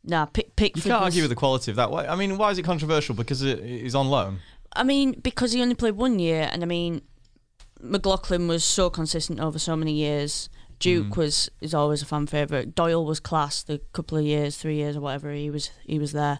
nah, 0.03 0.25
Pick, 0.25 0.55
pick. 0.55 0.75
you 0.77 0.81
can't 0.81 0.93
was- 1.01 1.07
argue 1.13 1.23
with 1.23 1.29
the 1.31 1.35
quality 1.35 1.71
of 1.71 1.77
that. 1.77 1.91
Why- 1.91 2.07
I 2.07 2.15
mean, 2.15 2.37
why 2.37 2.51
is 2.51 2.57
it 2.57 2.63
controversial? 2.63 3.13
Because 3.15 3.41
it, 3.41 3.61
he's 3.63 3.93
on 3.95 4.07
loan. 4.07 4.39
I 4.73 4.83
mean, 4.83 5.19
because 5.21 5.51
he 5.53 5.61
only 5.61 5.75
played 5.75 5.95
one 5.95 6.17
year, 6.19 6.49
and 6.51 6.63
I 6.63 6.65
mean, 6.65 7.01
McLaughlin 7.81 8.47
was 8.47 8.63
so 8.63 8.89
consistent 8.89 9.39
over 9.39 9.59
so 9.59 9.75
many 9.75 9.93
years. 9.93 10.49
Duke 10.79 11.07
Mm. 11.07 11.17
was 11.17 11.49
is 11.61 11.73
always 11.73 12.01
a 12.01 12.05
fan 12.05 12.27
favorite. 12.27 12.75
Doyle 12.75 13.05
was 13.05 13.19
class 13.19 13.63
the 13.63 13.79
couple 13.93 14.17
of 14.17 14.25
years, 14.25 14.57
three 14.57 14.75
years 14.75 14.97
or 14.97 15.01
whatever 15.01 15.31
he 15.31 15.49
was 15.49 15.71
he 15.85 15.99
was 15.99 16.11
there. 16.11 16.39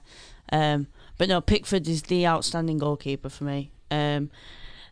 Um, 0.52 0.88
but 1.18 1.30
no, 1.30 1.42
Pickford 1.42 1.88
is 1.88 2.04
the 2.04 2.28
outstanding 2.28 2.78
goalkeeper 2.78 3.30
for 3.30 3.46
me. 3.46 3.72
Um, 3.90 4.30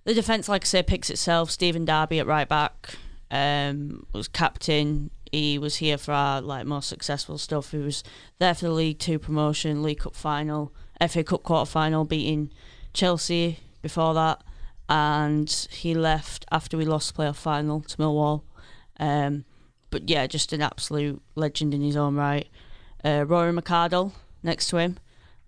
the 0.06 0.14
defense, 0.14 0.50
like 0.50 0.64
I 0.64 0.66
say, 0.66 0.84
picks 0.84 1.10
itself. 1.10 1.52
Stephen 1.52 1.86
Darby 1.86 2.20
at 2.20 2.28
right 2.28 2.48
back 2.48 2.96
um, 3.32 4.06
was 4.14 4.28
captain. 4.28 5.12
He 5.32 5.58
was 5.58 5.78
here 5.78 5.98
for 5.98 6.12
our 6.12 6.42
like 6.42 6.66
most 6.66 6.88
successful 6.88 7.38
stuff. 7.38 7.72
He 7.72 7.78
was 7.78 8.04
there 8.40 8.54
for 8.54 8.66
the 8.66 8.72
League 8.72 9.00
Two 9.00 9.18
promotion, 9.18 9.82
League 9.82 10.00
Cup 10.00 10.16
final, 10.16 10.74
FA 11.08 11.24
Cup 11.24 11.44
quarter 11.44 11.70
final, 11.70 12.06
beating 12.06 12.52
Chelsea 12.94 13.60
before 13.82 14.14
that, 14.14 14.44
and 14.88 15.50
he 15.72 15.94
left 15.94 16.46
after 16.52 16.78
we 16.78 16.86
lost 16.86 17.16
the 17.16 17.24
playoff 17.24 17.36
final 17.36 17.82
to 17.82 17.98
Millwall. 17.98 18.44
Um, 19.00 19.46
but 19.90 20.10
yeah, 20.10 20.28
just 20.28 20.54
an 20.54 20.62
absolute 20.62 21.22
legend 21.36 21.74
in 21.74 21.82
his 21.82 21.98
own 21.98 22.16
right. 22.16 22.48
Uh, 23.04 23.26
Rory 23.28 23.52
McCardle 23.52 24.12
next 24.44 24.68
to 24.68 24.78
him, 24.78 24.98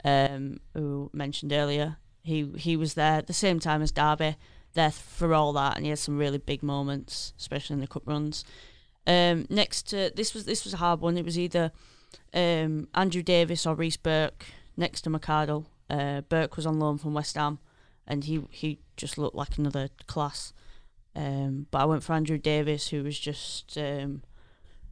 um, 0.05 0.59
who 0.75 1.09
mentioned 1.11 1.51
earlier, 1.51 1.97
he 2.21 2.51
he 2.55 2.77
was 2.77 2.93
there 2.93 3.17
at 3.17 3.27
the 3.27 3.33
same 3.33 3.59
time 3.59 3.81
as 3.81 3.91
Darby, 3.91 4.37
there 4.73 4.91
for 4.91 5.33
all 5.33 5.51
that, 5.53 5.75
and 5.75 5.83
he 5.83 5.89
had 5.89 5.99
some 5.99 6.17
really 6.17 6.37
big 6.37 6.61
moments, 6.61 7.33
especially 7.39 7.73
in 7.73 7.81
the 7.81 7.87
cup 7.87 8.03
runs. 8.05 8.45
Um, 9.07 9.45
next 9.49 9.89
to 9.89 10.11
this 10.15 10.33
was 10.33 10.45
this 10.45 10.63
was 10.63 10.75
a 10.75 10.77
hard 10.77 11.01
one. 11.01 11.17
It 11.17 11.25
was 11.25 11.39
either 11.39 11.71
um, 12.33 12.87
Andrew 12.93 13.23
Davis 13.23 13.65
or 13.65 13.73
Reece 13.73 13.97
Burke 13.97 14.45
next 14.77 15.01
to 15.01 15.09
McCardle. 15.09 15.65
Uh, 15.89 16.21
Burke 16.21 16.55
was 16.55 16.67
on 16.67 16.79
loan 16.79 16.99
from 16.99 17.15
West 17.15 17.35
Ham, 17.35 17.57
and 18.07 18.25
he 18.25 18.43
he 18.51 18.79
just 18.97 19.17
looked 19.17 19.35
like 19.35 19.57
another 19.57 19.89
class. 20.05 20.53
Um, 21.15 21.65
but 21.71 21.79
I 21.79 21.85
went 21.85 22.03
for 22.03 22.13
Andrew 22.13 22.37
Davis, 22.37 22.89
who 22.89 23.03
was 23.03 23.17
just 23.17 23.75
um, 23.75 24.21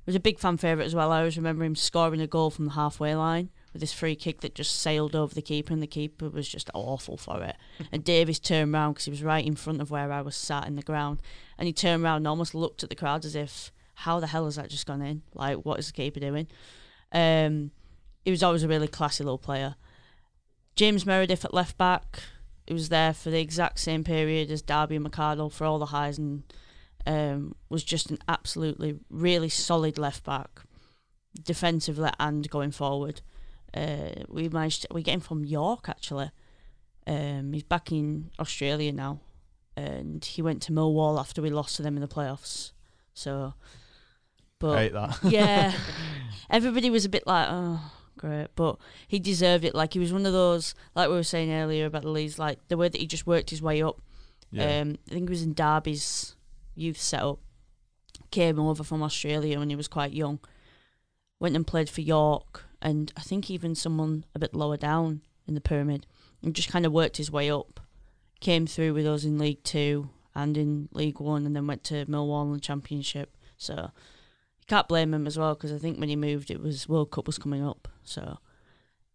was 0.07 0.15
a 0.15 0.19
big 0.19 0.39
fan 0.39 0.57
favourite 0.57 0.87
as 0.87 0.95
well. 0.95 1.11
I 1.11 1.19
always 1.19 1.37
remember 1.37 1.63
him 1.63 1.75
scoring 1.75 2.21
a 2.21 2.27
goal 2.27 2.49
from 2.49 2.65
the 2.65 2.71
halfway 2.71 3.13
line 3.13 3.49
with 3.73 3.81
this 3.81 3.91
free 3.93 4.15
kick 4.15 4.41
that 4.41 4.55
just 4.55 4.79
sailed 4.79 5.15
over 5.15 5.33
the 5.33 5.41
keeper, 5.41 5.73
and 5.73 5.81
the 5.81 5.87
keeper 5.87 6.29
was 6.29 6.47
just 6.47 6.69
awful 6.73 7.17
for 7.17 7.43
it. 7.43 7.57
and 7.91 8.03
Davis 8.03 8.39
turned 8.39 8.71
round 8.71 8.95
because 8.95 9.05
he 9.05 9.11
was 9.11 9.23
right 9.23 9.45
in 9.45 9.55
front 9.55 9.81
of 9.81 9.91
where 9.91 10.11
I 10.11 10.21
was 10.21 10.35
sat 10.35 10.67
in 10.67 10.75
the 10.75 10.81
ground, 10.83 11.21
and 11.57 11.67
he 11.67 11.73
turned 11.73 12.03
round 12.03 12.17
and 12.17 12.27
almost 12.27 12.55
looked 12.55 12.83
at 12.83 12.89
the 12.89 12.95
crowd 12.95 13.25
as 13.25 13.35
if, 13.35 13.71
"How 13.95 14.19
the 14.19 14.27
hell 14.27 14.45
has 14.45 14.55
that 14.55 14.69
just 14.69 14.85
gone 14.85 15.01
in? 15.01 15.23
Like, 15.33 15.57
what 15.57 15.79
is 15.79 15.87
the 15.87 15.93
keeper 15.93 16.19
doing?" 16.19 16.47
Um, 17.11 17.71
he 18.23 18.31
was 18.31 18.43
always 18.43 18.63
a 18.63 18.67
really 18.67 18.87
classy 18.87 19.23
little 19.23 19.37
player. 19.37 19.75
James 20.75 21.05
Meredith 21.05 21.45
at 21.45 21.53
left 21.53 21.77
back. 21.77 22.19
He 22.65 22.73
was 22.73 22.89
there 22.89 23.13
for 23.13 23.29
the 23.29 23.41
exact 23.41 23.79
same 23.79 24.03
period 24.03 24.49
as 24.49 24.61
Darby 24.61 24.95
and 24.95 25.05
McCardle 25.05 25.51
for 25.51 25.65
all 25.65 25.79
the 25.79 25.87
highs 25.87 26.17
and 26.17 26.43
um, 27.05 27.55
was 27.69 27.83
just 27.83 28.09
an 28.09 28.19
absolutely 28.27 28.99
really 29.09 29.49
solid 29.49 29.97
left 29.97 30.23
back, 30.23 30.61
defensively 31.43 32.09
and 32.19 32.49
going 32.49 32.71
forward. 32.71 33.21
Uh, 33.73 34.23
we 34.27 34.49
managed 34.49 34.83
to, 34.83 34.87
we 34.91 35.01
get 35.01 35.15
him 35.15 35.19
from 35.19 35.45
York 35.45 35.89
actually. 35.89 36.29
Um, 37.05 37.51
he's 37.53 37.63
back 37.63 37.91
in 37.91 38.31
Australia 38.39 38.91
now, 38.91 39.19
and 39.75 40.23
he 40.23 40.41
went 40.41 40.61
to 40.63 40.71
Millwall 40.71 41.19
after 41.19 41.41
we 41.41 41.49
lost 41.49 41.75
to 41.77 41.81
them 41.81 41.95
in 41.97 42.01
the 42.01 42.07
playoffs. 42.07 42.71
So, 43.13 43.53
but 44.59 44.77
I 44.77 44.81
hate 44.83 44.93
that. 44.93 45.19
yeah, 45.23 45.73
everybody 46.49 46.89
was 46.89 47.03
a 47.03 47.09
bit 47.09 47.27
like, 47.27 47.47
oh, 47.49 47.91
great, 48.17 48.47
but 48.55 48.77
he 49.07 49.19
deserved 49.19 49.65
it. 49.65 49.75
Like 49.75 49.93
he 49.93 49.99
was 49.99 50.13
one 50.13 50.25
of 50.25 50.33
those, 50.33 50.75
like 50.95 51.09
we 51.09 51.15
were 51.15 51.23
saying 51.23 51.51
earlier 51.51 51.85
about 51.87 52.03
the 52.03 52.09
Leeds, 52.09 52.39
like 52.39 52.59
the 52.69 52.77
way 52.77 52.87
that 52.87 53.01
he 53.01 53.07
just 53.07 53.27
worked 53.27 53.49
his 53.49 53.61
way 53.61 53.81
up. 53.81 54.01
Yeah. 54.51 54.81
Um, 54.81 54.97
I 55.09 55.13
think 55.13 55.27
he 55.27 55.33
was 55.33 55.43
in 55.43 55.53
Derby's 55.53 56.35
youth 56.75 57.01
setup. 57.01 57.39
Came 58.31 58.59
over 58.59 58.83
from 58.83 59.03
Australia 59.03 59.59
when 59.59 59.69
he 59.69 59.75
was 59.75 59.87
quite 59.87 60.13
young. 60.13 60.39
Went 61.39 61.55
and 61.55 61.67
played 61.67 61.89
for 61.89 62.01
York, 62.01 62.63
and 62.83 63.11
I 63.17 63.21
think 63.21 63.49
even 63.49 63.73
someone 63.73 64.25
a 64.35 64.39
bit 64.39 64.53
lower 64.53 64.77
down 64.77 65.21
in 65.47 65.55
the 65.55 65.61
pyramid, 65.61 66.05
and 66.43 66.53
just 66.53 66.69
kind 66.69 66.85
of 66.85 66.91
worked 66.91 67.17
his 67.17 67.31
way 67.31 67.49
up. 67.49 67.79
Came 68.41 68.67
through 68.67 68.93
with 68.93 69.07
us 69.07 69.23
in 69.23 69.39
League 69.39 69.63
Two 69.63 70.09
and 70.35 70.57
in 70.57 70.89
League 70.91 71.19
One, 71.19 71.45
and 71.45 71.55
then 71.55 71.65
went 71.65 71.85
to 71.85 72.05
Millwall 72.05 72.53
the 72.53 72.59
Championship. 72.59 73.35
So 73.57 73.73
you 73.75 74.65
can't 74.67 74.89
blame 74.89 75.13
him 75.13 75.25
as 75.25 75.39
well 75.39 75.55
because 75.55 75.71
I 75.71 75.77
think 75.77 75.97
when 75.97 76.09
he 76.09 76.17
moved, 76.17 76.51
it 76.51 76.61
was 76.61 76.89
World 76.89 77.09
Cup 77.09 77.25
was 77.25 77.37
coming 77.37 77.65
up. 77.65 77.87
So, 78.03 78.37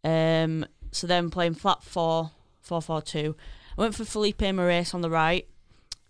um, 0.02 0.64
so 0.90 1.06
then 1.06 1.28
playing 1.28 1.54
flat 1.54 1.82
four, 1.82 2.30
four 2.62 2.80
four 2.80 3.02
two. 3.02 3.36
I 3.76 3.82
went 3.82 3.94
for 3.94 4.06
Filipe 4.06 4.40
Morais 4.40 4.86
on 4.94 5.02
the 5.02 5.10
right 5.10 5.46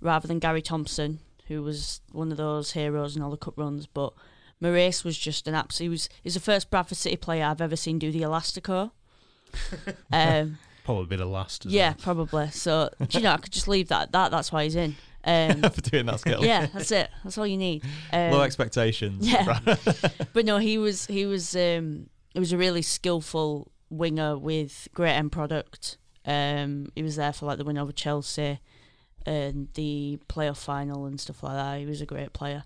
rather 0.00 0.28
than 0.28 0.38
Gary 0.38 0.62
Thompson, 0.62 1.18
who 1.48 1.62
was 1.62 2.00
one 2.12 2.30
of 2.30 2.36
those 2.36 2.72
heroes 2.72 3.16
in 3.16 3.22
all 3.22 3.32
the 3.32 3.36
cup 3.36 3.58
runs. 3.58 3.88
But 3.88 4.12
Morais 4.60 5.04
was 5.04 5.16
just 5.18 5.46
an 5.46 5.54
absolute. 5.54 5.84
He 5.84 5.88
was 5.88 6.08
he's 6.22 6.34
the 6.34 6.40
first 6.40 6.70
Bradford 6.70 6.98
City 6.98 7.16
player 7.16 7.44
I've 7.44 7.60
ever 7.60 7.76
seen 7.76 7.98
do 7.98 8.10
the 8.10 8.22
elastico. 8.22 8.90
um, 10.12 10.58
Probably 10.84 11.06
be 11.06 11.16
the 11.16 11.26
last. 11.26 11.66
as 11.66 11.72
yeah, 11.72 11.90
well. 11.90 11.96
probably. 12.00 12.50
So 12.50 12.90
do 13.08 13.18
you 13.18 13.24
know, 13.24 13.32
I 13.32 13.36
could 13.36 13.52
just 13.52 13.68
leave 13.68 13.88
that. 13.88 14.12
That 14.12 14.30
that's 14.30 14.50
why 14.52 14.64
he's 14.64 14.76
in. 14.76 14.96
Um, 15.24 15.62
for 15.72 15.80
doing 15.82 16.06
that 16.06 16.20
skill. 16.20 16.44
yeah, 16.44 16.66
that's 16.66 16.90
it. 16.92 17.10
That's 17.22 17.36
all 17.36 17.46
you 17.46 17.56
need. 17.56 17.84
Um, 18.12 18.32
Low 18.32 18.42
expectations. 18.42 19.28
yeah. 19.28 19.58
but 20.32 20.44
no, 20.44 20.58
he 20.58 20.78
was 20.78 21.06
he 21.06 21.26
was 21.26 21.54
um 21.54 22.08
he 22.32 22.40
was 22.40 22.52
a 22.52 22.56
really 22.56 22.82
skillful 22.82 23.70
winger 23.90 24.36
with 24.38 24.88
great 24.94 25.12
end 25.14 25.32
product. 25.32 25.98
Um, 26.24 26.88
he 26.94 27.02
was 27.02 27.16
there 27.16 27.32
for 27.32 27.46
like 27.46 27.58
the 27.58 27.64
win 27.64 27.78
over 27.78 27.92
Chelsea 27.92 28.60
and 29.24 29.68
the 29.74 30.18
playoff 30.28 30.58
final 30.58 31.06
and 31.06 31.20
stuff 31.20 31.42
like 31.42 31.54
that. 31.54 31.78
He 31.78 31.86
was 31.86 32.00
a 32.00 32.06
great 32.06 32.32
player. 32.32 32.64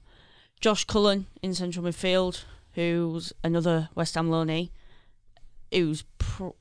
Josh 0.62 0.84
Cullen 0.84 1.26
in 1.42 1.54
central 1.54 1.84
midfield, 1.84 2.44
who's 2.74 3.32
another 3.42 3.90
West 3.96 4.14
Ham 4.14 4.30
loanee, 4.30 4.70
who's 5.72 6.04
pro- 6.18 6.54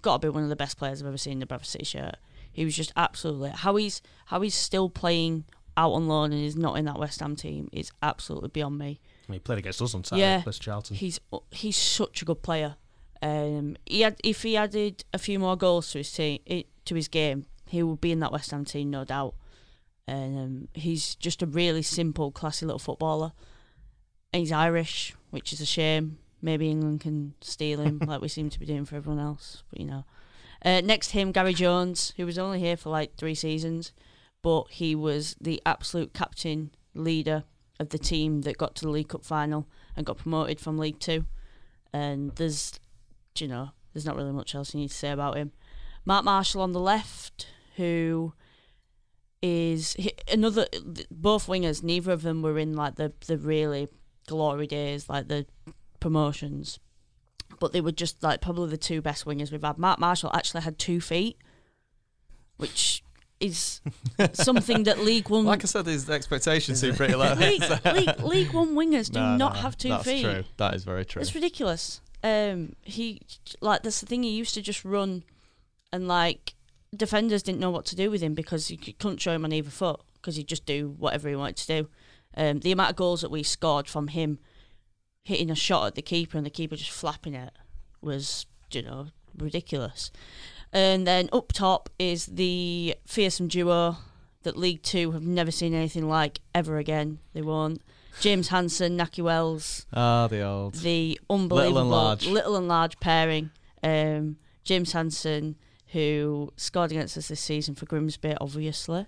got 0.00 0.22
to 0.22 0.28
be 0.28 0.30
one 0.32 0.44
of 0.44 0.48
the 0.48 0.56
best 0.56 0.78
players 0.78 1.02
I've 1.02 1.08
ever 1.08 1.18
seen 1.18 1.34
in 1.34 1.38
the 1.40 1.46
Bradford 1.46 1.66
City 1.66 1.84
shirt. 1.84 2.16
He 2.52 2.64
was 2.64 2.76
just 2.76 2.92
absolutely 2.96 3.50
how 3.50 3.76
he's 3.76 4.02
how 4.26 4.40
he's 4.40 4.54
still 4.54 4.88
playing 4.88 5.44
out 5.76 5.92
on 5.92 6.06
loan 6.06 6.32
and 6.32 6.44
is 6.44 6.56
not 6.56 6.74
in 6.74 6.84
that 6.84 6.98
West 6.98 7.18
Ham 7.20 7.34
team 7.34 7.68
is 7.72 7.90
absolutely 8.02 8.50
beyond 8.50 8.78
me. 8.78 9.00
He 9.28 9.38
played 9.40 9.58
against 9.58 9.82
us 9.82 9.94
on 9.94 10.04
Saturday. 10.04 10.22
Yeah. 10.22 10.42
Yeah. 10.44 10.52
Charlton. 10.52 10.96
He's 10.96 11.20
he's 11.50 11.76
such 11.76 12.22
a 12.22 12.24
good 12.24 12.42
player. 12.42 12.76
Um, 13.20 13.76
he 13.84 14.02
had 14.02 14.16
if 14.22 14.42
he 14.42 14.56
added 14.56 15.04
a 15.12 15.18
few 15.18 15.40
more 15.40 15.56
goals 15.56 15.90
to 15.92 15.98
his 15.98 16.12
team, 16.12 16.40
it, 16.46 16.66
to 16.84 16.94
his 16.94 17.08
game, 17.08 17.46
he 17.66 17.82
would 17.82 18.00
be 18.00 18.12
in 18.12 18.20
that 18.20 18.32
West 18.32 18.52
Ham 18.52 18.64
team, 18.64 18.90
no 18.90 19.04
doubt. 19.04 19.34
And 20.10 20.38
um, 20.38 20.68
he's 20.74 21.14
just 21.14 21.40
a 21.40 21.46
really 21.46 21.82
simple, 21.82 22.32
classy 22.32 22.66
little 22.66 22.80
footballer. 22.80 23.30
And 24.32 24.40
he's 24.40 24.50
Irish, 24.50 25.14
which 25.30 25.52
is 25.52 25.60
a 25.60 25.66
shame. 25.66 26.18
Maybe 26.42 26.68
England 26.68 27.00
can 27.00 27.34
steal 27.40 27.80
him, 27.80 28.00
like 28.06 28.20
we 28.20 28.26
seem 28.26 28.50
to 28.50 28.58
be 28.58 28.66
doing 28.66 28.84
for 28.84 28.96
everyone 28.96 29.22
else. 29.22 29.62
But 29.70 29.78
you 29.78 29.86
know, 29.86 30.04
uh, 30.64 30.80
next 30.80 31.08
to 31.08 31.12
him, 31.20 31.30
Gary 31.30 31.54
Jones, 31.54 32.12
who 32.16 32.26
was 32.26 32.38
only 32.38 32.58
here 32.58 32.76
for 32.76 32.90
like 32.90 33.14
three 33.14 33.36
seasons, 33.36 33.92
but 34.42 34.64
he 34.70 34.96
was 34.96 35.36
the 35.40 35.62
absolute 35.64 36.12
captain, 36.12 36.72
leader 36.92 37.44
of 37.78 37.90
the 37.90 37.98
team 37.98 38.40
that 38.42 38.58
got 38.58 38.74
to 38.74 38.86
the 38.86 38.90
League 38.90 39.10
Cup 39.10 39.24
final 39.24 39.68
and 39.96 40.04
got 40.04 40.18
promoted 40.18 40.58
from 40.58 40.76
League 40.76 40.98
Two. 40.98 41.24
And 41.92 42.34
there's, 42.34 42.80
you 43.38 43.46
know, 43.46 43.70
there's 43.94 44.06
not 44.06 44.16
really 44.16 44.32
much 44.32 44.56
else 44.56 44.74
you 44.74 44.80
need 44.80 44.90
to 44.90 44.94
say 44.94 45.12
about 45.12 45.36
him. 45.36 45.52
Mark 46.04 46.24
Marshall 46.24 46.62
on 46.62 46.72
the 46.72 46.80
left, 46.80 47.46
who 47.76 48.32
is 49.42 49.94
he- 49.94 50.12
another. 50.30 50.66
Both 51.10 51.46
wingers, 51.46 51.82
neither 51.82 52.12
of 52.12 52.22
them 52.22 52.42
were 52.42 52.58
in 52.58 52.74
like 52.74 52.96
the 52.96 53.12
the 53.26 53.38
really 53.38 53.88
glory 54.26 54.66
days, 54.66 55.08
like 55.08 55.28
the 55.28 55.46
promotions, 55.98 56.78
but 57.58 57.72
they 57.72 57.80
were 57.80 57.92
just 57.92 58.22
like 58.22 58.40
probably 58.40 58.68
the 58.70 58.76
two 58.76 59.00
best 59.00 59.24
wingers 59.24 59.50
we've 59.50 59.62
had. 59.62 59.78
Mark 59.78 59.98
Marshall 59.98 60.30
actually 60.34 60.60
had 60.62 60.78
two 60.78 61.00
feet, 61.00 61.36
which 62.56 63.02
is 63.40 63.80
something 64.34 64.82
that 64.84 64.98
League 64.98 65.30
One 65.30 65.46
Like 65.46 65.64
I 65.64 65.66
said, 65.66 65.86
his 65.86 66.08
expectations 66.10 66.80
seem 66.80 66.94
pretty 66.94 67.14
low. 67.14 67.32
League, 67.38 67.62
League, 67.94 68.20
League 68.20 68.52
One 68.52 68.74
wingers 68.74 69.10
do 69.10 69.18
No, 69.20 69.36
not 69.36 69.54
no, 69.54 69.60
have 69.60 69.76
two 69.78 69.88
that's 69.88 70.04
feet. 70.04 70.22
true. 70.22 70.44
That 70.58 70.74
is 70.74 70.84
very 70.84 71.04
true. 71.06 71.22
It's 71.22 71.34
ridiculous. 71.34 72.02
Um, 72.22 72.74
he 72.82 73.22
like 73.62 73.82
that's 73.82 74.00
the 74.00 74.06
thing. 74.06 74.22
He 74.24 74.30
used 74.32 74.52
to 74.54 74.60
just 74.62 74.84
run, 74.84 75.24
and 75.90 76.06
like 76.06 76.52
defenders 76.94 77.42
didn't 77.42 77.60
know 77.60 77.70
what 77.70 77.84
to 77.86 77.96
do 77.96 78.10
with 78.10 78.20
him 78.20 78.34
because 78.34 78.70
you 78.70 78.76
couldn't 78.78 79.18
show 79.20 79.32
him 79.32 79.44
on 79.44 79.52
either 79.52 79.70
foot 79.70 80.00
because 80.14 80.36
he'd 80.36 80.48
just 80.48 80.66
do 80.66 80.94
whatever 80.98 81.28
he 81.28 81.36
wanted 81.36 81.56
to 81.56 81.66
do. 81.82 81.88
Um, 82.36 82.60
the 82.60 82.72
amount 82.72 82.90
of 82.90 82.96
goals 82.96 83.20
that 83.22 83.30
we 83.30 83.42
scored 83.42 83.88
from 83.88 84.08
him 84.08 84.38
hitting 85.24 85.50
a 85.50 85.54
shot 85.54 85.86
at 85.86 85.94
the 85.94 86.02
keeper 86.02 86.36
and 86.36 86.46
the 86.46 86.50
keeper 86.50 86.76
just 86.76 86.90
flapping 86.90 87.34
it 87.34 87.52
was, 88.00 88.46
you 88.72 88.82
know, 88.82 89.08
ridiculous. 89.36 90.10
And 90.72 91.06
then 91.06 91.28
up 91.32 91.52
top 91.52 91.90
is 91.98 92.26
the 92.26 92.94
fearsome 93.06 93.48
duo 93.48 93.96
that 94.42 94.56
League 94.56 94.82
Two 94.82 95.10
have 95.12 95.22
never 95.26 95.50
seen 95.50 95.74
anything 95.74 96.08
like 96.08 96.40
ever 96.54 96.78
again. 96.78 97.18
They 97.34 97.42
won't. 97.42 97.82
James 98.20 98.48
Hanson, 98.48 98.96
Nahki 98.98 99.22
Wells, 99.22 99.86
Ah, 99.92 100.26
the 100.28 100.42
old. 100.42 100.74
the 100.76 101.20
unbelievable 101.28 101.84
large. 101.84 102.26
little 102.26 102.56
and 102.56 102.68
large 102.68 102.98
pairing. 103.00 103.50
Um, 103.82 104.36
James 104.64 104.92
Hanson, 104.92 105.56
who 105.92 106.52
scored 106.56 106.90
against 106.90 107.16
us 107.16 107.28
this 107.28 107.40
season 107.40 107.74
for 107.74 107.86
Grimsby, 107.86 108.34
obviously. 108.40 109.06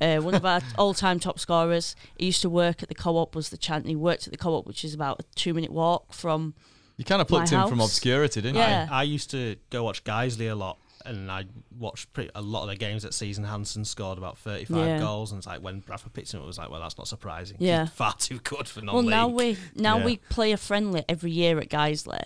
Uh, 0.00 0.18
one 0.18 0.34
of 0.34 0.46
our 0.46 0.60
all-time 0.78 1.20
top 1.20 1.38
scorers. 1.38 1.94
He 2.16 2.26
used 2.26 2.40
to 2.42 2.48
work 2.50 2.82
at 2.82 2.88
the 2.88 2.94
co-op. 2.94 3.34
Was 3.34 3.50
the 3.50 3.56
chant? 3.58 3.86
He 3.86 3.94
worked 3.96 4.26
at 4.26 4.30
the 4.32 4.38
co-op, 4.38 4.66
which 4.66 4.84
is 4.84 4.94
about 4.94 5.20
a 5.20 5.24
two-minute 5.34 5.70
walk 5.72 6.12
from. 6.14 6.54
You 6.96 7.04
kind 7.04 7.20
of 7.20 7.28
plucked 7.28 7.52
My 7.52 7.62
him 7.62 7.68
from 7.68 7.80
obscurity, 7.80 8.40
didn't 8.40 8.56
Yeah. 8.56 8.88
I 8.90 9.02
used 9.04 9.30
to 9.30 9.56
go 9.70 9.84
watch 9.84 10.04
Guiseley 10.04 10.50
a 10.50 10.54
lot, 10.54 10.78
and 11.06 11.30
I 11.32 11.44
watched 11.78 12.12
pretty, 12.12 12.30
a 12.34 12.42
lot 12.42 12.62
of 12.62 12.66
their 12.68 12.76
games 12.76 13.02
that 13.04 13.14
season. 13.14 13.44
Hanson 13.44 13.84
scored 13.86 14.18
about 14.18 14.36
35 14.38 14.86
Yeah. 14.86 14.98
goals, 15.00 15.32
and 15.32 15.38
it's 15.38 15.46
like 15.46 15.60
when 15.62 15.80
Bradford 15.80 16.12
picked 16.12 16.32
him, 16.32 16.42
it 16.42 16.46
was 16.46 16.58
like, 16.58 16.70
well, 16.70 16.80
that's 16.80 16.96
not 16.98 17.08
surprising. 17.08 17.56
Yeah. 17.58 17.84
He's 17.86 17.92
far 17.94 18.14
too 18.14 18.38
good 18.40 18.68
for 18.68 18.80
Well, 18.80 19.02
non-league. 19.02 19.10
now 19.10 19.28
we 19.28 19.56
now 19.74 19.98
Yeah. 19.98 20.04
we 20.04 20.16
play 20.28 20.52
a 20.52 20.56
friendly 20.58 21.04
every 21.08 21.30
year 21.30 21.58
at 21.58 21.68
Guiseley, 21.70 22.22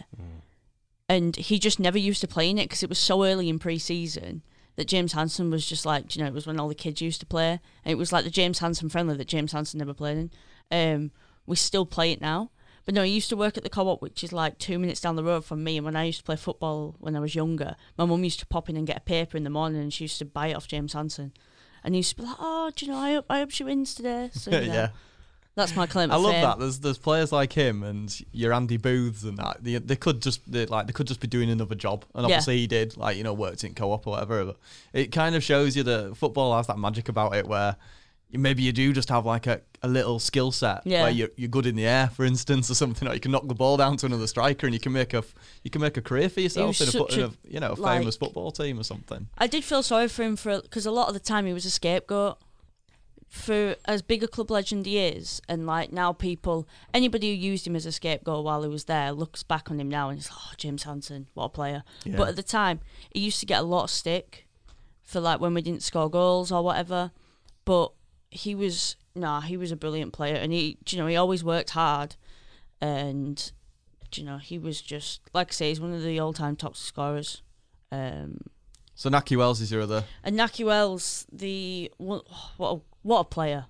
and 1.09 1.37
he 1.37 1.59
just 1.59 1.79
never 1.79 1.99
used 1.99 2.21
to 2.23 2.29
play 2.29 2.49
in 2.49 2.59
it 2.59 2.65
because 2.65 2.83
it 2.83 2.89
was 2.89 2.99
so 2.99 3.25
early 3.25 3.49
in 3.49 3.59
pre-season 3.59 4.43
that 4.77 4.89
James 4.89 5.13
Hanson 5.13 5.51
was 5.51 5.67
just 5.67 5.87
like, 5.87 6.17
you 6.17 6.23
know, 6.23 6.29
it 6.29 6.35
was 6.35 6.47
when 6.47 6.59
all 6.59 6.69
the 6.69 6.75
kids 6.75 7.01
used 7.01 7.21
to 7.21 7.27
play, 7.27 7.61
and 7.85 7.93
it 7.93 7.99
was 7.99 8.13
like 8.13 8.25
the 8.25 8.31
James 8.31 8.59
Hanson 8.59 8.89
friendly 8.89 9.17
that 9.17 9.29
James 9.29 9.53
Hanson 9.53 9.79
never 9.79 9.95
played 9.95 10.19
in. 10.19 10.31
Um, 10.71 11.11
we 11.47 11.57
still 11.57 11.87
play 11.87 12.11
it 12.11 12.21
now, 12.21 12.51
but 12.85 12.95
no, 12.95 13.03
he 13.03 13.13
used 13.13 13.29
to 13.29 13.37
work 13.37 13.57
at 13.57 13.63
the 13.63 13.71
co-op, 13.71 14.03
which 14.03 14.25
is 14.25 14.33
like 14.33 14.59
two 14.59 14.79
minutes 14.79 15.01
down 15.01 15.17
the 15.17 15.25
road 15.25 15.45
from 15.45 15.63
me. 15.63 15.77
And 15.77 15.85
when 15.85 15.97
I 15.97 16.05
used 16.05 16.19
to 16.19 16.25
play 16.25 16.37
football 16.37 16.97
when 16.99 17.15
I 17.15 17.21
was 17.21 17.35
younger, 17.35 17.77
my 17.97 18.05
mum 18.05 18.25
used 18.25 18.41
to 18.41 18.47
pop 18.47 18.69
in 18.69 18.77
and 18.77 18.87
get 18.87 18.97
a 18.97 19.01
paper 19.01 19.37
in 19.37 19.45
the 19.45 19.51
morning, 19.51 19.81
and 19.81 19.93
she 19.93 20.05
used 20.05 20.19
to 20.19 20.25
buy 20.25 20.49
it 20.49 20.55
off 20.55 20.67
James 20.69 20.93
Hanson. 20.93 21.33
And 21.85 21.95
he 21.95 21.99
used 21.99 22.11
to 22.11 22.23
be 22.23 22.23
like, 22.23 22.37
"Oh, 22.39 22.71
do 22.75 22.87
you 22.87 22.93
know? 22.93 22.99
I 22.99 23.13
hope 23.13 23.27
I 23.29 23.39
hope 23.41 23.51
she 23.51 23.63
wins 23.63 23.95
today." 23.95 24.31
So 24.33 24.51
you 24.51 24.61
know, 24.69 24.73
yeah. 24.73 24.89
That's 25.55 25.77
my 25.77 25.87
claim. 25.87 26.11
I 26.11 26.17
love 26.17 26.33
fame. 26.33 26.43
that. 26.43 26.59
There's 26.59 26.79
there's 26.81 26.99
players 26.99 27.31
like 27.33 27.53
him 27.53 27.83
and 27.83 28.15
your 28.33 28.53
Andy 28.53 28.77
Booths 28.77 29.23
and 29.25 29.37
that. 29.39 29.59
They, 29.63 29.77
they 29.79 29.97
could 29.97 30.21
just 30.23 30.41
they, 30.51 30.67
like 30.67 30.87
they 30.87 30.93
could 30.93 31.07
just 31.07 31.21
be 31.21 31.27
doing 31.29 31.51
another 31.51 31.75
job, 31.75 32.05
and 32.15 32.23
Yeah. 32.29 32.37
obviously 32.37 32.59
he 32.59 32.67
did. 32.67 32.97
Like 32.97 33.17
you 33.17 33.23
know, 33.25 33.33
worked 33.35 33.65
in 33.65 33.75
co-op 33.75 34.07
or 34.07 34.11
whatever. 34.11 34.45
But 34.45 34.57
it 34.93 35.13
kind 35.13 35.35
of 35.35 35.43
shows 35.43 35.77
you 35.77 35.83
that 35.85 36.17
football 36.17 36.57
has 36.57 36.67
that 36.67 36.79
magic 36.79 37.09
about 37.09 37.35
it 37.37 37.47
where. 37.47 37.77
Maybe 38.37 38.65
you 38.65 38.73
do 38.73 38.93
just 38.93 39.11
have 39.11 39.25
like 39.27 39.47
a, 39.47 39.61
a 39.81 39.87
little 39.87 40.19
skill 40.19 40.51
set 40.51 40.81
Yeah. 40.85 41.03
where 41.03 41.13
you're, 41.13 41.29
you're 41.37 41.49
good 41.49 41.67
in 41.67 41.77
the 41.77 41.87
air, 41.87 42.09
for 42.09 42.25
instance, 42.25 42.69
or 42.69 42.75
something. 42.75 43.07
Or 43.07 43.15
you 43.15 43.21
can 43.21 43.31
knock 43.31 43.47
the 43.47 43.55
ball 43.55 43.77
down 43.77 43.97
to 43.99 44.07
another 44.07 44.27
striker, 44.27 44.67
and 44.67 44.75
you 44.75 44.81
can 44.81 44.91
make 44.91 45.15
a 45.15 45.23
you 45.63 45.71
can 45.71 45.81
make 45.81 45.97
a 45.97 46.03
career 46.03 46.29
for 46.29 46.41
yourself 46.41 46.81
in 46.81 46.89
a, 46.89 47.05
in 47.15 47.21
a 47.21 47.31
you 47.49 47.61
know 47.61 47.75
a 47.75 47.75
like- 47.75 48.01
famous 48.01 48.17
football 48.17 48.51
team 48.51 48.81
or 48.81 48.83
something. 48.83 49.29
I 49.39 49.47
did 49.47 49.63
feel 49.63 49.85
sorry 49.85 50.09
for 50.09 50.25
him 50.25 50.35
for 50.35 50.61
because 50.61 50.85
a 50.85 50.91
lot 50.91 51.07
of 51.07 51.15
the 51.15 51.21
time 51.21 51.47
he 51.47 51.53
was 51.53 51.65
a 51.65 51.71
scapegoat 51.71 52.39
for 53.35 53.75
as 53.85 54.01
big 54.01 54.23
a 54.23 54.29
club 54.29 54.49
legend 54.49 54.87
he 54.87 54.97
is, 54.97 55.43
and 55.49 55.67
like 55.67 55.91
now 55.91 56.13
people, 56.13 56.69
anybody 56.95 57.31
who 57.31 57.37
used 57.37 57.67
him 57.67 57.75
as 57.75 57.85
a 57.85 57.91
scapegoat 57.91 58.45
while 58.45 58.63
he 58.63 58.69
was 58.69 58.85
there 58.85 59.11
looks 59.11 59.43
back 59.43 59.73
on 59.73 59.81
him 59.81 59.89
now 59.89 60.09
and 60.09 60.21
it's 60.21 60.31
like, 60.31 60.39
oh 60.41 60.53
James 60.57 60.85
Hanson, 60.85 61.27
what 61.35 61.47
a 61.47 61.49
player. 61.49 61.83
Yeah. 62.05 62.17
But 62.17 62.29
at 62.29 62.37
the 62.37 62.45
time, 62.45 62.79
he 63.11 63.19
used 63.19 63.41
to 63.41 63.47
get 63.47 63.59
a 63.59 63.65
lot 63.65 63.85
of 63.85 63.91
stick 63.91 64.47
for 65.03 65.19
like 65.19 65.41
when 65.41 65.53
we 65.53 65.63
didn't 65.63 65.83
score 65.83 66.09
goals 66.09 66.53
or 66.53 66.63
whatever. 66.63 67.11
But 67.65 67.91
he 68.31 68.55
was 68.55 68.95
nah, 69.17 69.41
he 69.41 69.57
was 69.57 69.73
a 69.73 69.77
brilliant 69.77 70.13
player, 70.13 70.37
and 70.37 70.53
he, 70.53 70.79
you 70.89 70.99
know, 70.99 71.09
he 71.09 71.17
always 71.17 71.43
worked 71.43 71.71
hard, 71.71 72.15
and 72.81 73.51
you 74.15 74.23
know, 74.23 74.39
he 74.39 74.59
was 74.59 74.81
just 74.81 75.23
like 75.35 75.49
I 75.49 75.53
say, 75.55 75.69
he's 75.71 75.81
one 75.81 75.93
of 75.93 76.05
the 76.05 76.21
all-time 76.21 76.55
top 76.55 76.77
scorers. 76.77 77.43
Um, 77.91 78.39
So 78.95 79.11
Nahki 79.11 79.37
Wells 79.37 79.61
is 79.61 79.71
your 79.73 79.83
other. 79.83 80.05
and 80.23 80.39
Nahki 80.39 80.65
Wells, 80.65 81.27
the 81.33 81.91
what 81.99 82.25
a, 82.61 82.77
what 83.03 83.21
a 83.21 83.25
player. 83.25 83.67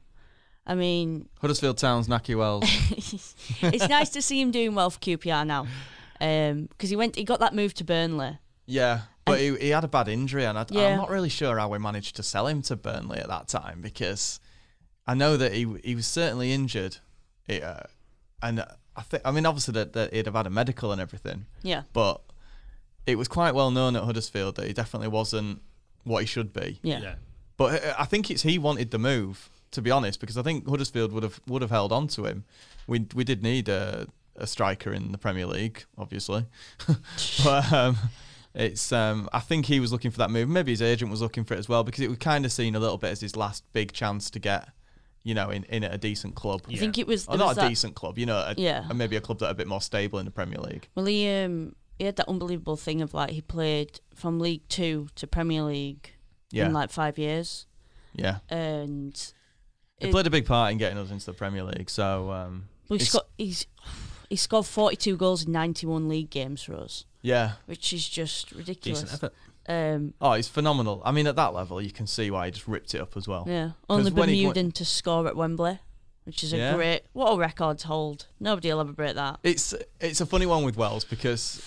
I 0.67 0.75
mean, 0.75 1.29
Huddersfield 1.41 1.77
Town's 1.79 2.09
Nahki 2.09 2.37
Wells. 2.37 2.65
it's 3.63 3.89
nice 3.89 4.11
to 4.11 4.23
see 4.23 4.41
him 4.41 4.51
doing 4.51 4.75
well 4.75 4.89
for 4.91 4.99
QPR 4.99 5.47
now, 5.47 5.67
because 6.19 6.89
he 6.91 6.97
went, 6.97 7.17
he 7.17 7.25
got 7.25 7.41
that 7.41 7.55
move 7.55 7.75
to 7.75 7.85
Burnley, 7.85 8.39
Yeah, 8.67 9.03
but 9.27 9.41
he, 9.41 9.55
he 9.57 9.69
had 9.71 9.85
a 9.85 9.89
bad 9.89 10.09
injury, 10.09 10.45
and 10.45 10.59
I, 10.59 10.65
Yeah. 10.71 10.89
I'm 10.89 10.97
not 10.97 11.11
really 11.11 11.29
sure 11.29 11.59
how 11.59 11.69
we 11.69 11.79
managed 11.79 12.17
to 12.17 12.23
sell 12.23 12.47
him 12.47 12.63
to 12.63 12.77
Burnley 12.77 13.19
at 13.19 13.29
that 13.29 13.47
time 13.49 13.81
because 13.83 14.41
I 15.07 15.13
know 15.15 15.37
that 15.37 15.53
he 15.53 15.67
he 15.85 15.95
was 15.95 16.07
certainly 16.07 16.51
injured, 16.53 16.97
uh, 17.51 17.81
and 18.43 18.65
I 18.97 19.03
think 19.03 19.23
I 19.27 19.33
mean 19.33 19.45
obviously 19.45 19.73
that, 19.73 19.93
that 19.93 20.15
he'd 20.15 20.25
have 20.27 20.35
had 20.35 20.47
a 20.47 20.51
medical 20.51 20.93
and 20.93 21.01
everything, 21.01 21.45
Yeah. 21.63 21.83
but 21.93 22.23
it 23.07 23.17
was 23.17 23.29
quite 23.29 23.55
well 23.55 23.71
known 23.71 23.97
at 23.97 24.03
Huddersfield 24.05 24.57
that 24.57 24.67
he 24.67 24.73
definitely 24.73 25.09
wasn't 25.09 25.61
what 26.05 26.21
he 26.21 26.27
should 26.27 26.53
be. 26.53 26.79
Yeah. 26.83 27.01
Yeah. 27.01 27.15
But 27.57 27.85
uh, 27.85 27.95
I 27.99 28.05
think 28.05 28.31
it's 28.31 28.43
he 28.43 28.59
wanted 28.59 28.91
the 28.91 28.99
move 28.99 29.51
to 29.73 29.83
be 29.83 29.91
honest, 29.91 30.21
because 30.21 30.39
I 30.39 30.43
think 30.43 30.69
Huddersfield 30.69 31.13
would 31.13 31.23
have 31.25 31.41
would 31.49 31.61
have 31.63 31.71
held 31.71 31.91
on 31.93 32.07
to 32.09 32.27
him. 32.27 32.45
We 32.87 33.07
we 33.15 33.25
did 33.25 33.43
need 33.43 33.69
a, 33.69 34.07
a 34.37 34.47
striker 34.47 34.93
in 34.93 35.11
the 35.13 35.19
Premier 35.19 35.47
League, 35.47 35.85
obviously, 35.99 36.47
but 37.45 37.73
um, 37.73 37.97
it's 38.55 38.93
um, 38.93 39.29
I 39.33 39.41
think 39.41 39.67
he 39.67 39.81
was 39.81 39.91
looking 39.93 40.11
for 40.13 40.19
that 40.19 40.31
move. 40.31 40.49
Maybe 40.49 40.71
his 40.73 40.83
agent 40.83 41.11
was 41.11 41.21
looking 41.21 41.45
for 41.45 41.55
it 41.55 41.59
as 41.59 41.69
well 41.69 41.83
because 41.83 42.01
it 42.01 42.09
was 42.09 42.19
kind 42.19 42.45
of 42.45 42.53
seen 42.53 42.75
a 42.77 42.81
little 42.81 42.99
bit 42.99 43.11
as 43.11 43.21
his 43.21 43.37
last 43.37 43.65
big 43.73 43.93
chance 43.93 44.31
to 44.31 44.39
get, 44.39 44.69
you 45.25 45.35
know, 45.35 45.51
in, 45.51 45.65
in 45.65 45.83
a 45.83 45.99
decent 45.99 46.35
club. 46.37 46.63
I 46.69 46.77
think 46.77 46.99
it 46.99 47.07
was. 47.09 47.27
Or 47.27 47.37
not 47.37 47.49
was 47.49 47.57
a 47.59 47.61
that- 47.63 47.69
decent 47.69 47.95
club, 47.97 48.17
you 48.19 48.27
know, 48.27 48.37
a, 48.37 48.55
Yeah. 48.57 48.85
a- 48.89 48.95
maybe 48.95 49.17
a 49.17 49.21
club 49.21 49.41
that 49.41 49.47
are 49.49 49.53
a 49.53 49.55
bit 49.55 49.67
more 49.67 49.81
stable 49.81 50.19
in 50.21 50.25
the 50.25 50.31
Premier 50.31 50.59
League. 50.59 50.89
Well, 50.95 51.07
he 51.07 51.29
um 51.31 51.75
he 51.99 52.05
had 52.05 52.17
that 52.17 52.29
unbelievable 52.29 52.77
thing 52.77 53.01
of 53.03 53.15
like 53.15 53.31
he 53.31 53.41
played 53.41 54.01
from 54.15 54.39
League 54.41 54.67
Two 54.69 55.09
to 55.17 55.27
Premier 55.27 55.63
League 55.63 56.11
Yeah, 56.51 56.67
in 56.67 56.73
like 56.73 56.91
five 56.91 57.19
years, 57.19 57.67
yeah. 58.15 58.39
and 58.49 59.15
He 59.99 60.09
it- 60.09 60.11
played 60.13 60.27
a 60.27 60.31
big 60.31 60.47
part 60.47 60.73
in 60.73 60.79
getting 60.79 60.99
us 60.99 61.11
into 61.11 61.27
the 61.27 61.33
Premier 61.33 61.63
League. 61.65 61.91
So 61.91 62.31
um, 62.33 62.69
well, 62.89 62.99
he's 62.99 63.09
it's- 63.09 63.13
got 63.13 63.27
he's 63.39 63.67
he 64.29 64.37
scored 64.37 64.67
forty 64.67 64.97
two 64.97 65.17
goals 65.17 65.45
in 65.47 65.53
ninety 65.53 65.87
one 65.87 66.09
league 66.09 66.31
games 66.31 66.63
for 66.63 66.75
us, 66.75 67.05
yeah. 67.23 67.53
which 67.67 67.93
is 67.93 68.09
just 68.09 68.51
ridiculous. 68.53 69.03
Decent 69.03 69.15
effort. 69.25 69.35
Um, 69.67 70.13
Oh, 70.21 70.35
he's 70.35 70.49
phenomenal. 70.49 71.01
I 71.07 71.11
mean, 71.13 71.27
at 71.27 71.37
that 71.37 71.55
level, 71.55 71.81
you 71.81 71.91
can 71.91 72.07
see 72.07 72.31
why 72.31 72.47
he 72.47 72.51
just 72.53 72.69
ripped 72.69 72.95
it 72.95 73.01
up 73.01 73.17
as 73.17 73.27
well. 73.27 73.45
yeah, 73.47 73.71
only 73.89 74.11
when 74.13 74.29
he- 74.29 74.43
Bermudan 74.45 74.73
to 74.73 74.85
score 74.85 75.27
at 75.27 75.37
Wembley, 75.37 75.79
which 76.25 76.45
is 76.45 76.53
a 76.53 76.59
Yeah. 76.59 76.75
great 76.75 77.03
what 77.15 77.31
a 77.33 77.39
record 77.39 77.79
to 77.79 77.87
hold. 77.87 78.27
Nobody 78.41 78.71
will 78.73 78.81
ever 78.81 78.93
break 78.93 79.15
that. 79.15 79.39
It's 79.43 79.75
it's 80.01 80.21
a 80.21 80.27
funny 80.27 80.45
one 80.47 80.65
with 80.65 80.77
Wells 80.77 81.05
because, 81.05 81.63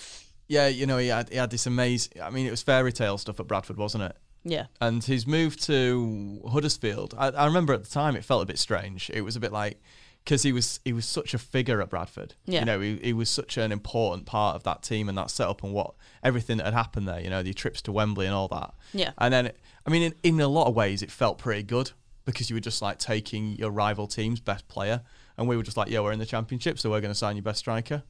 yeah, 0.48 0.66
you 0.68 0.86
know, 0.86 0.98
he 0.98 1.08
had 1.08 1.28
he 1.28 1.36
had 1.36 1.50
this 1.50 1.66
amazing. 1.66 2.20
I 2.22 2.30
mean, 2.30 2.46
it 2.46 2.50
was 2.50 2.62
fairy 2.62 2.92
tale 2.92 3.18
stuff 3.18 3.38
at 3.40 3.46
Bradford, 3.46 3.76
wasn't 3.76 4.04
it? 4.04 4.16
Yeah, 4.44 4.66
And 4.80 5.02
his 5.04 5.26
move 5.26 5.56
to 5.62 6.40
Huddersfield, 6.50 7.14
I, 7.18 7.28
I 7.30 7.44
remember 7.46 7.74
at 7.74 7.82
the 7.84 7.90
time 7.90 8.16
it 8.16 8.24
felt 8.24 8.42
a 8.42 8.46
bit 8.46 8.58
strange. 8.58 9.10
It 9.12 9.22
was 9.22 9.36
a 9.36 9.40
bit 9.40 9.52
like 9.52 9.80
because 10.24 10.42
he 10.42 10.52
was 10.52 10.80
he 10.84 10.92
was 10.92 11.04
such 11.06 11.34
a 11.34 11.38
figure 11.38 11.82
at 11.82 11.90
Bradford. 11.90 12.34
Yeah. 12.46 12.60
You 12.60 12.66
know, 12.66 12.80
he, 12.80 12.96
he 13.02 13.12
was 13.12 13.28
such 13.28 13.56
an 13.58 13.72
important 13.72 14.26
part 14.26 14.56
of 14.56 14.62
that 14.62 14.82
team 14.82 15.08
and 15.08 15.18
that 15.18 15.30
setup 15.30 15.62
and 15.64 15.72
what 15.74 15.94
everything 16.22 16.58
that 16.58 16.64
had 16.66 16.74
happened 16.74 17.08
there. 17.08 17.20
You 17.20 17.30
know, 17.30 17.42
the 17.42 17.52
trips 17.52 17.82
to 17.82 17.92
Wembley 17.92 18.26
and 18.26 18.34
all 18.34 18.48
that. 18.48 18.72
yeah, 18.94 19.10
And 19.18 19.34
then, 19.34 19.52
I 19.86 19.90
mean, 19.90 20.02
in, 20.02 20.14
in 20.22 20.40
a 20.40 20.48
lot 20.48 20.66
of 20.68 20.74
ways, 20.74 21.02
it 21.02 21.10
felt 21.10 21.38
pretty 21.38 21.62
good 21.64 21.90
because 22.24 22.48
you 22.48 22.56
were 22.56 22.60
just 22.60 22.80
like 22.80 22.98
taking 22.98 23.56
your 23.56 23.70
rival 23.70 24.06
team's 24.06 24.40
best 24.40 24.68
player, 24.68 25.02
and 25.36 25.48
we 25.48 25.56
were 25.56 25.62
just 25.62 25.76
like, 25.76 25.88
"Yeah, 25.90 26.00
we're 26.00 26.12
in 26.12 26.18
the 26.20 26.26
championship, 26.26 26.78
so 26.78 26.90
we're 26.90 27.00
going 27.00 27.10
to 27.12 27.18
sign 27.18 27.36
your 27.36 27.42
best 27.42 27.58
striker." 27.58 28.02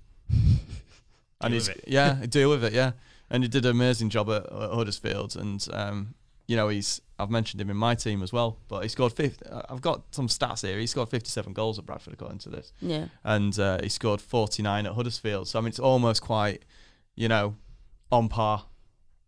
And 1.41 1.55
he's 1.55 1.69
it. 1.69 1.85
yeah, 1.87 2.27
deal 2.29 2.51
with 2.51 2.65
it, 2.65 2.73
yeah. 2.73 2.93
And 3.31 3.43
he 3.43 3.49
did 3.49 3.65
an 3.65 3.73
amazing 3.73 4.09
job 4.09 4.31
at, 4.31 4.47
at 4.47 4.71
Huddersfield, 4.71 5.37
and 5.37 5.67
um, 5.73 6.15
you 6.47 6.57
know, 6.57 6.69
he's 6.69 7.01
I've 7.19 7.31
mentioned 7.31 7.61
him 7.61 7.69
in 7.69 7.77
my 7.77 7.95
team 7.95 8.23
as 8.23 8.33
well, 8.33 8.59
but 8.69 8.83
he 8.83 8.89
scored 8.89 9.13
50. 9.13 9.45
I've 9.69 9.83
got 9.83 10.03
some 10.13 10.29
stats 10.29 10.67
here. 10.67 10.79
He 10.79 10.87
scored 10.87 11.11
57 11.11 11.53
goals 11.53 11.79
at 11.79 11.85
Bradford 11.85 12.15
according 12.15 12.39
to 12.39 12.49
this, 12.49 12.73
yeah. 12.81 13.07
and 13.23 13.57
uh, 13.59 13.79
he 13.83 13.89
scored 13.89 14.21
49 14.21 14.87
at 14.87 14.93
Huddersfield. 14.93 15.49
So 15.49 15.59
I 15.59 15.63
mean, 15.63 15.69
it's 15.69 15.79
almost 15.79 16.23
quite, 16.23 16.65
you 17.17 17.29
know, 17.29 17.57
on 18.11 18.29
par. 18.29 18.65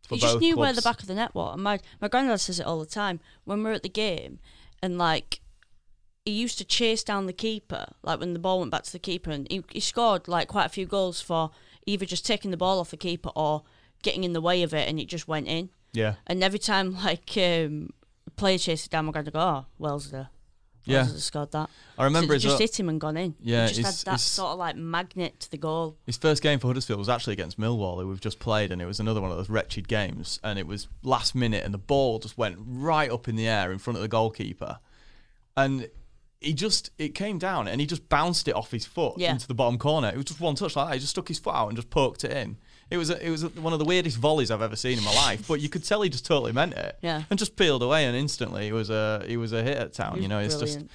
For 0.09 0.15
he 0.15 0.21
just 0.21 0.35
both 0.35 0.41
knew 0.41 0.57
where 0.57 0.73
the 0.73 0.83
back 0.83 1.01
of 1.01 1.09
the 1.09 1.15
net 1.15 1.35
was. 1.35 1.55
And 1.55 1.63
my 1.63 1.79
my 2.01 2.09
granddad 2.09 2.41
says 2.41 2.59
it 2.59 2.67
all 2.67 2.81
the 2.81 2.87
time. 2.87 3.21
When 3.45 3.63
we're 3.63 3.73
at 3.73 3.83
the 3.83 3.89
game, 3.91 4.39
and 4.83 4.97
like 4.97 5.41
he 6.25 6.33
used 6.33 6.59
to 6.59 6.65
chase 6.65 7.03
down 7.03 7.27
the 7.27 7.33
keeper, 7.33 7.87
like 8.03 8.21
when 8.21 8.33
the 8.33 8.39
ball 8.39 8.61
went 8.61 8.71
back 8.71 8.85
to 8.85 8.93
the 8.93 8.99
keeper, 8.99 9.31
and 9.31 9.47
he, 9.51 9.63
he 9.71 9.81
scored 9.81 10.27
like 10.27 10.49
quite 10.49 10.67
a 10.67 10.71
few 10.71 10.87
goals 10.87 11.21
for 11.21 11.51
either 11.91 12.07
just 12.07 12.25
taking 12.25 12.51
the 12.51 12.57
ball 12.57 12.79
off 12.81 12.91
the 12.91 12.97
keeper 12.97 13.31
or 13.35 13.63
getting 14.03 14.25
in 14.25 14.33
the 14.33 14.41
way 14.41 14.63
of 14.63 14.73
it, 14.73 14.89
and 14.89 14.99
it 14.99 15.07
just 15.07 15.29
went 15.29 15.47
in. 15.49 15.71
Yeah, 15.93 16.15
And 16.27 16.43
every 16.43 16.59
time 16.59 16.95
like 17.05 17.37
um, 17.37 17.91
a 18.27 18.31
player 18.37 18.59
chased 18.59 18.87
it 18.87 18.91
down, 18.91 19.07
my 19.07 19.13
granddad 19.13 19.35
go, 19.35 19.41
"Oh, 19.41 19.67
Wells 19.79 20.11
there." 20.11 20.29
Yeah. 20.85 21.05
Scored 21.05 21.53
that. 21.53 21.69
I 21.99 22.05
remember 22.05 22.35
so 22.35 22.39
just 22.39 22.55
uh, 22.57 22.59
hit 22.59 22.81
him 22.81 22.89
and 22.89 23.01
gone 23.01 23.17
in. 23.17 23.35
Yeah, 23.41 23.69
he 23.69 23.75
just 23.75 24.05
had 24.07 24.13
that 24.15 24.21
sort 24.21 24.53
of 24.53 24.59
like 24.59 24.77
magnet 24.77 25.39
to 25.41 25.51
the 25.51 25.59
goal. 25.59 25.99
his 26.07 26.17
first 26.17 26.43
game 26.43 26.59
for 26.59 26.69
Huddersfield 26.69 26.99
was 26.99 27.09
actually 27.09 27.35
against 27.35 27.61
Millwall, 27.61 28.01
who 28.01 28.09
we've 28.09 28.21
just 28.21 28.39
played, 28.39 28.73
and 28.73 28.81
it 28.81 28.87
was 28.87 28.99
another 28.99 29.21
one 29.21 29.31
of 29.31 29.37
those 29.37 29.51
wretched 29.51 29.89
games. 29.89 30.41
And 30.43 30.59
it 30.59 30.67
was 30.67 30.89
last 31.03 31.35
minute, 31.35 31.65
and 31.65 31.75
the 31.75 31.79
ball 31.79 32.19
just 32.19 32.39
went 32.39 32.57
right 32.61 33.11
up 33.11 33.29
in 33.29 33.37
the 33.37 33.47
air 33.47 33.71
in 33.73 33.79
front 33.79 33.99
of 33.99 34.03
the 34.03 34.09
goalkeeper, 34.09 34.79
and 35.57 35.91
he 36.41 36.55
just 36.55 36.91
it 36.99 37.15
came 37.15 37.39
down, 37.39 37.69
and 37.69 37.81
he 37.81 37.87
just 37.87 38.09
bounced 38.09 38.49
it 38.49 38.55
off 38.55 38.71
his 38.71 38.87
foot 38.87 39.15
Yeah. 39.19 39.33
into 39.33 39.47
the 39.47 39.55
bottom 39.55 39.79
corner. 39.79 40.09
It 40.09 40.17
was 40.17 40.25
just 40.27 40.41
one 40.41 40.55
touch 40.55 40.75
like 40.77 40.89
that. 40.89 40.95
He 40.95 41.01
just 41.01 41.11
stuck 41.11 41.29
his 41.29 41.39
foot 41.39 41.55
out 41.55 41.69
and 41.69 41.77
just 41.77 41.91
poked 41.91 42.25
it 42.25 42.33
in. 42.33 42.57
It 42.91 42.97
was 42.97 43.09
a, 43.11 43.25
it 43.25 43.31
was 43.31 43.45
a, 43.45 43.49
one 43.51 43.73
of 43.73 43.79
the 43.79 43.85
weirdest 43.85 44.17
volleys 44.17 44.51
I've 44.51 44.63
ever 44.63 44.75
seen 44.75 44.99
in 44.99 45.05
my 45.05 45.15
life, 45.15 45.47
but 45.47 45.61
you 45.61 45.69
could 45.69 45.85
tell 45.85 46.03
he 46.03 46.09
just 46.09 46.27
totally 46.27 46.51
meant 46.53 46.73
it. 46.75 46.99
Yeah. 47.03 47.23
and 47.31 47.39
just 47.39 47.55
peeled 47.57 47.83
away, 47.83 48.05
and 48.07 48.17
instantly 48.17 48.65
he 48.65 48.73
was 48.73 48.91
a 48.91 49.25
he 49.29 49.37
was 49.37 49.53
a 49.53 49.63
hit 49.63 49.77
at 49.77 49.93
town. 49.93 50.21
You 50.23 50.29
know, 50.29 50.39
it's 50.41 50.57
just 50.57 50.79
brilliant. 50.79 50.91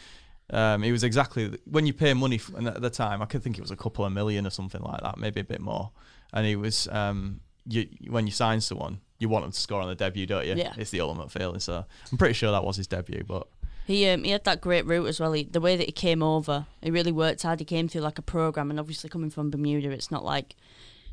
um, 0.49 0.83
it 0.83 0.91
was 0.91 1.03
exactly 1.03 1.57
when 1.65 1.85
you 1.87 1.93
pay 1.93 2.13
money 2.13 2.35
f- 2.35 2.51
and 2.55 2.67
at 2.67 2.81
the 2.81 2.89
time. 2.89 3.21
I 3.21 3.25
could 3.25 3.43
think 3.43 3.57
it 3.57 3.61
was 3.61 3.71
a 3.71 3.77
couple 3.77 4.03
of 4.03 4.11
million 4.11 4.45
or 4.45 4.49
something 4.49 4.81
like 4.81 5.01
that, 5.01 5.17
maybe 5.17 5.39
a 5.41 5.43
bit 5.45 5.61
more. 5.61 5.91
And 6.33 6.45
he 6.45 6.55
was 6.57 6.87
um, 6.91 7.39
you 7.67 7.87
when 8.09 8.25
you 8.27 8.33
sign 8.33 8.59
someone, 8.59 8.99
you 9.19 9.29
want 9.29 9.45
them 9.45 9.51
to 9.53 9.59
score 9.59 9.81
on 9.81 9.87
the 9.87 9.95
debut, 9.95 10.25
don't 10.25 10.45
you? 10.45 10.55
Yeah. 10.55 10.73
It's 10.77 10.91
the 10.91 10.99
ultimate 10.99 11.31
feeling. 11.31 11.61
So 11.61 11.85
I'm 12.11 12.17
pretty 12.17 12.33
sure 12.33 12.51
that 12.51 12.65
was 12.65 12.75
his 12.75 12.87
debut. 12.87 13.23
But 13.25 13.47
He 13.85 14.07
um, 14.09 14.23
he 14.23 14.31
had 14.31 14.43
that 14.45 14.61
great 14.61 14.85
route 14.85 15.07
as 15.07 15.19
well. 15.19 15.33
He, 15.33 15.43
the 15.43 15.61
way 15.61 15.75
that 15.75 15.85
he 15.85 15.91
came 15.91 16.23
over, 16.23 16.65
he 16.81 16.89
really 16.89 17.11
worked 17.11 17.43
hard. 17.43 17.59
He 17.59 17.65
came 17.65 17.87
through 17.87 18.01
like 18.01 18.17
a 18.17 18.23
program, 18.23 18.71
and 18.71 18.79
obviously 18.79 19.09
coming 19.09 19.29
from 19.29 19.51
Bermuda, 19.51 19.91
it's 19.91 20.09
not 20.09 20.25
like 20.25 20.55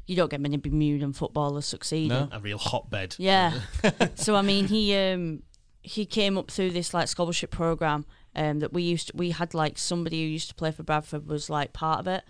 you 0.07 0.17
don't 0.17 0.31
get 0.31 0.41
many 0.41 0.57
Bermudan 0.57 1.13
footballers 1.13 1.67
succeeding. 1.67 2.09
No. 2.09 2.29
A 2.33 2.41
real 2.41 2.59
hotbed. 2.59 3.15
Yeah. 3.19 3.53
so 4.15 4.35
I 4.35 4.43
mean, 4.43 4.69
he 4.69 4.97
um 4.97 5.43
he 5.83 6.07
came 6.07 6.39
up 6.39 6.51
through 6.51 6.71
this 6.71 6.95
like 6.95 7.09
scholarship 7.09 7.51
program 7.51 8.07
um 8.35 8.61
that 8.61 8.73
we 8.73 8.83
used 8.83 9.09
to, 9.09 9.17
we 9.17 9.31
had 9.31 9.53
like 9.53 9.79
somebody 9.79 10.23
who 10.23 10.29
used 10.29 10.49
to 10.49 10.55
play 10.55 10.71
for 10.71 10.83
Bradford 10.83 11.27
was 11.27 11.51
like 11.51 11.73
part 11.73 12.01
of 12.01 12.07
it, 12.07 12.25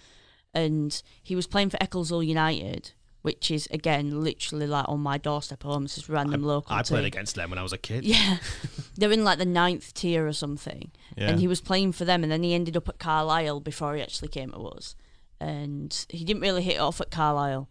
and 0.52 1.02
he 1.22 1.36
was 1.36 1.46
playing 1.46 1.70
for 1.70 1.78
Eccleshill 1.78 2.26
United. 2.26 2.92
Which 3.22 3.50
is 3.52 3.68
again 3.70 4.22
literally 4.22 4.66
like 4.66 4.88
on 4.88 4.98
my 5.00 5.16
doorstep 5.16 5.62
home. 5.62 5.84
It's 5.84 5.94
this 5.94 6.08
random 6.08 6.42
local. 6.42 6.74
I 6.74 6.82
played 6.82 6.98
team. 7.00 7.06
against 7.06 7.36
them 7.36 7.50
when 7.50 7.58
I 7.58 7.62
was 7.62 7.72
a 7.72 7.78
kid. 7.78 8.04
Yeah, 8.04 8.38
they're 8.96 9.12
in 9.12 9.22
like 9.22 9.38
the 9.38 9.46
ninth 9.46 9.94
tier 9.94 10.26
or 10.26 10.32
something, 10.32 10.90
yeah, 11.16 11.28
and 11.28 11.38
he 11.38 11.46
was 11.46 11.60
playing 11.60 11.92
for 11.92 12.04
them, 12.04 12.24
and 12.24 12.32
then 12.32 12.42
he 12.42 12.52
ended 12.52 12.76
up 12.76 12.88
at 12.88 12.98
Carlisle 12.98 13.60
before 13.60 13.94
he 13.94 14.02
actually 14.02 14.26
came 14.28 14.50
to 14.50 14.58
us, 14.58 14.96
and 15.38 16.04
he 16.08 16.24
didn't 16.24 16.42
really 16.42 16.62
hit 16.62 16.74
it 16.76 16.80
off 16.80 17.00
at 17.00 17.12
Carlisle, 17.12 17.68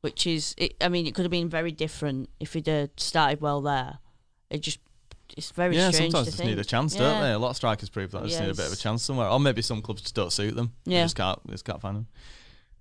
which 0.00 0.26
is, 0.26 0.54
it, 0.56 0.76
I 0.80 0.88
mean, 0.88 1.06
it 1.06 1.14
could 1.14 1.24
have 1.26 1.30
been 1.30 1.48
very 1.50 1.72
different 1.72 2.30
if 2.40 2.54
he'd 2.54 2.68
uh, 2.68 2.86
started 2.96 3.40
well 3.42 3.60
there. 3.60 3.98
It 4.48 4.62
just, 4.62 4.78
it's 5.36 5.50
very 5.50 5.76
yeah. 5.76 5.90
strange 5.90 6.12
Sometimes 6.12 6.26
to 6.26 6.30
just 6.30 6.38
think. 6.38 6.50
need 6.50 6.58
a 6.58 6.64
chance, 6.64 6.94
yeah. 6.94 7.00
don't 7.00 7.20
they? 7.22 7.32
A 7.32 7.38
lot 7.38 7.50
of 7.50 7.56
strikers 7.56 7.88
prove 7.90 8.12
that. 8.12 8.22
They 8.22 8.28
just 8.28 8.40
Yeah, 8.40 8.46
need 8.46 8.52
a 8.52 8.56
bit 8.56 8.66
of 8.68 8.72
a 8.72 8.76
chance 8.76 9.02
somewhere, 9.02 9.28
or 9.28 9.40
maybe 9.40 9.60
some 9.60 9.82
clubs 9.82 10.02
just 10.02 10.14
don't 10.14 10.32
suit 10.32 10.54
them. 10.54 10.72
They 10.84 10.94
Yeah. 10.94 11.04
just 11.04 11.16
can't, 11.16 11.38
they 11.46 11.52
just 11.52 11.64
can't 11.66 11.80
find 11.82 11.96
them. 11.96 12.06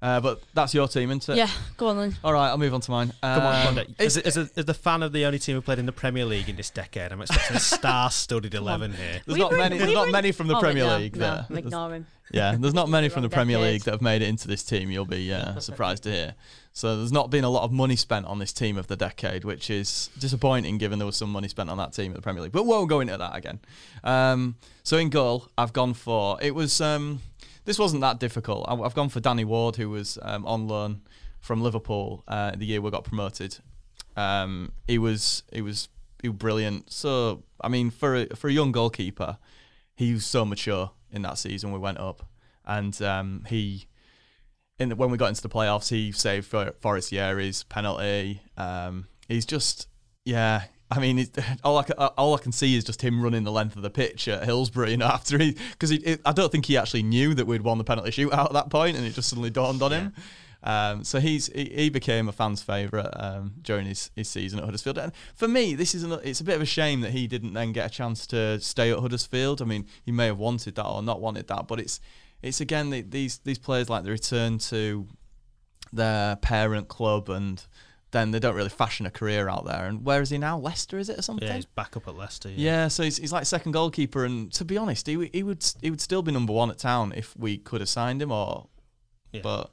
Uh, 0.01 0.19
but 0.19 0.41
that's 0.53 0.73
your 0.73 0.87
team, 0.87 1.09
isn't 1.09 1.29
it? 1.29 1.37
Yeah, 1.37 1.49
go 1.77 1.87
on 1.87 1.97
then. 1.97 2.15
All 2.23 2.33
right, 2.33 2.49
I'll 2.49 2.57
move 2.59 2.73
on 2.73 2.81
to 2.81 2.91
mine. 2.91 3.13
Come 3.23 3.41
on, 3.43 3.55
Um, 3.67 3.75
Monday. 3.75 3.91
it's- 3.97 4.17
As, 4.17 4.17
as, 4.17 4.37
a, 4.37 4.49
as 4.59 4.65
the 4.65 4.73
fan 4.73 5.01
of 5.01 5.13
the 5.13 5.25
only 5.25 5.39
team 5.39 5.55
who 5.55 5.61
played 5.61 5.79
in 5.79 5.85
the 5.87 5.91
Premier 5.93 6.25
League 6.25 6.47
in 6.49 6.57
this 6.57 6.69
decade, 6.69 7.11
I'm 7.11 7.21
expecting 7.21 7.55
a 7.55 7.59
star-studded 7.59 8.53
eleven 8.53 8.91
here. 8.93 9.21
There's 9.25 9.35
We 9.35 9.39
not 9.39 9.51
were 9.51 9.57
in- 9.57 9.63
many. 9.63 9.77
There's 9.79 9.93
not 9.93 10.07
in- 10.07 10.11
many 10.11 10.31
from 10.31 10.47
the 10.47 10.57
Oh, 10.57 10.59
Premier 10.59 10.85
no, 10.85 10.97
League. 10.97 11.15
No, 11.15 11.19
there. 11.19 11.45
There's- 11.49 11.65
ignore 11.65 11.93
him. 11.95 12.07
Yeah, 12.31 12.55
there's 12.59 12.73
not 12.73 12.89
many 12.97 13.09
from 13.09 13.21
the 13.23 13.29
Premier. 13.29 13.57
League 13.57 13.83
that 13.83 13.91
have 13.91 14.01
made 14.01 14.21
it 14.21 14.27
into 14.27 14.47
this 14.47 14.63
team. 14.63 14.91
You'll 14.91 15.05
be 15.05 15.31
uh, 15.33 15.59
surprised 15.59 16.03
to 16.03 16.11
hear. 16.11 16.35
So 16.73 16.97
there's 16.97 17.11
not 17.13 17.29
been 17.29 17.43
a 17.45 17.49
lot 17.49 17.63
of 17.63 17.71
money 17.71 17.95
spent 17.95 18.25
on 18.25 18.37
this 18.37 18.51
team 18.51 18.77
of 18.77 18.87
the 18.87 18.97
decade, 18.97 19.45
which 19.45 19.69
is 19.69 20.09
disappointing 20.19 20.77
given 20.77 20.99
there 20.99 21.05
was 21.05 21.15
some 21.15 21.31
money 21.31 21.47
spent 21.47 21.69
on 21.69 21.77
that 21.77 21.93
team 21.93 22.11
at 22.11 22.15
the 22.17 22.21
Premier 22.21 22.43
League. 22.43 22.51
But 22.51 22.63
we 22.63 22.69
won't 22.69 22.89
go 22.89 22.99
into 22.99 23.15
that 23.17 23.35
again. 23.35 23.59
Um, 24.03 24.55
so 24.83 24.97
in 24.97 25.09
goal, 25.09 25.47
I've 25.57 25.71
gone 25.73 25.93
for 25.93 26.37
it 26.41 26.53
was. 26.53 26.79
Um, 26.81 27.21
this 27.66 27.78
wasn't 27.80 28.01
that 28.01 28.20
difficult. 28.20 28.66
I- 28.68 28.76
I've 28.76 28.95
gone 28.95 29.09
for 29.09 29.20
Danny 29.20 29.45
Ward, 29.45 29.76
who 29.76 29.89
was 29.89 30.18
um, 30.22 30.45
on 30.45 30.68
loan 30.68 31.01
from 31.39 31.61
Liverpool 31.61 32.24
uh, 32.28 32.51
the 32.55 32.66
year 32.66 32.82
we 32.82 32.89
got 32.91 33.03
promoted. 33.03 33.57
Um, 34.16 34.72
he 34.88 34.97
was 34.97 35.43
he 35.51 35.61
was 35.61 35.89
he 36.22 36.30
was 36.30 36.38
brilliant. 36.38 36.91
So 36.91 37.43
I 37.61 37.68
mean, 37.68 37.89
for 37.91 38.16
a, 38.16 38.36
for 38.36 38.47
a 38.47 38.53
young 38.53 38.72
goalkeeper, 38.72 39.38
he 39.95 40.13
was 40.13 40.26
so 40.26 40.45
mature 40.45 40.91
in 41.11 41.22
that 41.24 41.38
season. 41.38 41.72
We 41.72 41.80
went 41.80 41.99
up, 41.99 42.28
and 42.66 42.99
um, 43.01 43.43
he 43.47 43.88
in 44.80 44.89
the, 44.89 44.95
when 44.95 45.09
we 45.11 45.18
got 45.18 45.30
into 45.30 45.41
the 45.41 45.49
playoffs, 45.49 45.89
he 45.89 46.11
saved 46.11 46.47
for 46.47 46.74
Forestieri's 46.82 47.63
penalty. 47.63 48.41
Um, 48.57 49.07
he's 49.28 49.45
just 49.45 49.88
yeah. 50.24 50.63
I 50.95 50.99
mean, 50.99 51.27
all 51.63 51.77
I 51.77 51.83
can, 51.83 51.95
all 51.97 52.35
I 52.35 52.39
can 52.39 52.51
see 52.51 52.75
is 52.75 52.83
just 52.83 53.01
him 53.01 53.21
running 53.21 53.43
the 53.43 53.51
length 53.51 53.75
of 53.75 53.81
the 53.81 53.89
pitch 53.89 54.27
at 54.27 54.43
Hillsborough. 54.43 54.89
You 54.89 54.97
know, 54.97 55.05
after 55.15 55.37
he 55.37 55.57
because 55.71 55.91
I 56.25 56.31
don't 56.31 56.51
think 56.51 56.65
he 56.65 56.77
actually 56.77 57.03
knew 57.03 57.33
that 57.33 57.45
we'd 57.45 57.61
won 57.61 57.77
the 57.77 57.83
penalty 57.83 58.11
shootout 58.11 58.45
at 58.45 58.53
that 58.53 58.69
point, 58.69 58.97
and 58.97 59.05
it 59.05 59.13
just 59.13 59.29
suddenly 59.29 59.49
dawned 59.49 59.81
on 59.81 59.91
him. 59.91 60.13
Um, 60.63 61.03
so 61.03 61.19
he's 61.19 61.47
he, 61.47 61.65
he 61.65 61.89
became 61.89 62.27
a 62.27 62.31
fan's 62.31 62.63
favourite 62.63 63.11
um, 63.13 63.53
during 63.61 63.85
his, 63.85 64.09
his 64.15 64.27
season 64.27 64.59
at 64.59 64.65
Huddersfield. 64.65 64.97
And 64.97 65.11
for 65.35 65.47
me, 65.47 65.75
this 65.75 65.93
is 65.93 66.03
an, 66.03 66.19
it's 66.23 66.41
a 66.41 66.43
bit 66.43 66.55
of 66.55 66.61
a 66.61 66.65
shame 66.65 67.01
that 67.01 67.11
he 67.11 67.27
didn't 67.27 67.53
then 67.53 67.71
get 67.71 67.85
a 67.85 67.89
chance 67.89 68.25
to 68.27 68.59
stay 68.59 68.91
at 68.91 68.99
Huddersfield. 68.99 69.61
I 69.61 69.65
mean, 69.65 69.85
he 70.03 70.11
may 70.11 70.25
have 70.25 70.39
wanted 70.39 70.75
that 70.75 70.85
or 70.85 71.03
not 71.03 71.21
wanted 71.21 71.47
that, 71.47 71.67
but 71.67 71.79
it's 71.79 71.99
it's 72.41 72.61
again 72.61 72.89
the, 72.89 73.01
these 73.01 73.37
these 73.39 73.59
players 73.59 73.89
like 73.89 74.03
the 74.03 74.11
return 74.11 74.57
to 74.57 75.07
their 75.93 76.35
parent 76.37 76.87
club 76.87 77.29
and 77.29 77.63
then 78.12 78.32
they 78.32 78.39
don't 78.39 78.56
really 78.56 78.70
fashion 78.70 79.06
a 79.06 79.12
career 79.12 79.49
out 79.49 79.66
there. 79.66 79.86
And 79.86 80.06
where 80.06 80.22
is 80.22 80.30
he 80.30 80.38
now? 80.38 80.58
Leicester, 80.58 80.97
is 80.97 81.10
it 81.10 81.20
or 81.20 81.22
something? 81.22 81.47
Yeah, 81.47 81.56
he's 81.56 81.66
back 81.66 81.97
up 81.97 82.08
at 82.08 82.16
Leicester. 82.16 82.49
Yeah, 82.49 82.56
Yeah, 82.58 82.88
so 82.88 83.03
he's, 83.03 83.18
he's 83.18 83.32
like 83.34 83.45
second 83.45 83.74
goalkeeper, 83.74 84.24
and 84.24 84.51
to 84.53 84.64
be 84.64 84.78
honest, 84.78 85.08
he, 85.08 85.30
he 85.34 85.43
would 85.43 85.66
he 85.82 85.89
would 85.89 86.01
still 86.01 86.22
be 86.22 86.32
number 86.32 86.53
one 86.53 86.70
at 86.70 86.78
town 86.78 87.14
if 87.16 87.36
we 87.38 87.58
could 87.58 87.82
have 87.82 87.89
signed 87.89 88.22
him. 88.22 88.32
Or, 88.32 88.68
Yeah. 89.32 89.41
but 89.43 89.72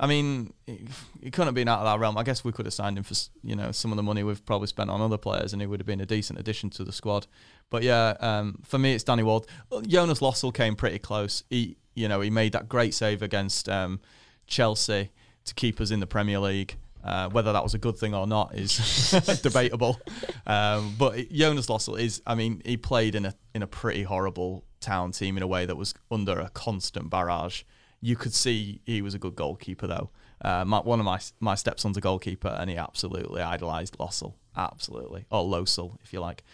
I 0.00 0.06
mean, 0.06 0.52
he, 0.66 0.86
couldn't 1.30 1.46
have 1.46 1.54
been 1.54 1.66
out 1.68 1.80
of 1.80 1.84
that 1.86 1.98
realm. 1.98 2.16
I 2.16 2.22
guess 2.22 2.44
we 2.44 2.52
could 2.52 2.66
have 2.66 2.74
signed 2.74 2.96
him 2.98 3.04
for 3.04 3.14
you 3.42 3.56
know 3.56 3.72
some 3.72 3.90
of 3.90 3.96
the 3.96 4.02
money 4.02 4.22
we've 4.22 4.44
probably 4.44 4.68
spent 4.68 4.90
on 4.90 5.00
other 5.00 5.18
players, 5.18 5.52
and 5.52 5.60
he 5.62 5.66
would 5.66 5.80
have 5.80 5.86
been 5.86 6.00
a 6.00 6.06
decent 6.06 6.38
addition 6.38 6.70
to 6.70 6.84
the 6.84 6.92
squad. 6.92 7.26
But 7.70 7.82
yeah, 7.82 8.14
um, 8.20 8.60
for 8.64 8.78
me, 8.78 8.94
it's 8.94 9.04
Danny 9.04 9.22
Ward. 9.22 9.44
Jonas 9.86 10.20
Lössl 10.20 10.54
came 10.54 10.76
pretty 10.76 10.98
close. 10.98 11.42
He 11.50 11.76
you 11.94 12.06
know 12.08 12.20
he 12.20 12.30
made 12.30 12.52
that 12.52 12.68
great 12.68 12.94
save 12.94 13.22
against 13.22 13.68
um, 13.68 14.00
Chelsea 14.46 15.10
to 15.46 15.54
keep 15.54 15.80
us 15.80 15.90
in 15.90 16.00
the 16.00 16.06
Premier 16.06 16.38
League. 16.38 16.76
Uh, 17.04 17.28
whether 17.30 17.52
that 17.52 17.62
was 17.62 17.74
a 17.74 17.78
good 17.78 17.96
thing 17.96 18.14
or 18.14 18.26
not 18.26 18.54
is 18.54 19.10
debatable. 19.42 20.00
Um, 20.46 20.94
but 20.98 21.30
Jonas 21.30 21.66
Lössl 21.66 21.98
is, 21.98 22.20
I 22.26 22.34
mean, 22.34 22.60
he 22.64 22.76
played 22.76 23.14
in 23.14 23.24
a 23.24 23.34
in 23.54 23.62
a 23.62 23.66
pretty 23.66 24.02
horrible 24.02 24.64
town 24.80 25.12
team 25.12 25.36
in 25.36 25.42
a 25.42 25.46
way 25.46 25.64
that 25.66 25.76
was 25.76 25.94
under 26.10 26.38
a 26.38 26.48
constant 26.50 27.10
barrage. 27.10 27.62
You 28.00 28.16
could 28.16 28.34
see 28.34 28.80
he 28.84 29.02
was 29.02 29.14
a 29.14 29.18
good 29.18 29.36
goalkeeper 29.36 29.86
though. 29.86 30.10
Uh, 30.40 30.64
my, 30.64 30.80
one 30.80 31.00
of 31.00 31.06
my 31.06 31.20
my 31.40 31.54
stepson's 31.54 31.96
a 31.96 32.00
goalkeeper, 32.00 32.48
and 32.48 32.70
he 32.70 32.76
absolutely 32.76 33.42
idolised 33.42 33.96
Lossell, 33.98 34.34
absolutely, 34.56 35.26
or 35.30 35.44
Losel 35.44 35.96
if 36.02 36.12
you 36.12 36.20
like. 36.20 36.44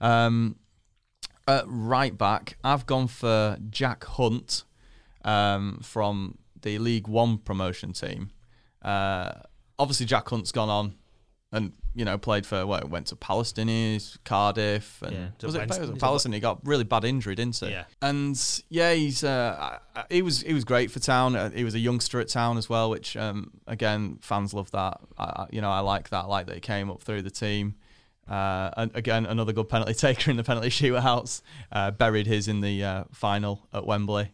Um, 0.00 0.56
right 1.66 2.16
back, 2.16 2.56
I've 2.64 2.86
gone 2.86 3.08
for 3.08 3.58
Jack 3.70 4.04
Hunt 4.04 4.64
um, 5.24 5.80
from 5.82 6.38
the 6.62 6.78
League 6.78 7.08
One 7.08 7.38
promotion 7.38 7.92
team. 7.92 8.30
Uh, 8.82 9.32
obviously, 9.78 10.06
Jack 10.06 10.28
Hunt's 10.28 10.52
gone 10.52 10.68
on 10.70 10.94
and 11.52 11.72
you 11.94 12.04
know 12.04 12.18
played 12.18 12.44
for 12.44 12.66
what 12.66 12.88
went 12.90 13.06
to 13.08 13.16
Palestinians, 13.16 14.16
Cardiff, 14.24 15.00
and 15.02 15.12
Yeah, 15.12 15.28
was 15.42 15.54
it, 15.54 15.68
was 15.68 15.78
it 15.78 15.82
is 15.84 15.90
it 15.90 15.98
Palestine? 16.00 16.32
He 16.32 16.40
got 16.40 16.66
really 16.66 16.82
bad 16.84 17.04
injury, 17.04 17.34
didn't 17.36 17.56
he? 17.56 17.70
Yeah. 17.70 17.84
And 18.02 18.36
yeah, 18.68 18.92
he's 18.92 19.22
uh, 19.22 19.78
he 20.10 20.22
was 20.22 20.40
he 20.42 20.52
was 20.52 20.64
great 20.64 20.90
for 20.90 20.98
Town. 20.98 21.36
Uh, 21.36 21.50
He 21.50 21.62
was 21.64 21.74
a 21.74 21.78
youngster 21.78 22.18
at 22.20 22.28
Town 22.28 22.58
as 22.58 22.68
well, 22.68 22.90
which 22.90 23.16
um, 23.16 23.52
again 23.66 24.18
fans 24.20 24.52
love 24.52 24.70
that. 24.72 25.00
I, 25.18 25.24
I- 25.24 25.46
you 25.52 25.60
know, 25.60 25.70
I 25.70 25.80
like 25.80 26.08
that. 26.10 26.24
I 26.24 26.26
like 26.26 26.46
that 26.46 26.54
he 26.56 26.60
came 26.60 26.90
up 26.90 27.02
through 27.02 27.22
the 27.22 27.30
team. 27.30 27.76
Uh, 28.28 28.70
and 28.78 28.90
again, 28.96 29.26
another 29.26 29.52
good 29.52 29.68
penalty 29.68 29.92
taker 30.06 30.30
in 30.30 30.36
the 30.38 30.42
penalty 30.44 30.70
shootouts. 30.70 31.42
Uh, 31.70 31.90
buried 31.90 32.26
his 32.26 32.48
in 32.48 32.62
the 32.62 32.82
uh, 32.82 33.04
final 33.12 33.68
at 33.72 33.86
Wembley, 33.86 34.32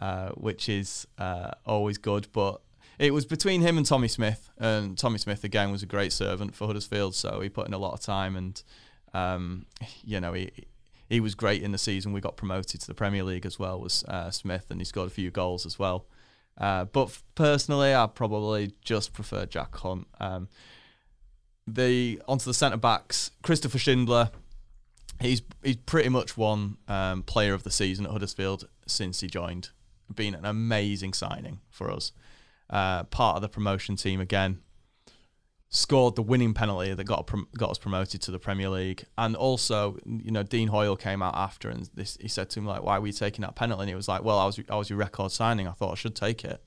uh, 0.00 0.28
which 0.30 0.68
is 0.68 1.06
uh, 1.18 1.50
always 1.66 1.98
good. 1.98 2.28
But 2.32 2.60
it 2.98 3.12
was 3.12 3.26
between 3.26 3.60
him 3.60 3.76
and 3.76 3.86
Tommy 3.86 4.08
Smith, 4.08 4.50
and 4.58 4.96
Tommy 4.96 5.18
Smith 5.18 5.44
again 5.44 5.70
was 5.70 5.82
a 5.82 5.86
great 5.86 6.12
servant 6.12 6.54
for 6.54 6.66
Huddersfield, 6.66 7.14
so 7.14 7.40
he 7.40 7.48
put 7.48 7.66
in 7.66 7.74
a 7.74 7.78
lot 7.78 7.92
of 7.92 8.00
time, 8.00 8.36
and 8.36 8.62
um, 9.12 9.66
you 10.04 10.20
know 10.20 10.32
he 10.32 10.50
he 11.08 11.20
was 11.20 11.34
great 11.34 11.62
in 11.62 11.72
the 11.72 11.78
season. 11.78 12.12
We 12.12 12.20
got 12.20 12.36
promoted 12.36 12.80
to 12.80 12.86
the 12.86 12.94
Premier 12.94 13.22
League 13.22 13.46
as 13.46 13.58
well. 13.58 13.80
Was 13.80 14.04
uh, 14.04 14.30
Smith, 14.30 14.66
and 14.70 14.80
he 14.80 14.84
scored 14.84 15.08
a 15.08 15.10
few 15.14 15.30
goals 15.30 15.66
as 15.66 15.78
well. 15.78 16.06
Uh, 16.58 16.86
but 16.86 17.18
personally, 17.34 17.94
I 17.94 18.06
probably 18.06 18.72
just 18.82 19.12
prefer 19.12 19.46
Jack 19.46 19.76
Hunt. 19.76 20.06
Um, 20.18 20.48
the 21.66 22.20
onto 22.26 22.44
the 22.44 22.54
centre 22.54 22.76
backs, 22.76 23.30
Christopher 23.42 23.78
Schindler. 23.78 24.30
He's 25.20 25.42
he's 25.62 25.76
pretty 25.76 26.08
much 26.08 26.36
won 26.36 26.76
um, 26.88 27.22
player 27.22 27.54
of 27.54 27.62
the 27.62 27.70
season 27.70 28.06
at 28.06 28.12
Huddersfield 28.12 28.68
since 28.86 29.20
he 29.20 29.28
joined. 29.28 29.70
Been 30.14 30.34
an 30.34 30.44
amazing 30.44 31.14
signing 31.14 31.60
for 31.70 31.90
us. 31.90 32.12
Uh, 32.68 33.04
part 33.04 33.36
of 33.36 33.42
the 33.42 33.48
promotion 33.48 33.96
team 33.96 34.20
again. 34.20 34.60
Scored 35.68 36.14
the 36.14 36.22
winning 36.22 36.54
penalty 36.54 36.94
that 36.94 37.04
got 37.04 37.28
got 37.58 37.70
us 37.70 37.78
promoted 37.78 38.22
to 38.22 38.30
the 38.30 38.38
Premier 38.38 38.68
League, 38.68 39.04
and 39.18 39.34
also 39.34 39.98
you 40.06 40.30
know 40.30 40.44
Dean 40.44 40.68
Hoyle 40.68 40.96
came 40.96 41.22
out 41.22 41.34
after 41.34 41.68
and 41.68 41.90
this, 41.92 42.16
he 42.20 42.28
said 42.28 42.48
to 42.50 42.60
him 42.60 42.66
like, 42.66 42.82
"Why 42.84 42.98
were 43.00 43.08
you 43.08 43.12
taking 43.12 43.42
that 43.42 43.56
penalty?" 43.56 43.82
And 43.82 43.88
he 43.88 43.94
was 43.96 44.06
like, 44.06 44.22
"Well, 44.22 44.38
I 44.38 44.46
was 44.46 44.60
I 44.70 44.76
was 44.76 44.88
your 44.88 44.98
record 44.98 45.32
signing. 45.32 45.66
I 45.66 45.72
thought 45.72 45.90
I 45.90 45.94
should 45.96 46.14
take 46.14 46.44
it." 46.44 46.62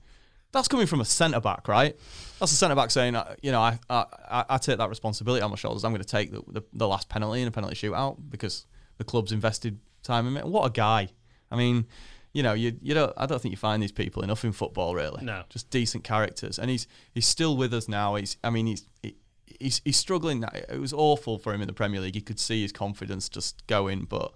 That's 0.51 0.67
coming 0.67 0.85
from 0.85 0.99
a 0.99 1.05
centre 1.05 1.39
back, 1.39 1.67
right? 1.67 1.95
That's 2.39 2.51
a 2.51 2.55
centre 2.55 2.75
back 2.75 2.91
saying, 2.91 3.15
uh, 3.15 3.35
you 3.41 3.51
know, 3.51 3.61
I, 3.61 3.79
I 3.89 4.45
I- 4.49 4.57
take 4.57 4.79
that 4.79 4.89
responsibility 4.89 5.41
on 5.41 5.49
my 5.49 5.55
shoulders. 5.55 5.83
I'm 5.85 5.91
going 5.91 6.01
to 6.01 6.07
take 6.07 6.31
the, 6.31 6.41
the 6.47 6.61
the 6.73 6.87
last 6.87 7.07
penalty 7.07 7.41
in 7.41 7.47
a 7.47 7.51
penalty 7.51 7.75
shootout 7.75 8.17
because 8.29 8.65
the 8.97 9.05
club's 9.05 9.31
invested 9.31 9.79
time 10.03 10.27
in 10.27 10.35
it. 10.37 10.45
What 10.45 10.65
a 10.65 10.71
guy! 10.71 11.07
I 11.49 11.55
mean, 11.55 11.87
you 12.33 12.43
know, 12.43 12.53
you 12.53 12.77
you 12.81 12.93
don't. 12.93 13.13
I 13.17 13.25
don't 13.25 13.41
think 13.41 13.51
you 13.51 13.57
find 13.57 13.81
these 13.81 13.91
people 13.91 14.23
enough 14.23 14.43
in 14.45 14.51
football, 14.51 14.95
really. 14.95 15.23
No. 15.23 15.43
just 15.49 15.69
decent 15.69 16.03
characters, 16.03 16.59
and 16.59 16.69
he's 16.69 16.87
he's 17.13 17.25
still 17.25 17.57
with 17.57 17.73
us 17.73 17.87
now. 17.87 18.15
He's, 18.15 18.37
I 18.43 18.49
mean, 18.49 18.67
he's. 18.67 18.85
He, 19.03 19.15
He's, 19.59 19.81
he's 19.83 19.97
struggling. 19.97 20.45
It 20.69 20.79
was 20.79 20.93
awful 20.93 21.37
for 21.37 21.53
him 21.53 21.59
in 21.59 21.67
the 21.67 21.73
Premier 21.73 21.99
League. 21.99 22.15
You 22.15 22.21
could 22.21 22.39
see 22.39 22.61
his 22.61 22.71
confidence 22.71 23.27
just 23.27 23.67
going, 23.67 24.05
but 24.05 24.31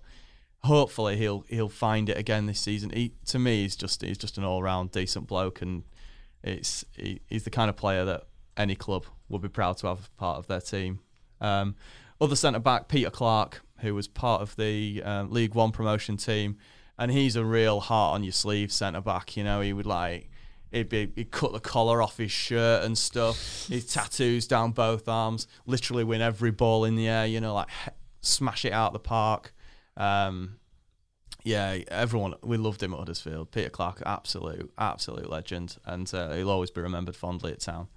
hopefully 0.64 1.16
he'll 1.18 1.46
he'll 1.48 1.70
find 1.70 2.10
it 2.10 2.18
again 2.18 2.46
this 2.46 2.60
season. 2.60 2.90
He 2.90 3.14
to 3.28 3.40
me 3.40 3.62
he's 3.64 3.78
just 3.78 4.02
he's 4.02 4.18
just 4.18 4.38
an 4.38 4.44
all 4.44 4.62
round 4.62 4.92
decent 4.92 5.28
bloke, 5.28 5.62
and 5.62 5.84
it's 6.44 6.84
he, 6.98 7.22
he's 7.30 7.44
the 7.44 7.50
kind 7.52 7.70
of 7.70 7.78
player 7.78 8.04
that 8.04 8.24
any 8.58 8.76
club 8.76 9.06
would 9.30 9.42
be 9.42 9.48
proud 9.48 9.78
to 9.78 9.88
have 9.88 10.00
as 10.00 10.08
part 10.18 10.40
of 10.40 10.48
their 10.48 10.60
team. 10.62 11.00
Um, 11.40 11.76
other 12.20 12.36
centre 12.36 12.60
back 12.60 12.88
Peter 12.88 13.10
Clarke, 13.10 13.62
who 13.80 13.96
was 13.96 14.08
part 14.08 14.42
of 14.42 14.56
the 14.58 15.02
um, 15.04 15.32
League 15.32 15.56
One 15.56 15.72
promotion 15.72 16.18
team, 16.18 16.58
and 16.98 17.12
he's 17.12 17.36
a 17.36 17.44
real 17.44 17.80
heart 17.80 18.16
on 18.16 18.24
your 18.24 18.34
sleeve 18.34 18.72
centre 18.72 19.02
back. 19.02 19.36
You 19.38 19.44
know, 19.44 19.62
he 19.62 19.74
would 19.74 19.86
like. 19.86 20.30
He'd, 20.72 20.90
be, 20.90 21.12
he'd 21.16 21.30
cut 21.30 21.54
the 21.54 21.60
collar 21.60 22.02
off 22.02 22.18
his 22.18 22.32
shirt 22.32 22.84
and 22.84 22.98
stuff. 22.98 23.68
His 23.68 23.86
tattoos 23.86 24.48
down 24.48 24.72
both 24.72 25.08
arms. 25.08 25.48
Literally 25.68 26.04
win 26.04 26.20
every 26.20 26.50
ball 26.50 26.84
in 26.84 26.96
the 26.96 27.08
air. 27.08 27.28
You 27.28 27.42
know, 27.42 27.54
like 27.54 27.70
he- 27.86 27.92
smash 28.22 28.66
it 28.66 28.74
out 28.74 28.92
the 28.92 29.00
park. 29.00 29.54
Um, 29.98 30.58
yeah, 31.44 31.78
everyone 31.90 32.36
we 32.42 32.58
loved 32.58 32.82
him 32.82 32.94
at 32.94 33.00
Huddersfield. 33.00 33.52
Peter 33.52 33.70
Clarke, 33.70 34.02
absolute, 34.06 34.72
absolute 34.78 35.30
legend, 35.30 35.78
and 35.86 36.12
uh, 36.14 36.34
he'll 36.34 36.50
always 36.50 36.72
be 36.72 36.82
remembered 36.82 37.16
fondly 37.16 37.52
at 37.52 37.60
Town. 37.60 37.88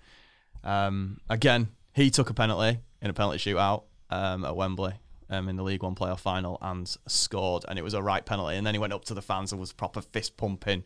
Um, 0.64 1.20
again, 1.30 1.68
he 1.94 2.11
took 2.11 2.28
a 2.28 2.34
penalty 2.34 2.80
in 3.01 3.09
a 3.09 3.14
penalty 3.14 3.38
shootout 3.38 3.84
um, 4.11 4.44
at 4.44 4.57
Wembley 4.57 4.94
um, 5.30 5.48
in 5.48 5.56
the 5.56 5.62
League 5.62 5.82
One 5.82 5.94
playoff 5.94 6.20
final 6.20 6.58
and 6.60 6.94
scored, 7.06 7.64
and 7.68 7.78
it 7.78 7.82
was 7.82 7.94
a 7.94 8.02
right 8.02 8.24
penalty. 8.24 8.56
And 8.56 8.66
then 8.66 8.74
he 8.74 8.78
went 8.78 8.92
up 8.92 9.04
to 9.06 9.14
the 9.14 9.22
fans 9.22 9.52
and 9.52 9.60
was 9.60 9.72
proper 9.72 10.00
fist 10.00 10.36
pumping. 10.36 10.84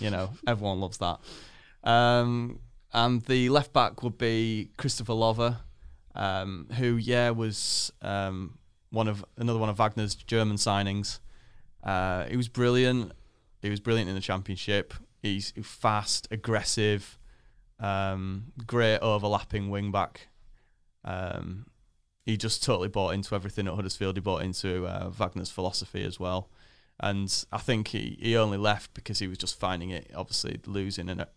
You 0.00 0.10
know, 0.10 0.30
everyone 0.46 0.80
loves 0.80 0.98
that. 0.98 1.20
Um, 1.84 2.60
and 2.92 3.22
the 3.22 3.48
left 3.48 3.72
back 3.72 4.02
would 4.02 4.18
be 4.18 4.70
Christopher 4.76 5.12
Löwe, 5.12 5.58
um, 6.14 6.68
who 6.78 6.96
yeah 6.96 7.30
was 7.30 7.92
um, 8.02 8.58
one 8.90 9.08
of 9.08 9.24
another 9.36 9.58
one 9.58 9.68
of 9.68 9.78
Wagner's 9.78 10.14
German 10.14 10.56
signings. 10.56 11.20
Uh, 11.82 12.24
he 12.26 12.36
was 12.36 12.48
brilliant. 12.48 13.12
He 13.60 13.70
was 13.70 13.80
brilliant 13.80 14.08
in 14.08 14.14
the 14.14 14.20
championship. 14.20 14.94
He's 15.22 15.52
fast, 15.62 16.26
aggressive, 16.30 17.18
um, 17.78 18.52
great 18.66 18.98
overlapping 18.98 19.70
wing 19.70 19.92
back. 19.92 20.28
Um, 21.04 21.66
he 22.24 22.36
just 22.36 22.62
totally 22.62 22.88
bought 22.88 23.14
into 23.14 23.34
everything 23.34 23.66
at 23.66 23.74
Huddersfield. 23.74 24.16
He 24.16 24.20
bought 24.20 24.42
into 24.42 24.86
uh, 24.86 25.10
Wagner's 25.10 25.50
philosophy 25.50 26.04
as 26.04 26.20
well. 26.20 26.50
And 27.00 27.44
I 27.50 27.58
think 27.58 27.88
he, 27.88 28.16
he 28.20 28.36
only 28.36 28.58
left 28.58 28.94
because 28.94 29.18
he 29.18 29.26
was 29.26 29.38
just 29.38 29.58
finding 29.58 29.90
it 29.90 30.10
obviously 30.14 30.60
losing 30.66 31.08
and 31.08 31.22
it, 31.22 31.28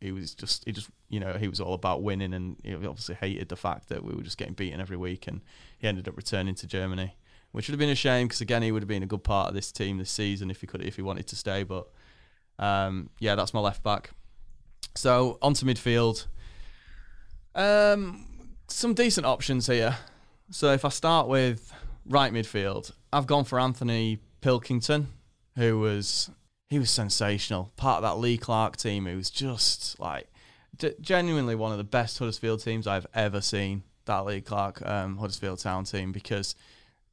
he 0.00 0.12
was 0.12 0.34
just 0.34 0.64
he 0.66 0.72
just 0.72 0.90
you 1.08 1.18
know 1.18 1.34
he 1.34 1.48
was 1.48 1.58
all 1.58 1.72
about 1.72 2.02
winning 2.02 2.34
and 2.34 2.56
he 2.62 2.74
obviously 2.74 3.14
hated 3.14 3.48
the 3.48 3.56
fact 3.56 3.88
that 3.88 4.04
we 4.04 4.14
were 4.14 4.22
just 4.22 4.36
getting 4.36 4.52
beaten 4.52 4.78
every 4.78 4.96
week 4.96 5.26
and 5.26 5.40
he 5.78 5.88
ended 5.88 6.06
up 6.06 6.16
returning 6.16 6.54
to 6.56 6.66
Germany 6.66 7.16
which 7.52 7.66
would 7.66 7.72
have 7.72 7.78
been 7.78 7.88
a 7.88 7.94
shame 7.94 8.26
because 8.26 8.42
again 8.42 8.60
he 8.60 8.70
would 8.70 8.82
have 8.82 8.88
been 8.88 9.02
a 9.02 9.06
good 9.06 9.24
part 9.24 9.48
of 9.48 9.54
this 9.54 9.72
team 9.72 9.96
this 9.96 10.10
season 10.10 10.50
if 10.50 10.60
he 10.60 10.66
could 10.66 10.82
if 10.82 10.96
he 10.96 11.02
wanted 11.02 11.26
to 11.26 11.34
stay 11.36 11.62
but 11.62 11.88
um, 12.58 13.08
yeah 13.20 13.34
that's 13.34 13.54
my 13.54 13.60
left 13.60 13.82
back 13.82 14.10
so 14.94 15.38
onto 15.40 15.64
midfield 15.64 16.26
um, 17.54 18.26
some 18.68 18.92
decent 18.92 19.26
options 19.26 19.66
here 19.66 19.96
so 20.50 20.72
if 20.72 20.84
I 20.84 20.88
start 20.90 21.28
with 21.28 21.72
right 22.06 22.32
midfield 22.32 22.92
I've 23.12 23.26
gone 23.26 23.44
for 23.44 23.58
Anthony 23.58 24.20
Pilkington 24.40 25.08
who 25.56 25.78
was 25.78 26.30
he 26.68 26.78
was 26.78 26.90
sensational. 26.90 27.72
Part 27.76 27.98
of 27.98 28.02
that 28.02 28.20
Lee 28.20 28.36
Clark 28.36 28.76
team, 28.76 29.06
who 29.06 29.16
was 29.16 29.30
just 29.30 29.98
like 30.00 30.28
d- 30.76 30.94
genuinely 31.00 31.54
one 31.54 31.72
of 31.72 31.78
the 31.78 31.84
best 31.84 32.18
Huddersfield 32.18 32.62
teams 32.62 32.86
I've 32.86 33.06
ever 33.14 33.40
seen. 33.40 33.82
That 34.06 34.24
Lee 34.24 34.40
Clark 34.40 34.86
um, 34.86 35.16
Huddersfield 35.16 35.58
Town 35.58 35.84
team 35.84 36.12
because 36.12 36.54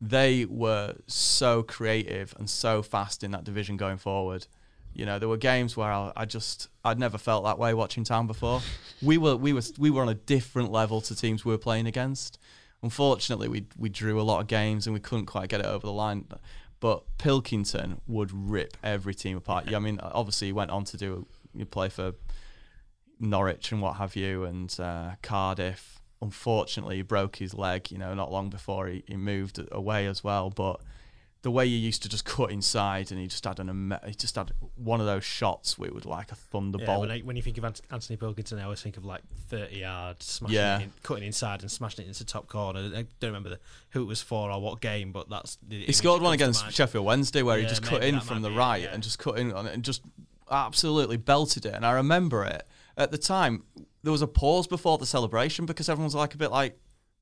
they 0.01 0.45
were 0.45 0.95
so 1.07 1.63
creative 1.63 2.36
and 2.38 2.49
so 2.49 2.81
fast 2.81 3.23
in 3.23 3.31
that 3.31 3.43
division 3.43 3.77
going 3.77 3.97
forward. 3.97 4.47
You 4.93 5.07
know, 5.07 5.17
there 5.17 5.29
were 5.29 5.38
games 5.38 5.75
where 5.75 5.91
I, 5.91 6.11
I 6.15 6.25
just 6.25 6.67
I'd 6.84 6.99
never 6.99 7.17
felt 7.17 7.45
that 7.45 7.57
way 7.57 7.73
watching 7.73 8.03
Town 8.03 8.27
before. 8.27 8.61
we 9.01 9.17
were 9.17 9.36
we 9.36 9.53
were 9.53 9.63
we 9.77 9.89
were 9.89 10.01
on 10.01 10.09
a 10.09 10.15
different 10.15 10.71
level 10.71 11.01
to 11.01 11.15
teams 11.15 11.45
we 11.45 11.51
were 11.51 11.57
playing 11.59 11.88
against. 11.88 12.39
Unfortunately, 12.84 13.47
we 13.47 13.65
we 13.77 13.89
drew 13.89 14.19
a 14.19 14.23
lot 14.23 14.41
of 14.41 14.47
games 14.47 14.86
and 14.86 14.93
we 14.93 14.99
couldn't 14.99 15.25
quite 15.25 15.49
get 15.49 15.61
it 15.61 15.65
over 15.65 15.88
the 15.88 15.93
line. 15.93 16.25
But 16.79 17.03
Pilkington 17.17 18.01
would 18.07 18.29
rip 18.34 18.75
every 18.84 19.15
team 19.15 19.38
apart. 19.38 19.69
Yeah, 19.69 19.77
I 19.77 19.79
mean, 19.79 20.01
obviously 20.01 20.47
he 20.47 20.53
went 20.53 20.69
on 20.69 20.84
to 20.86 20.97
do 20.97 21.25
you 21.55 21.65
play 21.65 21.88
for 21.88 22.13
Norwich 23.19 23.71
and 23.71 23.81
what 23.81 23.95
have 23.95 24.17
you, 24.17 24.43
and 24.43 24.75
uh, 24.79 25.11
Cardiff. 25.21 26.01
Unfortunately, 26.21 26.97
he 26.97 27.01
broke 27.01 27.38
his 27.38 27.53
leg. 27.53 27.89
You 27.89 27.97
know, 27.97 28.13
not 28.13 28.31
long 28.31 28.49
before 28.49 28.88
he, 28.88 29.03
he 29.07 29.15
moved 29.15 29.61
away 29.71 30.05
as 30.05 30.23
well. 30.23 30.49
But 30.49 30.81
the 31.43 31.51
way 31.51 31.65
you 31.65 31.77
used 31.77 32.01
to 32.01 32.09
just 32.09 32.23
cut 32.23 32.51
inside, 32.51 33.11
and 33.11 33.19
he 33.19 33.27
just 33.27 33.43
had 33.43 33.59
an 33.59 33.93
he 34.05 34.13
just 34.15 34.35
had 34.35 34.51
one 34.75 35.01
of 35.01 35.05
those 35.05 35.25
shots 35.25 35.77
where 35.77 35.89
it 35.89 35.93
was 35.93 36.05
like 36.05 36.31
a 36.31 36.35
thunderbolt. 36.35 36.87
Yeah, 36.87 36.97
when, 36.97 37.11
I, 37.11 37.19
when 37.19 37.35
you 37.35 37.41
think 37.41 37.57
of 37.57 37.65
Anthony 37.91 38.15
Pilkington, 38.15 38.59
I 38.59 38.63
always 38.63 38.81
think 38.81 38.95
of 38.95 39.03
like 39.03 39.21
thirty 39.49 39.79
yards, 39.79 40.25
smashing 40.25 40.55
yeah. 40.55 40.79
in, 40.79 40.93
cutting 41.03 41.25
inside 41.25 41.61
and 41.61 41.69
smashing 41.69 42.05
it 42.05 42.07
into 42.07 42.25
top 42.25 42.47
corner. 42.47 42.79
I 42.79 43.05
don't 43.19 43.29
remember 43.29 43.49
the, 43.49 43.59
who 43.89 44.01
it 44.03 44.05
was 44.05 44.21
for 44.21 44.49
or 44.51 44.61
what 44.61 44.79
game, 44.79 45.11
but 45.11 45.29
that's 45.29 45.57
he 45.69 45.91
scored 45.91 46.21
one 46.21 46.33
against 46.33 46.71
Sheffield 46.71 47.05
Wednesday 47.05 47.43
where 47.43 47.57
yeah, 47.57 47.63
he 47.63 47.69
just 47.69 47.83
cut 47.83 48.03
in 48.03 48.21
from 48.21 48.41
the 48.41 48.51
right 48.51 48.83
yeah. 48.83 48.93
and 48.93 49.03
just 49.03 49.19
cut 49.19 49.37
in 49.37 49.51
on 49.51 49.67
it 49.67 49.73
and 49.73 49.83
just 49.83 50.01
absolutely 50.49 51.17
belted 51.17 51.65
it. 51.65 51.73
And 51.73 51.85
I 51.85 51.91
remember 51.91 52.45
it 52.45 52.65
at 52.97 53.11
the 53.11 53.17
time. 53.17 53.63
There 54.01 54.11
was 54.11 54.21
a 54.21 54.27
pause 54.27 54.67
before 54.67 54.97
the 54.97 55.05
celebration 55.05 55.65
because 55.65 55.87
everyone 55.87 56.05
was 56.05 56.15
like 56.15 56.33
a 56.33 56.37
bit 56.37 56.51
like, 56.51 56.77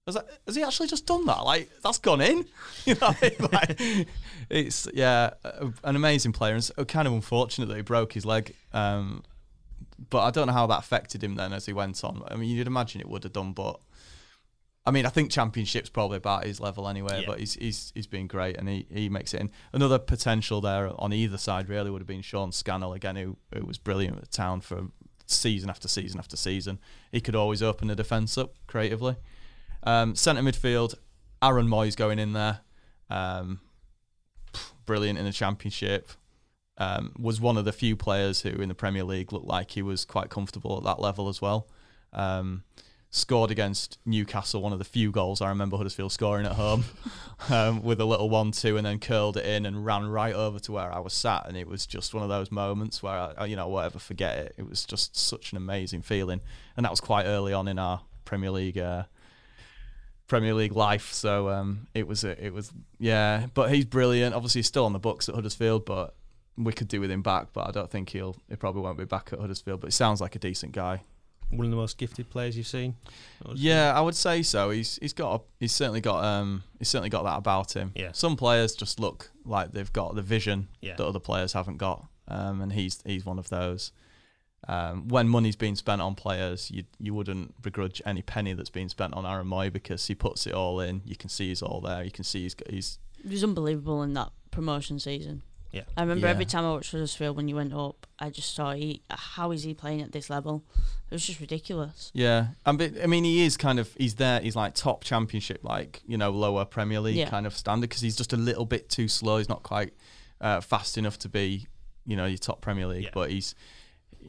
has, 0.07 0.55
he 0.55 0.63
actually 0.63 0.87
just 0.87 1.05
done 1.05 1.25
that? 1.25 1.43
Like 1.43 1.69
that's 1.83 1.99
gone 1.99 2.21
in, 2.21 2.45
you 2.85 2.95
know? 2.95 3.13
like, 3.51 3.79
it's 4.49 4.87
yeah, 4.93 5.31
an 5.83 5.95
amazing 5.95 6.33
player, 6.33 6.53
and 6.53 6.63
so 6.63 6.85
kind 6.85 7.07
of 7.07 7.13
unfortunate 7.13 7.67
that 7.67 7.75
he 7.75 7.81
broke 7.81 8.13
his 8.13 8.25
leg. 8.25 8.53
Um, 8.73 9.23
but 10.09 10.21
I 10.23 10.31
don't 10.31 10.47
know 10.47 10.53
how 10.53 10.67
that 10.67 10.79
affected 10.79 11.23
him 11.23 11.35
then 11.35 11.53
as 11.53 11.65
he 11.65 11.73
went 11.73 12.03
on. 12.03 12.23
I 12.27 12.35
mean, 12.35 12.49
you'd 12.49 12.67
imagine 12.67 13.01
it 13.01 13.09
would 13.09 13.23
have 13.23 13.33
done, 13.33 13.53
but 13.53 13.79
I 14.85 14.91
mean, 14.91 15.05
I 15.05 15.09
think 15.09 15.29
championship's 15.29 15.89
probably 15.89 16.17
about 16.17 16.45
his 16.45 16.59
level 16.59 16.87
anyway. 16.87 17.21
Yeah. 17.21 17.27
But 17.27 17.39
he's 17.39 17.53
he's 17.53 17.91
he's 17.93 18.07
been 18.07 18.27
great, 18.27 18.57
and 18.57 18.67
he, 18.67 18.87
he 18.91 19.09
makes 19.09 19.33
it 19.33 19.41
in. 19.41 19.51
Another 19.71 19.99
potential 19.99 20.61
there 20.61 20.91
on 20.99 21.13
either 21.13 21.37
side 21.37 21.69
really 21.69 21.91
would 21.91 22.01
have 22.01 22.07
been 22.07 22.21
Sean 22.23 22.51
Scannell 22.51 22.93
again, 22.93 23.15
who 23.15 23.37
who 23.53 23.65
was 23.65 23.77
brilliant 23.77 24.17
at 24.17 24.31
town 24.31 24.61
for 24.61 24.87
season 25.27 25.69
after 25.69 25.87
season 25.87 26.19
after 26.19 26.35
season. 26.35 26.79
He 27.11 27.21
could 27.21 27.35
always 27.35 27.61
open 27.61 27.87
the 27.87 27.95
defence 27.95 28.37
up 28.37 28.55
creatively. 28.65 29.17
Um, 29.83 30.15
Centre 30.15 30.41
midfield, 30.41 30.95
Aaron 31.41 31.67
Mooy's 31.67 31.95
going 31.95 32.19
in 32.19 32.33
there. 32.33 32.59
Um, 33.09 33.59
brilliant 34.85 35.19
in 35.19 35.25
the 35.25 35.31
championship. 35.31 36.11
Um, 36.77 37.13
was 37.19 37.39
one 37.39 37.57
of 37.57 37.65
the 37.65 37.73
few 37.73 37.95
players 37.95 38.41
who 38.41 38.49
in 38.49 38.69
the 38.69 38.75
Premier 38.75 39.03
League 39.03 39.31
looked 39.31 39.45
like 39.45 39.71
he 39.71 39.81
was 39.81 40.03
quite 40.03 40.29
comfortable 40.29 40.77
at 40.77 40.83
that 40.83 40.99
level 40.99 41.29
as 41.29 41.41
well. 41.41 41.67
Um, 42.13 42.63
scored 43.11 43.51
against 43.51 43.99
Newcastle, 44.05 44.61
one 44.61 44.73
of 44.73 44.79
the 44.79 44.85
few 44.85 45.11
goals 45.11 45.41
I 45.41 45.49
remember 45.49 45.77
Huddersfield 45.77 46.13
scoring 46.13 46.45
at 46.45 46.53
home, 46.53 46.85
um, 47.49 47.83
with 47.83 47.99
a 47.99 48.05
little 48.05 48.29
one-two, 48.29 48.77
and 48.77 48.85
then 48.85 48.99
curled 48.99 49.37
it 49.37 49.45
in 49.45 49.65
and 49.65 49.85
ran 49.85 50.07
right 50.07 50.33
over 50.33 50.59
to 50.59 50.71
where 50.71 50.91
I 50.91 50.99
was 50.99 51.13
sat, 51.13 51.45
and 51.47 51.57
it 51.57 51.67
was 51.67 51.85
just 51.85 52.13
one 52.13 52.23
of 52.23 52.29
those 52.29 52.51
moments 52.51 53.03
where 53.03 53.33
I, 53.37 53.45
you 53.45 53.57
know, 53.57 53.67
won't 53.67 54.01
forget 54.01 54.37
it. 54.37 54.55
It 54.57 54.67
was 54.67 54.85
just 54.85 55.15
such 55.15 55.51
an 55.51 55.57
amazing 55.57 56.01
feeling, 56.01 56.39
and 56.75 56.85
that 56.85 56.91
was 56.91 57.01
quite 57.01 57.25
early 57.25 57.53
on 57.53 57.67
in 57.67 57.77
our 57.77 58.01
Premier 58.23 58.51
League 58.51 58.77
uh, 58.77 59.03
Premier 60.31 60.53
League 60.53 60.71
life. 60.71 61.11
So 61.11 61.49
um, 61.49 61.87
it 61.93 62.07
was 62.07 62.23
a, 62.23 62.41
it 62.41 62.53
was 62.53 62.71
yeah, 62.99 63.47
but 63.53 63.69
he's 63.69 63.83
brilliant. 63.83 64.33
Obviously, 64.33 64.59
he's 64.59 64.67
still 64.67 64.85
on 64.85 64.93
the 64.93 64.99
books 64.99 65.27
at 65.27 65.35
Huddersfield, 65.35 65.83
but 65.83 66.15
we 66.57 66.71
could 66.71 66.87
do 66.87 67.01
with 67.01 67.11
him 67.11 67.21
back. 67.21 67.47
But 67.51 67.67
I 67.67 67.71
don't 67.71 67.91
think 67.91 68.11
he'll 68.11 68.37
he 68.47 68.55
probably 68.55 68.81
won't 68.81 68.97
be 68.97 69.03
back 69.03 69.31
at 69.33 69.39
Huddersfield. 69.39 69.81
But 69.81 69.87
he 69.87 69.91
sounds 69.91 70.21
like 70.21 70.33
a 70.37 70.39
decent 70.39 70.71
guy. 70.71 71.01
One 71.49 71.65
of 71.65 71.71
the 71.71 71.75
most 71.75 71.97
gifted 71.97 72.29
players 72.29 72.55
you've 72.55 72.65
seen. 72.65 72.95
Yeah, 73.55 73.91
I 73.93 73.99
would 73.99 74.15
say 74.15 74.41
so. 74.41 74.69
He's 74.69 74.97
he's 75.01 75.11
got 75.11 75.41
a, 75.41 75.43
he's 75.59 75.73
certainly 75.73 75.99
got 75.99 76.23
um 76.23 76.63
he's 76.79 76.87
certainly 76.87 77.09
got 77.09 77.23
that 77.23 77.37
about 77.37 77.73
him. 77.75 77.91
Yeah. 77.93 78.13
Some 78.13 78.37
players 78.37 78.73
just 78.73 79.01
look 79.01 79.31
like 79.43 79.73
they've 79.73 79.91
got 79.91 80.15
the 80.15 80.21
vision 80.21 80.69
yeah. 80.79 80.95
that 80.95 81.05
other 81.05 81.19
players 81.19 81.51
haven't 81.51 81.75
got. 81.75 82.07
Um, 82.29 82.61
and 82.61 82.71
he's 82.71 83.01
he's 83.05 83.25
one 83.25 83.37
of 83.37 83.49
those 83.49 83.91
um, 84.67 85.07
when 85.07 85.27
money's 85.27 85.55
being 85.55 85.75
spent 85.75 86.01
on 86.01 86.15
players, 86.15 86.69
you 86.71 86.83
you 86.99 87.13
wouldn't 87.13 87.61
begrudge 87.61 88.01
any 88.05 88.21
penny 88.21 88.53
that's 88.53 88.69
being 88.69 88.89
spent 88.89 89.13
on 89.13 89.25
Aaron 89.25 89.47
Mooy 89.47 89.71
because 89.73 90.05
he 90.05 90.15
puts 90.15 90.45
it 90.45 90.53
all 90.53 90.79
in. 90.79 91.01
You 91.05 91.15
can 91.15 91.29
see 91.29 91.49
he's 91.49 91.61
all 91.61 91.81
there. 91.81 92.03
You 92.03 92.11
can 92.11 92.23
see 92.23 92.43
he's 92.43 92.55
he's. 92.69 92.99
It 93.23 93.31
was 93.31 93.43
unbelievable 93.43 94.03
in 94.03 94.13
that 94.13 94.31
promotion 94.51 94.99
season. 94.99 95.43
Yeah, 95.71 95.83
I 95.95 96.01
remember 96.01 96.27
yeah. 96.27 96.31
every 96.31 96.45
time 96.45 96.65
I 96.65 96.71
watched 96.71 96.91
Huddersfield 96.91 97.37
when 97.37 97.47
you 97.47 97.55
went 97.55 97.73
up, 97.73 98.05
I 98.19 98.29
just 98.29 98.55
thought, 98.57 98.75
he, 98.75 99.01
how 99.09 99.51
is 99.51 99.63
he 99.63 99.73
playing 99.73 100.01
at 100.01 100.11
this 100.11 100.29
level? 100.29 100.65
It 101.09 101.15
was 101.15 101.25
just 101.25 101.39
ridiculous. 101.39 102.11
Yeah, 102.13 102.47
I 102.65 102.73
mean, 102.73 102.97
I 103.01 103.07
mean, 103.07 103.23
he 103.23 103.45
is 103.45 103.55
kind 103.55 103.79
of 103.79 103.93
he's 103.97 104.15
there. 104.15 104.41
He's 104.41 104.55
like 104.55 104.75
top 104.75 105.03
championship, 105.03 105.63
like 105.63 106.01
you 106.05 106.17
know, 106.17 106.29
lower 106.29 106.65
Premier 106.65 106.99
League 106.99 107.15
yeah. 107.15 107.29
kind 107.29 107.47
of 107.47 107.55
standard 107.55 107.89
because 107.89 108.01
he's 108.01 108.17
just 108.17 108.33
a 108.33 108.37
little 108.37 108.65
bit 108.65 108.89
too 108.89 109.07
slow. 109.07 109.37
He's 109.37 109.49
not 109.49 109.63
quite 109.63 109.93
uh, 110.39 110.61
fast 110.61 110.97
enough 110.97 111.17
to 111.19 111.29
be, 111.29 111.67
you 112.05 112.15
know, 112.15 112.25
your 112.25 112.37
top 112.37 112.61
Premier 112.61 112.87
League, 112.87 113.05
yeah. 113.05 113.09
but 113.13 113.31
he's 113.31 113.55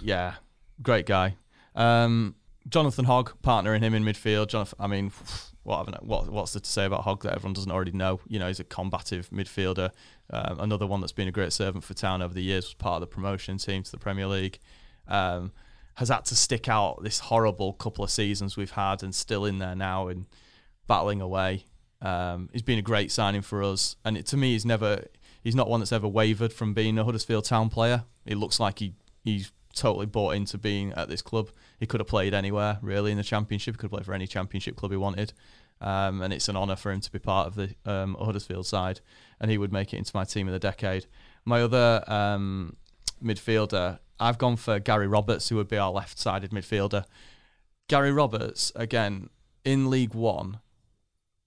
yeah, 0.00 0.34
great 0.82 1.06
guy. 1.06 1.36
Um, 1.74 2.34
Jonathan 2.68 3.04
Hogg, 3.04 3.32
partnering 3.42 3.80
him 3.80 3.94
in 3.94 4.04
midfield. 4.04 4.48
Jonathan, 4.48 4.78
I 4.80 4.86
mean, 4.86 5.12
what, 5.62 6.04
what 6.04 6.28
what's 6.28 6.52
there 6.52 6.60
to 6.60 6.68
say 6.68 6.84
about 6.84 7.02
Hogg 7.02 7.22
that 7.22 7.34
everyone 7.34 7.54
doesn't 7.54 7.70
already 7.70 7.92
know? 7.92 8.20
You 8.26 8.38
know, 8.38 8.48
he's 8.48 8.60
a 8.60 8.64
combative 8.64 9.28
midfielder. 9.30 9.90
Um, 10.30 10.60
another 10.60 10.86
one 10.86 11.00
that's 11.00 11.12
been 11.12 11.28
a 11.28 11.32
great 11.32 11.52
servant 11.52 11.84
for 11.84 11.94
Town 11.94 12.22
over 12.22 12.34
the 12.34 12.42
years 12.42 12.66
was 12.66 12.74
part 12.74 13.02
of 13.02 13.08
the 13.08 13.14
promotion 13.14 13.58
team 13.58 13.82
to 13.82 13.90
the 13.90 13.98
Premier 13.98 14.26
League. 14.26 14.58
Um, 15.08 15.52
has 15.96 16.08
had 16.08 16.24
to 16.24 16.34
stick 16.34 16.68
out 16.68 17.02
this 17.02 17.18
horrible 17.18 17.74
couple 17.74 18.02
of 18.02 18.10
seasons 18.10 18.56
we've 18.56 18.70
had, 18.70 19.02
and 19.02 19.14
still 19.14 19.44
in 19.44 19.58
there 19.58 19.74
now 19.74 20.08
and 20.08 20.26
battling 20.86 21.20
away. 21.20 21.64
Um, 22.00 22.48
he's 22.52 22.62
been 22.62 22.78
a 22.78 22.82
great 22.82 23.12
signing 23.12 23.42
for 23.42 23.62
us, 23.62 23.96
and 24.04 24.16
it, 24.16 24.26
to 24.26 24.36
me, 24.36 24.52
he's 24.52 24.64
never 24.64 25.04
he's 25.42 25.54
not 25.54 25.68
one 25.68 25.80
that's 25.80 25.92
ever 25.92 26.08
wavered 26.08 26.52
from 26.52 26.74
being 26.74 26.98
a 26.98 27.04
Huddersfield 27.04 27.44
Town 27.44 27.68
player. 27.68 28.04
It 28.24 28.36
looks 28.36 28.58
like 28.58 28.78
he 28.78 28.94
he's 29.22 29.52
totally 29.72 30.06
bought 30.06 30.34
into 30.34 30.58
being 30.58 30.92
at 30.92 31.08
this 31.08 31.22
club. 31.22 31.50
He 31.78 31.86
could 31.86 32.00
have 32.00 32.08
played 32.08 32.34
anywhere 32.34 32.78
really 32.82 33.10
in 33.10 33.16
the 33.16 33.24
championship. 33.24 33.74
He 33.74 33.78
could 33.78 33.86
have 33.86 33.92
played 33.92 34.06
for 34.06 34.14
any 34.14 34.26
championship 34.26 34.76
club 34.76 34.92
he 34.92 34.96
wanted. 34.96 35.32
Um, 35.80 36.22
and 36.22 36.32
it's 36.32 36.48
an 36.48 36.56
honour 36.56 36.76
for 36.76 36.92
him 36.92 37.00
to 37.00 37.10
be 37.10 37.18
part 37.18 37.48
of 37.48 37.54
the 37.56 37.74
um, 37.84 38.16
Huddersfield 38.20 38.66
side, 38.66 39.00
and 39.40 39.50
he 39.50 39.58
would 39.58 39.72
make 39.72 39.92
it 39.92 39.96
into 39.96 40.12
my 40.14 40.22
team 40.24 40.46
of 40.46 40.52
the 40.52 40.60
decade. 40.60 41.06
My 41.44 41.60
other 41.60 42.04
um, 42.06 42.76
midfielder, 43.22 43.98
I've 44.20 44.38
gone 44.38 44.56
for 44.56 44.78
Gary 44.78 45.08
Roberts, 45.08 45.48
who 45.48 45.56
would 45.56 45.66
be 45.66 45.76
our 45.76 45.90
left-sided 45.90 46.52
midfielder. 46.52 47.04
Gary 47.88 48.12
Roberts, 48.12 48.70
again, 48.76 49.28
in 49.64 49.90
League 49.90 50.14
One, 50.14 50.60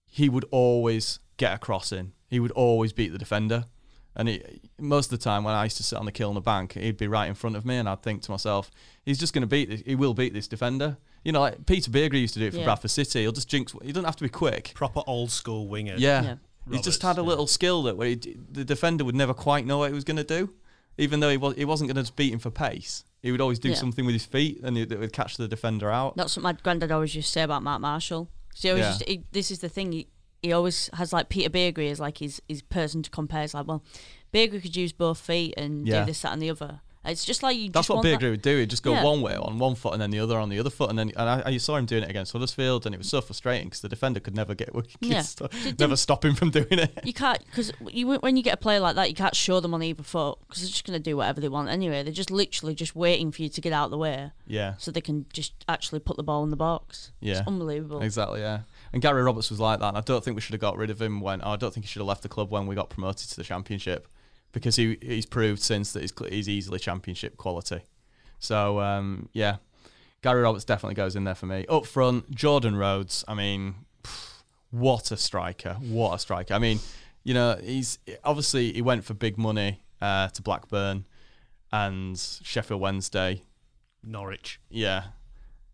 he 0.06 0.28
would 0.28 0.46
always 0.52 1.20
get 1.38 1.54
a 1.54 1.58
cross 1.58 1.94
in. 1.94 2.12
He 2.28 2.42
would 2.42 2.52
always 2.52 2.92
beat 2.92 3.14
the 3.14 3.18
defender. 3.18 3.66
And 4.16 4.30
he, 4.30 4.42
most 4.80 5.12
of 5.12 5.20
the 5.20 5.24
time, 5.24 5.44
when 5.44 5.54
I 5.54 5.66
used 5.66 5.78
to 5.78 5.84
sit 5.84 5.98
on 5.98 6.06
the 6.06 6.12
Kilner 6.12 6.44
Bank, 6.44 6.74
he'd 6.74 6.98
be 6.98 7.08
right 7.08 7.28
in 7.28 7.34
front 7.34 7.56
of 7.56 7.66
me, 7.66 7.78
and 7.78 7.90
I'd 7.90 8.02
think 8.02 8.22
to 8.24 8.32
myself, 8.32 8.72
"He's 9.04 9.18
just 9.18 9.34
going 9.34 9.42
to 9.42 9.48
beat 9.48 9.70
this. 9.70 9.82
He 9.86 9.96
will 9.96 10.14
beat 10.14 10.34
this 10.34 10.48
defender." 10.48 10.98
You 11.24 11.32
know, 11.32 11.42
like 11.42 11.66
Peter 11.66 11.90
Beardsley 11.90 12.20
used 12.20 12.36
to 12.36 12.40
do 12.40 12.46
it 12.48 12.52
for 12.52 12.60
yeah. 12.60 12.66
Bradford 12.66 12.92
City. 12.92 13.22
He'll 13.22 13.32
just 13.32 13.50
jinx. 13.50 13.74
He 13.82 13.92
doesn't 13.92 14.06
have 14.06 14.16
to 14.18 14.24
be 14.24 14.30
quick. 14.30 14.72
Proper 14.76 15.02
old 15.08 15.32
school 15.32 15.68
winger. 15.68 15.96
Yeah, 15.98 16.24
yeah. 16.24 16.36
he 16.72 16.82
just 16.82 17.02
had 17.02 17.18
a 17.18 17.24
little 17.24 17.46
yeah. 17.46 17.50
skill 17.50 17.84
that 17.84 17.98
where 17.98 18.10
he, 18.10 18.38
the 18.52 18.64
defender 18.64 19.04
would 19.04 19.16
never 19.16 19.34
quite 19.34 19.66
know 19.66 19.80
what 19.80 19.90
he 19.90 19.96
was 19.96 20.04
going 20.04 20.18
to 20.18 20.24
do, 20.24 20.54
even 20.98 21.20
though 21.20 21.30
he 21.30 21.38
was 21.38 21.56
he 21.56 21.66
wasn't 21.66 21.92
going 21.92 22.06
to 22.06 22.14
beat 22.14 22.32
him 22.32 22.40
for 22.40 22.52
pace. 22.52 23.04
He 23.22 23.32
would 23.32 23.42
always 23.42 23.58
do 23.58 23.70
yeah. 23.70 23.76
something 23.76 24.06
with 24.06 24.14
his 24.14 24.26
feet, 24.26 24.62
and 24.64 24.78
it 24.78 25.00
would 25.00 25.12
catch 25.12 25.38
the 25.38 25.48
defender 25.48 25.90
out. 25.90 26.16
That's 26.16 26.38
what 26.38 26.44
my 26.44 26.54
granddad 26.54 26.92
always 26.92 27.16
used 27.16 27.28
to 27.30 27.32
say 27.32 27.42
about 27.42 27.64
Mark 27.64 27.82
Marshall. 27.82 28.30
So 28.54 28.68
he 28.68 28.72
always 28.72 28.98
just, 29.00 29.10
he, 29.10 29.24
this 29.32 29.50
is 29.50 29.60
the 29.60 29.68
thing. 29.68 29.92
He, 29.92 30.08
he 30.46 30.54
always 30.54 30.90
has 30.94 31.12
like 31.12 31.30
Peter 31.30 31.50
Beardsley 31.50 31.90
as 31.90 32.00
like 32.00 32.20
his 32.20 32.42
his 32.48 32.62
person 32.62 33.04
to 33.04 33.10
compare. 33.10 33.44
It's 33.44 33.54
like, 33.54 33.68
well, 33.68 33.84
Beardsley 34.32 34.62
could 34.62 34.76
use 34.76 34.92
both 34.92 35.20
feet 35.20 35.54
and 35.58 35.88
yeah. 35.88 36.02
do 36.02 36.06
this, 36.06 36.22
that, 36.22 36.34
and 36.34 36.42
the 36.42 36.50
other. 36.50 36.82
It's 37.08 37.24
just 37.24 37.44
like 37.44 37.56
you. 37.56 37.70
That's 37.70 37.88
what 37.88 38.02
Beardsley 38.02 38.32
would 38.32 38.42
do. 38.42 38.58
He'd 38.58 38.70
just 38.70 38.84
go 38.84 38.92
yeah. 38.92 39.04
one 39.04 39.22
way 39.22 39.36
on 39.36 39.60
one 39.60 39.76
foot 39.76 39.94
and 39.94 40.02
then 40.02 40.10
the 40.10 40.20
other 40.20 40.40
on 40.40 40.50
the 40.50 40.60
other 40.60 40.70
foot, 40.70 40.90
and 40.90 40.98
then 40.98 41.12
and 41.16 41.30
I, 41.30 41.44
I 41.46 41.58
saw 41.58 41.76
him 41.76 41.86
doing 41.86 42.04
it 42.04 42.10
against 42.10 42.34
Huddersfield, 42.34 42.86
and 42.86 42.96
it 42.96 42.98
was 42.98 43.10
so 43.10 43.22
frustrating 43.22 43.68
because 43.68 43.82
the 43.82 43.90
defender 43.90 44.20
could 44.20 44.36
never 44.36 44.56
get 44.56 44.70
yeah. 45.02 45.22
St- 45.22 45.80
never 45.80 45.96
stop 45.96 46.26
him 46.26 46.36
from 46.36 46.50
doing 46.50 46.68
it. 46.72 47.00
You 47.04 47.14
can't 47.14 47.46
because 47.46 47.72
you 47.92 48.08
when 48.08 48.38
you 48.38 48.44
get 48.44 48.56
a 48.56 48.58
player 48.58 48.80
like 48.80 48.96
that, 48.96 49.10
you 49.10 49.16
can't 49.16 49.36
show 49.36 49.60
them 49.60 49.74
on 49.74 49.84
either 49.84 50.04
foot 50.04 50.40
because 50.48 50.64
they're 50.64 50.70
just 50.70 50.86
going 50.86 50.98
to 50.98 51.04
do 51.04 51.18
whatever 51.18 51.40
they 51.42 51.50
want 51.50 51.70
anyway. 51.70 52.02
They're 52.02 52.12
just 52.12 52.32
literally 52.32 52.74
just 52.74 52.96
waiting 52.96 53.32
for 53.32 53.44
you 53.44 53.50
to 53.50 53.62
get 53.62 53.74
out 53.74 53.86
of 53.86 53.92
the 53.92 53.98
way. 53.98 54.32
Yeah. 54.48 54.74
So 54.78 54.92
they 54.92 55.02
can 55.02 55.28
just 55.32 55.54
actually 55.68 56.00
put 56.00 56.18
the 56.18 56.24
ball 56.24 56.44
in 56.44 56.50
the 56.50 56.56
box. 56.56 57.12
Yeah. 57.20 57.40
It's 57.40 57.48
unbelievable. 57.48 58.02
Exactly. 58.02 58.40
Yeah. 58.40 58.62
And 58.94 59.02
Gary 59.02 59.24
Roberts 59.24 59.50
was 59.50 59.60
like 59.60 59.80
that, 59.80 59.90
and 59.90 59.98
I 59.98 60.02
don't 60.02 60.24
think 60.24 60.36
we 60.36 60.42
should 60.42 60.54
have 60.54 60.62
got 60.62 60.78
rid 60.78 60.90
of 60.90 61.02
him 61.02 61.22
when. 61.22 61.42
I 61.42 61.56
don't 61.56 61.74
think 61.74 61.86
he 61.86 61.88
should 61.88 62.00
have 62.00 62.08
left 62.08 62.24
the 62.24 62.30
club 62.30 62.52
when 62.52 62.68
we 62.68 62.76
got 62.76 62.90
promoted 62.90 63.30
to 63.30 63.36
the 63.36 63.44
Championship 63.44 64.08
because 64.56 64.78
he 64.78 64.98
he's 65.02 65.26
proved 65.26 65.62
since 65.62 65.92
that 65.94 66.02
he's, 66.02 66.14
he's 66.30 66.50
easily 66.50 66.80
championship 66.80 67.38
quality. 67.38 67.82
So 68.40 68.80
um, 68.80 69.30
yeah, 69.34 69.58
Gary 70.22 70.42
Roberts 70.42 70.66
definitely 70.66 70.96
goes 70.96 71.16
in 71.16 71.26
there 71.26 71.36
for 71.36 71.46
me. 71.46 71.66
Up 71.68 71.86
front, 71.86 72.32
Jordan 72.32 72.76
Rhodes. 72.78 73.24
I 73.28 73.34
mean, 73.36 73.76
pff, 74.04 74.42
what 74.72 75.12
a 75.12 75.18
striker! 75.18 75.74
What 75.82 76.16
a 76.16 76.20
striker! 76.20 76.54
I 76.54 76.60
mean, 76.60 76.80
you 77.24 77.34
know, 77.34 77.60
he's 77.62 78.00
obviously 78.24 78.72
he 78.72 78.82
went 78.82 79.04
for 79.04 79.14
big 79.14 79.38
money 79.38 79.82
uh, 80.02 80.30
to 80.30 80.42
Blackburn, 80.42 81.06
and 81.72 82.18
Sheffield 82.18 82.82
Wednesday. 82.82 83.44
Norwich. 84.08 84.60
Yeah, 84.70 85.04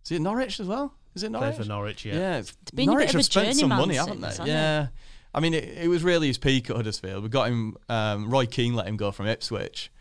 is 0.04 0.12
it 0.12 0.22
Norwich 0.22 0.60
as 0.60 0.68
well? 0.68 0.96
Is 1.16 1.24
it 1.24 1.32
Norwich? 1.32 1.56
Played 1.56 1.64
for 1.64 1.70
Norwich, 1.70 2.06
yeah. 2.06 2.16
Yeah, 2.16 2.38
it's, 2.38 2.56
been 2.74 2.90
a 2.90 2.92
Norwich 2.92 3.08
bit 3.08 3.10
of 3.10 3.14
have 3.14 3.22
a 3.22 3.24
spent 3.24 3.56
some 3.56 3.70
journeyman 3.70 3.78
money, 3.80 3.96
haven't 3.96 4.22
since, 4.22 4.38
they? 4.38 4.44
hasn't 4.44 4.48
Yeah. 4.48 4.88
I 5.34 5.40
mean, 5.40 5.54
it, 5.54 5.64
it 5.84 5.88
was 5.88 6.04
really 6.04 6.28
his 6.28 6.38
peak 6.38 6.70
at 6.70 6.76
Huddersfield. 6.76 7.24
We 7.24 7.30
got 7.30 7.48
him. 7.48 7.78
Um, 7.90 8.30
Roy 8.30 8.46
Keane 8.46 8.74
let 8.74 8.88
him 8.88 8.98
go 8.98 9.12
from 9.12 9.28
Ipswich, 9.28 9.92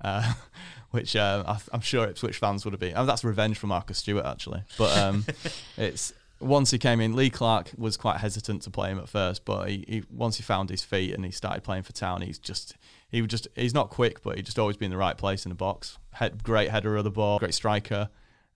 uh, 0.00 0.34
which 0.90 1.14
uh, 1.14 1.44
I, 1.46 1.58
I'm 1.72 1.80
sure 1.80 2.06
Ipswich 2.06 2.38
fans 2.38 2.64
would 2.64 2.72
have 2.72 2.80
been. 2.80 2.94
Oh, 2.96 3.06
that's 3.06 3.24
revenge 3.24 3.58
for 3.58 3.66
Marcus 3.66 3.98
Stewart, 3.98 4.24
actually. 4.24 4.62
But 4.78 4.96
um, 4.98 5.24
it's 5.76 6.12
once 6.40 6.70
he 6.70 6.78
came 6.78 7.00
in, 7.00 7.14
Lee 7.14 7.30
Clark 7.30 7.70
was 7.76 7.96
quite 7.96 8.18
hesitant 8.18 8.62
to 8.62 8.70
play 8.70 8.90
him 8.90 8.98
at 8.98 9.08
first, 9.08 9.44
but 9.44 9.68
he, 9.68 9.84
he 9.86 10.02
once 10.10 10.38
he 10.38 10.42
found 10.42 10.70
his 10.70 10.82
feet 10.82 11.14
and 11.14 11.24
he 11.24 11.30
started 11.30 11.62
playing 11.62 11.84
for 11.84 11.92
Town, 11.92 12.22
he's 12.22 12.38
just 12.38 12.76
he 13.10 13.20
would 13.20 13.30
just 13.30 13.46
he's 13.54 13.74
not 13.74 13.90
quick, 13.90 14.22
but 14.22 14.36
he 14.36 14.42
just 14.42 14.58
always 14.58 14.76
be 14.76 14.86
in 14.86 14.90
the 14.90 14.96
right 14.96 15.16
place 15.16 15.44
in 15.44 15.50
the 15.50 15.54
box. 15.54 15.98
Head, 16.12 16.42
great 16.42 16.70
header 16.70 16.96
of 16.96 17.04
the 17.04 17.10
ball, 17.10 17.38
great 17.38 17.54
striker. 17.54 18.08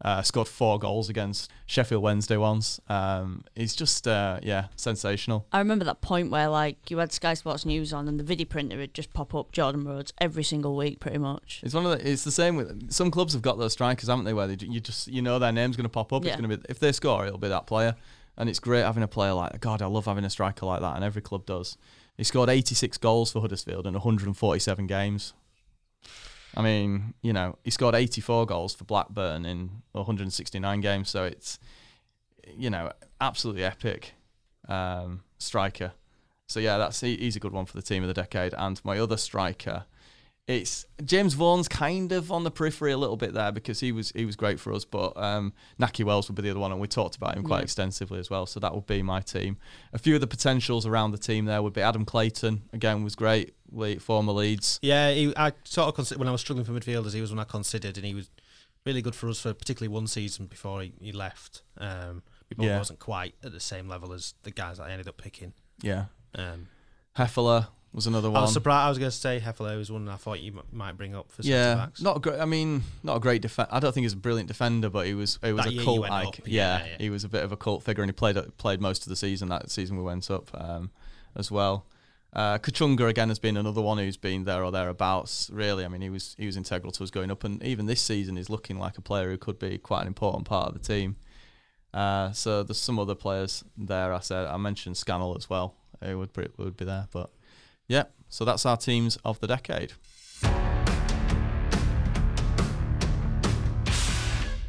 Uh, 0.05 0.21
scored 0.21 0.47
four 0.47 0.79
goals 0.79 1.09
against 1.09 1.51
Sheffield 1.65 2.03
Wednesday 2.03 2.37
once. 2.37 2.79
Um, 2.91 3.43
he's 3.55 3.75
just 3.75 4.07
uh, 4.07 4.39
yeah 4.43 4.67
sensational. 4.77 5.47
I 5.51 5.61
remember 5.61 5.87
that 5.87 6.03
point 6.03 6.31
where 6.31 6.49
like 6.49 6.91
you 6.91 6.99
had 6.99 7.11
Sky 7.11 7.33
Sports 7.33 7.65
News 7.65 7.91
on 7.95 8.07
and 8.07 8.21
the 8.21 8.25
video 8.25 8.45
printer 8.45 8.77
would 8.77 8.93
just 8.93 9.15
pop 9.15 9.35
up 9.35 9.51
Jordan 9.51 9.83
Rhodes 9.85 10.13
every 10.19 10.45
single 10.45 10.77
week, 10.77 11.01
pretty 11.01 11.17
much. 11.17 11.61
It's 11.65 11.73
one 11.73 11.87
of 11.87 11.93
the, 11.93 12.07
it's 12.11 12.23
the 12.23 12.31
same 12.31 12.57
with 12.57 12.93
some 12.93 13.11
clubs 13.11 13.33
have 13.33 13.41
got 13.41 13.59
those 13.59 13.73
strikers, 13.73 14.11
haven't 14.11 14.27
they? 14.27 14.35
Where 14.35 14.47
they, 14.47 14.67
you 14.67 14.79
just 14.79 15.09
you 15.09 15.23
know 15.23 15.39
their 15.39 15.53
name's 15.53 15.75
going 15.75 15.85
to 15.85 15.89
pop 15.89 16.13
up. 16.13 16.23
Yeah. 16.23 16.33
It's 16.33 16.41
going 16.41 16.51
to 16.51 16.59
be 16.59 16.67
if 16.69 16.79
they 16.79 16.93
score, 16.93 17.25
it'll 17.27 17.39
be 17.39 17.49
that 17.49 17.67
player, 17.67 17.97
and 18.37 18.51
it's 18.51 18.59
great 18.59 18.83
having 18.83 19.03
a 19.03 19.09
player 19.09 19.33
like 19.33 19.53
that. 19.53 19.63
God, 19.63 19.81
I 19.81 19.87
love 19.87 20.05
having 20.05 20.27
a 20.27 20.31
striker 20.31 20.67
like 20.67 20.83
that, 20.83 20.97
and 20.97 21.05
every 21.05 21.23
club 21.23 21.47
does. 21.47 21.79
He 22.19 22.25
scored 22.25 22.51
86 22.51 22.99
goals 22.99 23.33
for 23.33 23.41
Huddersfield 23.41 23.87
in 23.87 23.95
147 23.95 24.87
games. 24.87 25.33
I 26.57 26.63
mean, 26.63 27.15
you 27.23 27.33
know, 27.33 27.59
he 27.65 27.71
scored 27.71 27.95
84 27.95 28.47
goals 28.47 28.75
for 28.75 28.85
Blackburn 28.85 29.45
in 29.45 29.83
169 29.93 30.81
games, 30.81 31.09
so 31.11 31.25
it's 31.25 31.59
you 32.57 32.71
know 32.71 32.93
absolutely 33.21 33.65
epic 33.65 34.15
um, 34.69 35.23
striker. 35.39 35.93
So 36.47 36.61
yeah, 36.61 36.77
that's 36.79 37.01
he- 37.01 37.17
he's 37.17 37.37
a 37.37 37.41
good 37.41 37.53
one 37.53 37.65
for 37.67 37.77
the 37.77 37.83
team 37.83 38.03
of 38.03 38.09
the 38.09 38.15
decade. 38.15 38.55
And 38.57 38.81
my 38.85 38.99
other 38.99 39.17
striker, 39.17 39.87
it's 40.47 40.85
James 41.03 41.33
Vaughan's 41.35 41.69
kind 41.69 42.13
of 42.13 42.31
on 42.31 42.45
the 42.45 42.51
periphery 42.51 42.93
a 42.93 42.99
little 42.99 43.17
bit 43.17 43.33
there 43.33 43.51
because 43.51 43.81
he 43.81 43.93
was 43.93 44.11
he 44.15 44.25
was 44.27 44.37
great 44.37 44.61
for 44.61 44.73
us, 44.75 44.85
but 44.85 45.17
um, 45.17 45.53
Nahki 45.81 46.05
Wells 46.05 46.29
would 46.29 46.35
be 46.37 46.43
the 46.43 46.51
other 46.51 46.61
one, 46.61 46.71
and 46.71 46.81
we 46.81 46.87
talked 46.87 47.17
about 47.17 47.37
him 47.37 47.45
quite 47.45 47.59
Yeah. 47.59 47.63
extensively 47.65 48.19
as 48.19 48.29
well. 48.29 48.45
So 48.47 48.61
that 48.61 48.75
would 48.75 48.87
be 48.87 49.03
my 49.03 49.21
team. 49.21 49.57
A 49.95 49.99
few 49.99 50.15
of 50.15 50.21
the 50.21 50.27
potentials 50.27 50.85
around 50.87 51.13
the 51.13 51.19
team 51.19 51.47
there 51.47 51.63
would 51.63 51.73
be 51.73 51.81
Adam 51.81 52.05
Clayton. 52.05 52.63
Again, 52.75 53.03
was 53.05 53.15
great, 53.15 53.55
former 54.01 54.33
Leeds. 54.33 54.79
Yeah, 54.83 55.13
he, 55.13 55.33
I 55.37 55.53
sort 55.65 55.89
of 55.89 55.95
consider 55.95 56.19
when 56.19 56.29
I 56.29 56.33
was 56.33 56.43
struggling 56.43 56.67
for 56.67 56.73
midfielders, 56.73 57.15
he 57.15 57.21
was 57.23 57.31
one 57.31 57.39
I 57.41 57.45
considered, 57.45 57.97
and 57.97 58.05
he 58.07 58.15
was 58.15 58.29
really 58.85 59.01
good 59.01 59.15
for 59.15 59.31
us 59.31 59.41
for 59.41 59.55
particularly 59.55 59.93
one 59.95 60.07
season 60.07 60.45
before 60.47 60.83
he, 60.83 60.93
he 61.01 61.11
left. 61.13 61.63
Um, 61.79 62.23
but 62.55 62.67
Yeah. 62.67 62.77
wasn't 62.79 62.99
quite 62.99 63.35
at 63.43 63.53
the 63.53 63.61
same 63.61 63.89
level 63.89 64.13
as 64.13 64.35
the 64.43 64.51
guys 64.51 64.77
that 64.77 64.85
I 64.85 64.91
ended 64.91 65.09
up 65.09 65.17
picking. 65.17 65.55
Yeah, 65.81 66.05
Um, 66.35 66.69
Hefele 67.17 67.69
was 67.95 68.07
another 68.07 68.29
one. 68.29 68.39
I 68.39 68.43
was 68.43 68.53
surprised. 68.53 68.87
I 68.87 68.89
was 68.89 68.99
going 68.99 69.11
to 69.11 69.17
say 69.17 69.41
Hefele 69.41 69.77
was 69.77 69.91
one 69.91 70.09
I 70.09 70.17
thought 70.17 70.41
you 70.41 70.53
m- 70.53 70.65
might 70.73 70.97
bring 70.97 71.15
up 71.15 71.31
for 71.31 71.43
centre 71.43 71.57
yeah, 71.57 71.87
not 72.01 72.23
great. 72.23 72.41
I 72.41 72.45
mean, 72.45 72.83
not 73.03 73.17
a 73.17 73.21
great 73.21 73.41
defender. 73.41 73.71
I 73.73 73.79
don't 73.79 73.93
think 73.93 74.05
he's 74.05 74.15
a 74.15 74.17
brilliant 74.17 74.49
defender, 74.49 74.91
but 74.91 75.07
he 75.07 75.15
was. 75.15 75.39
He 75.45 75.53
was 75.53 75.65
That 75.65 75.75
a 75.75 75.85
cult 75.85 76.11
icon. 76.11 76.33
Yeah, 76.45 76.79
yeah, 76.79 76.87
yeah. 76.87 76.97
he 76.99 77.11
was 77.11 77.23
a 77.25 77.29
bit 77.29 77.45
of 77.45 77.53
a 77.53 77.57
cult 77.57 77.83
figure, 77.85 78.03
and 78.03 78.09
he 78.09 78.13
played 78.13 78.37
played 78.59 78.81
most 78.81 79.03
of 79.03 79.11
the 79.11 79.17
season. 79.17 79.49
That 79.49 79.71
season 79.71 79.97
we 79.97 80.03
went 80.03 80.31
up 80.31 80.51
um, 80.55 80.91
as 81.37 81.51
well. 81.51 81.87
Uh, 82.33 82.59
Kachunga 82.59 83.09
again 83.09 83.29
has 83.29 83.39
been 83.39 83.57
another 83.57 83.81
one 83.81 83.99
who's 83.99 84.17
been 84.17 84.43
there 84.43 84.65
or 84.65 84.73
thereabouts. 84.73 85.49
Really, 85.53 85.85
I 85.85 85.89
mean, 85.89 86.01
he 86.01 86.11
was 86.11 86.35
he 86.37 86.47
was 86.47 86.57
integral 86.57 86.91
to 86.93 87.05
us 87.05 87.11
going 87.11 87.31
up, 87.31 87.45
and 87.45 87.63
even 87.63 87.87
this 87.87 88.01
season 88.01 88.37
is 88.37 88.51
looking 88.51 88.77
like 88.77 88.99
a 88.99 89.03
player 89.03 89.31
who 89.31 89.39
could 89.39 89.61
be 89.61 89.79
quite 89.79 90.03
an 90.03 90.09
important 90.09 90.47
part 90.47 90.67
of 90.67 90.75
the 90.75 90.81
team. 90.81 91.15
Uh, 91.93 92.33
so 92.33 92.65
there's 92.65 92.81
some 92.81 92.99
other 92.99 93.15
players 93.15 93.63
there. 93.77 94.13
I 94.13 94.19
said 94.19 94.49
I 94.49 94.57
mentioned 94.57 94.97
Scannell 94.97 95.37
as 95.37 95.49
well. 95.49 95.77
Who 96.03 96.19
would 96.19 96.31
would 96.59 96.77
be 96.77 96.85
there, 96.85 97.07
but 97.13 97.31
yeah. 97.89 98.05
So 98.29 98.45
that's 98.45 98.67
our 98.67 98.77
teams 98.77 99.17
of 99.25 99.39
the 99.41 99.47
decade. 99.47 99.93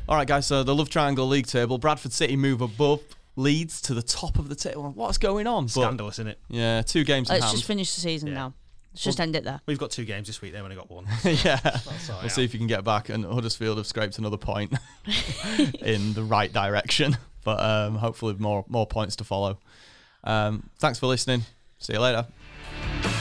All 0.07 0.16
right, 0.16 0.28
guys. 0.28 0.45
So 0.45 0.61
the 0.63 0.76
Love 0.76 0.89
Triangle 0.89 1.28
League 1.28 1.47
table: 1.47 1.78
Bradford 1.80 2.13
City 2.13 2.36
move 2.36 2.61
above 2.61 3.01
Leeds 3.36 3.82
to 3.84 3.93
the 3.95 4.03
top 4.03 4.38
of 4.38 4.49
the 4.49 4.55
table. 4.55 4.91
What's 4.93 5.18
going 5.18 5.47
on? 5.47 5.63
But, 5.66 5.72
Scandalous, 5.72 6.16
isn't 6.16 6.28
it? 6.28 6.39
yeah, 6.47 6.84
two 6.84 7.03
games 7.03 7.30
in 7.30 7.34
Let's 7.36 7.45
hand. 7.45 7.55
just 7.57 7.66
finish 7.68 7.93
the 7.95 8.01
season 8.01 8.28
Yeah. 8.30 8.34
now. 8.36 8.53
Let's 8.93 9.03
just 9.03 9.20
end 9.20 9.36
it 9.36 9.43
there. 9.43 9.59
We've 9.66 9.80
got 9.80 9.91
two 9.91 10.05
games 10.05 10.28
this 10.28 10.41
week. 10.41 10.53
They've 10.53 10.63
only 10.63 10.76
got 10.78 10.89
one. 10.89 11.05
yeah. 11.26 11.57
That's 11.57 12.09
all 12.09 12.16
We'll 12.16 12.22
right. 12.22 12.32
see 12.32 12.45
if 12.45 12.53
you 12.53 12.59
can 12.59 12.68
get 12.68 12.86
back. 12.86 13.09
And 13.09 13.26
Huddersfield 13.26 13.78
have 13.78 13.86
scraped 13.88 14.20
another 14.20 14.38
point 14.38 14.72
in 15.82 16.13
the 16.13 16.24
right 16.24 16.53
direction, 16.53 17.18
but 17.43 17.59
um, 17.59 17.95
hopefully 17.95 18.36
more 18.38 18.63
more 18.70 18.86
points 18.88 19.16
to 19.18 19.24
follow. 19.24 19.57
Um, 20.24 20.70
thanks 20.78 20.99
for 20.99 21.07
listening. 21.07 21.41
See 21.80 21.93
you 21.93 21.99
later. 21.99 22.26
Thank 22.82 23.05
you. 23.05 23.14